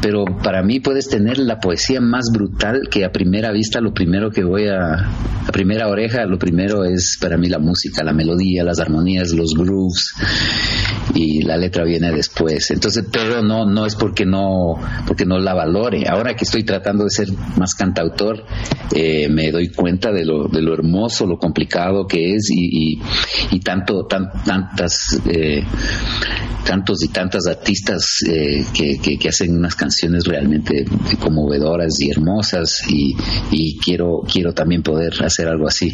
Pero 0.01 0.25
para 0.43 0.61
mí 0.63 0.79
puedes 0.79 1.07
tener 1.07 1.37
la 1.37 1.59
poesía 1.59 2.01
más 2.01 2.29
brutal 2.31 2.87
que 2.89 3.05
a 3.05 3.11
primera 3.11 3.51
vista, 3.51 3.79
lo 3.79 3.93
primero 3.93 4.31
que 4.31 4.43
voy 4.43 4.67
a, 4.67 4.93
a 5.47 5.51
primera 5.51 5.87
oreja, 5.87 6.25
lo 6.25 6.37
primero 6.37 6.83
es 6.83 7.17
para 7.19 7.37
mí 7.37 7.47
la 7.47 7.59
música, 7.59 8.03
la 8.03 8.13
melodía, 8.13 8.63
las 8.63 8.79
armonías, 8.79 9.31
los 9.31 9.53
grooves 9.53 10.13
y 11.13 11.43
la 11.43 11.57
letra 11.57 11.83
viene 11.83 12.11
después. 12.11 12.54
Entonces, 12.69 13.05
pero 13.11 13.41
no, 13.41 13.65
no 13.65 13.85
es 13.85 13.95
porque 13.95 14.25
no, 14.25 14.75
porque 15.07 15.25
no 15.25 15.37
la 15.39 15.53
valore. 15.53 16.07
Ahora 16.07 16.35
que 16.35 16.45
estoy 16.45 16.63
tratando 16.63 17.03
de 17.03 17.09
ser 17.09 17.27
más 17.57 17.73
cantautor, 17.75 18.45
eh, 18.93 19.27
me 19.29 19.51
doy 19.51 19.69
cuenta 19.69 20.11
de 20.11 20.25
lo, 20.25 20.47
de 20.47 20.61
lo 20.61 20.73
hermoso, 20.73 21.25
lo 21.25 21.37
complicado 21.37 22.07
que 22.07 22.35
es 22.35 22.49
y, 22.51 22.99
y, 23.51 23.59
tanto, 23.59 24.05
tan, 24.05 24.31
tantas, 24.43 25.19
eh, 25.25 25.63
tantos 26.65 27.03
y 27.03 27.09
tantas 27.09 27.47
artistas 27.47 28.19
eh, 28.27 28.63
que, 28.73 28.97
que, 28.99 29.29
hacen 29.29 29.57
unas 29.57 29.75
canciones 29.75 30.25
realmente 30.25 30.85
conmovedoras 31.19 31.99
y 31.99 32.11
hermosas 32.11 32.83
y, 32.89 33.15
y 33.51 33.77
quiero, 33.79 34.21
quiero 34.31 34.53
también 34.53 34.83
poder 34.83 35.13
hacer 35.23 35.47
algo 35.47 35.67
así. 35.67 35.91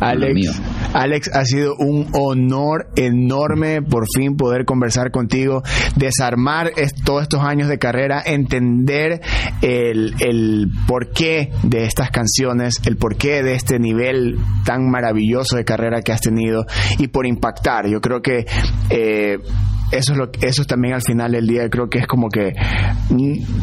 Alex, 0.00 0.60
Alex, 0.92 1.30
ha 1.32 1.44
sido 1.44 1.74
un 1.76 2.08
honor 2.12 2.88
enorme 2.96 3.82
por 3.82 4.06
fin 4.14 4.36
poder 4.36 4.64
conversar 4.64 5.10
contigo, 5.10 5.62
desarmar 5.94 6.72
todos 7.04 7.22
estos 7.22 7.40
años 7.42 7.68
de 7.68 7.78
carrera, 7.78 8.22
entender 8.24 9.20
el, 9.62 10.14
el 10.20 10.70
porqué 10.86 11.52
de 11.62 11.84
estas 11.84 12.10
canciones, 12.10 12.80
el 12.86 12.96
porqué 12.96 13.42
de 13.42 13.54
este 13.54 13.78
nivel 13.78 14.38
tan 14.64 14.90
maravilloso 14.90 15.56
de 15.56 15.64
carrera 15.64 16.02
que 16.02 16.12
has 16.12 16.20
tenido 16.20 16.66
y 16.98 17.08
por 17.08 17.26
impactar. 17.26 17.88
Yo 17.88 18.00
creo 18.00 18.22
que 18.22 18.46
eh, 18.90 19.38
eso 19.92 20.12
es 20.12 20.18
lo 20.18 20.30
eso 20.40 20.62
es 20.62 20.66
también 20.66 20.94
al 20.94 21.02
final 21.02 21.32
del 21.32 21.46
día 21.46 21.68
creo 21.70 21.88
que 21.88 21.98
es 21.98 22.06
como 22.06 22.28
que 22.28 22.54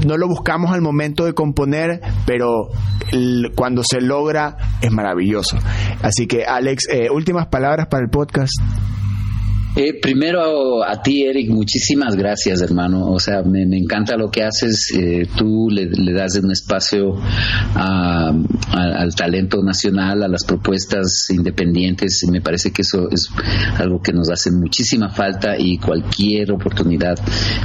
no 0.05 0.17
lo 0.17 0.27
buscamos 0.27 0.71
al 0.71 0.81
momento 0.81 1.25
de 1.25 1.33
componer 1.33 1.99
pero 2.25 2.69
cuando 3.55 3.83
se 3.83 3.99
logra 3.99 4.55
es 4.81 4.91
maravilloso 4.91 5.57
así 6.01 6.25
que 6.25 6.45
Alex 6.45 6.87
eh, 6.89 7.09
últimas 7.09 7.47
palabras 7.47 7.87
para 7.87 8.03
el 8.03 8.09
podcast 8.09 8.53
eh, 9.75 9.99
primero 9.99 10.83
a 10.83 11.01
ti, 11.01 11.23
Eric, 11.23 11.49
muchísimas 11.49 12.15
gracias, 12.15 12.61
hermano. 12.61 13.11
O 13.11 13.19
sea, 13.19 13.43
me, 13.43 13.63
encanta 13.63 14.15
lo 14.15 14.29
que 14.29 14.43
haces. 14.43 14.91
Eh, 14.97 15.27
tú 15.35 15.69
le, 15.69 15.87
das 16.13 16.37
un 16.37 16.51
espacio 16.51 17.15
al 17.75 19.15
talento 19.15 19.63
nacional, 19.63 20.23
a 20.23 20.27
las 20.27 20.43
propuestas 20.43 21.27
independientes. 21.29 22.25
Me 22.29 22.41
parece 22.41 22.71
que 22.71 22.83
eso 22.83 23.09
es 23.09 23.29
algo 23.77 24.01
que 24.01 24.13
nos 24.13 24.29
hace 24.29 24.51
muchísima 24.51 25.09
falta 25.09 25.57
y 25.57 25.77
cualquier 25.77 26.51
oportunidad 26.51 27.17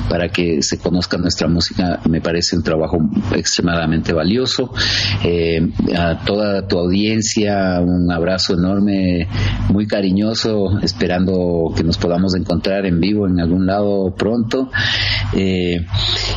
para 0.09 0.29
que 0.29 0.63
se 0.63 0.79
conozca 0.79 1.19
nuestra 1.19 1.49
música 1.49 2.01
me 2.09 2.21
parece 2.21 2.57
un 2.57 2.63
trabajo 2.63 2.99
extremadamente 3.35 4.13
valioso. 4.13 4.73
Eh, 5.25 5.61
a 5.97 6.25
toda 6.25 6.67
tu 6.67 6.79
audiencia, 6.79 7.81
un 7.81 8.11
abrazo 8.11 8.55
enorme, 8.55 9.29
muy 9.71 9.87
cariñoso, 9.87 10.79
esperando 10.83 11.73
que 11.77 11.85
nos 11.85 11.98
podamos 12.01 12.35
encontrar 12.35 12.87
en 12.87 13.01
vivo 13.01 13.27
en 13.27 13.41
algún 13.41 13.67
lado 13.67 14.15
pronto. 14.17 14.71
Eh, 15.35 15.85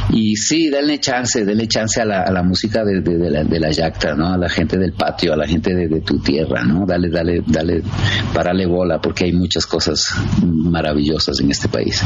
y 0.10 0.36
sí, 0.36 0.70
denle 0.70 1.00
chance, 1.00 1.46
denle 1.46 1.68
chance 1.68 2.02
a 2.02 2.06
la, 2.06 2.24
a 2.24 2.32
la 2.32 2.44
música 2.44 2.84
de, 2.84 3.02
de, 3.02 3.30
la, 3.30 3.44
de, 3.44 3.60
la, 3.60 3.72
yacta, 3.72 4.14
¿no? 4.16 4.28
A 4.28 4.38
la 4.38 4.50
gente 4.50 4.78
del 4.78 4.94
patio, 4.94 5.34
a 5.34 5.38
la 5.38 5.48
gente 5.48 5.74
de, 5.74 6.02
tu 6.02 6.20
tierra, 6.20 6.64
¿no? 6.64 6.86
Dale, 6.86 7.10
dale, 7.10 7.44
dale, 7.46 7.82
parale 8.34 8.66
bola, 8.66 9.00
porque 9.00 9.26
hay 9.26 9.34
muchas 9.34 9.66
cosas 9.66 10.08
maravillosas 10.44 11.40
en 11.40 11.52
este 11.52 11.68
país. 11.68 12.02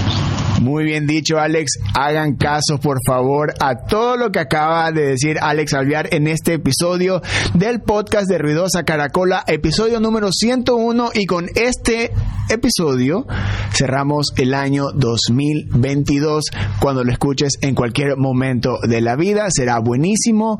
Muy 0.61 0.83
bien 0.83 1.07
dicho, 1.07 1.39
Alex. 1.39 1.79
Hagan 1.93 2.35
caso, 2.35 2.79
por 2.79 2.99
favor, 3.05 3.53
a 3.59 3.85
todo 3.87 4.17
lo 4.17 4.31
que 4.31 4.39
acaba 4.39 4.91
de 4.91 5.07
decir 5.07 5.37
Alex 5.41 5.73
Alviar 5.73 6.09
en 6.13 6.27
este 6.27 6.53
episodio 6.53 7.21
del 7.53 7.81
podcast 7.81 8.29
de 8.29 8.37
Ruidosa 8.37 8.83
Caracola, 8.83 9.43
episodio 9.47 9.99
número 9.99 10.31
101. 10.31 11.11
Y 11.13 11.25
con 11.25 11.47
este 11.55 12.11
episodio 12.49 13.25
cerramos 13.73 14.33
el 14.37 14.53
año 14.53 14.91
2022. 14.93 16.45
Cuando 16.79 17.03
lo 17.03 17.11
escuches 17.11 17.53
en 17.61 17.75
cualquier 17.75 18.17
momento 18.17 18.79
de 18.87 19.01
la 19.01 19.15
vida, 19.15 19.47
será 19.49 19.79
buenísimo 19.79 20.59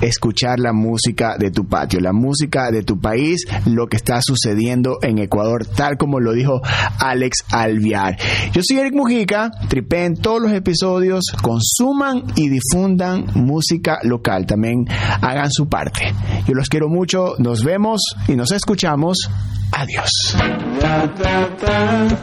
escuchar 0.00 0.58
la 0.58 0.72
música 0.72 1.36
de 1.38 1.50
tu 1.50 1.66
patio, 1.66 2.00
la 2.00 2.12
música 2.12 2.70
de 2.70 2.82
tu 2.82 3.00
país, 3.00 3.46
lo 3.66 3.86
que 3.86 3.96
está 3.96 4.20
sucediendo 4.20 4.98
en 5.02 5.18
Ecuador, 5.18 5.66
tal 5.66 5.96
como 5.96 6.20
lo 6.20 6.32
dijo 6.32 6.60
Alex 6.98 7.44
Alviar. 7.50 8.16
Yo 8.52 8.60
soy 8.62 8.78
Eric 8.78 8.94
Mujica, 8.94 9.50
en 10.04 10.16
todos 10.16 10.42
los 10.42 10.52
episodios, 10.52 11.24
consuman 11.40 12.24
y 12.36 12.48
difundan 12.48 13.26
música 13.34 13.98
local, 14.02 14.46
también 14.46 14.86
hagan 15.20 15.50
su 15.50 15.68
parte. 15.68 16.12
Yo 16.46 16.54
los 16.54 16.68
quiero 16.68 16.88
mucho, 16.88 17.34
nos 17.38 17.64
vemos 17.64 18.00
y 18.28 18.36
nos 18.36 18.50
escuchamos. 18.52 19.18
Adiós. 19.72 20.36